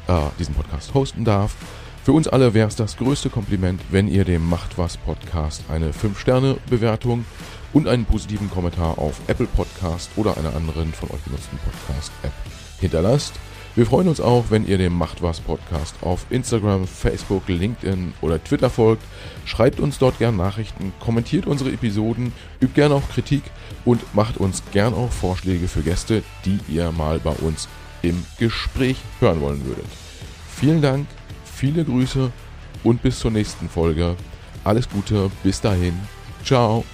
äh, 0.09 0.20
diesen 0.38 0.55
Podcast 0.55 0.94
hosten 0.94 1.24
darf, 1.24 1.57
für 2.05 2.12
uns 2.12 2.26
alle 2.26 2.53
wäre 2.53 2.66
es 2.66 2.74
das 2.74 2.96
größte 2.96 3.30
Kompliment, 3.30 3.80
wenn 3.90 4.09
ihr 4.09 4.24
dem 4.24 4.48
Macht 4.48 4.76
was 4.76 4.96
Podcast 4.96 5.62
eine 5.68 5.92
5-Sterne-Bewertung 5.92 7.24
und 7.72 7.86
einen 7.86 8.05
positiven 8.07 8.50
Kommentar 8.50 8.98
auf 8.98 9.20
Apple 9.28 9.46
Podcast 9.46 10.11
oder 10.16 10.36
einer 10.36 10.57
anderen 10.57 10.92
von 10.92 11.11
euch 11.11 11.24
genutzten 11.24 11.59
Podcast-App 11.59 12.32
hinterlasst. 12.80 13.34
Wir 13.76 13.86
freuen 13.86 14.09
uns 14.09 14.20
auch, 14.20 14.46
wenn 14.50 14.66
ihr 14.66 14.76
dem 14.78 14.92
Macht 14.92 15.22
was 15.22 15.40
Podcast 15.40 15.94
auf 16.03 16.26
Instagram, 16.28 16.86
Facebook, 16.88 17.48
LinkedIn 17.48 18.12
oder 18.20 18.42
Twitter 18.42 18.68
folgt. 18.68 19.03
Schreibt 19.46 19.80
uns 19.80 19.98
dort 19.98 20.18
gern 20.18 20.36
Nachrichten, 20.36 20.92
kommentiert 20.98 21.46
unsere 21.46 21.70
Episoden, 21.70 22.32
übt 22.61 22.74
gern 22.74 22.92
auch 22.92 23.09
Kritik 23.11 23.44
und 23.84 24.14
macht 24.14 24.38
uns 24.38 24.62
gern 24.72 24.92
auch 24.92 25.11
Vorschläge 25.11 25.68
für 25.68 25.82
Gäste, 25.82 26.22
die 26.44 26.59
ihr 26.68 26.90
mal 26.90 27.20
bei 27.20 27.30
uns 27.30 27.68
im 28.03 28.24
Gespräch 28.38 28.96
hören 29.20 29.40
wollen 29.40 29.64
würdet. 29.64 29.86
Vielen 30.57 30.82
Dank, 30.82 31.07
viele 31.44 31.84
Grüße 31.84 32.30
und 32.84 33.03
bis 33.03 33.18
zur 33.18 33.30
nächsten 33.30 33.68
Folge. 33.68 34.16
Alles 34.64 34.88
Gute, 34.88 35.30
bis 35.42 35.61
dahin. 35.61 35.94
Ciao. 36.44 36.84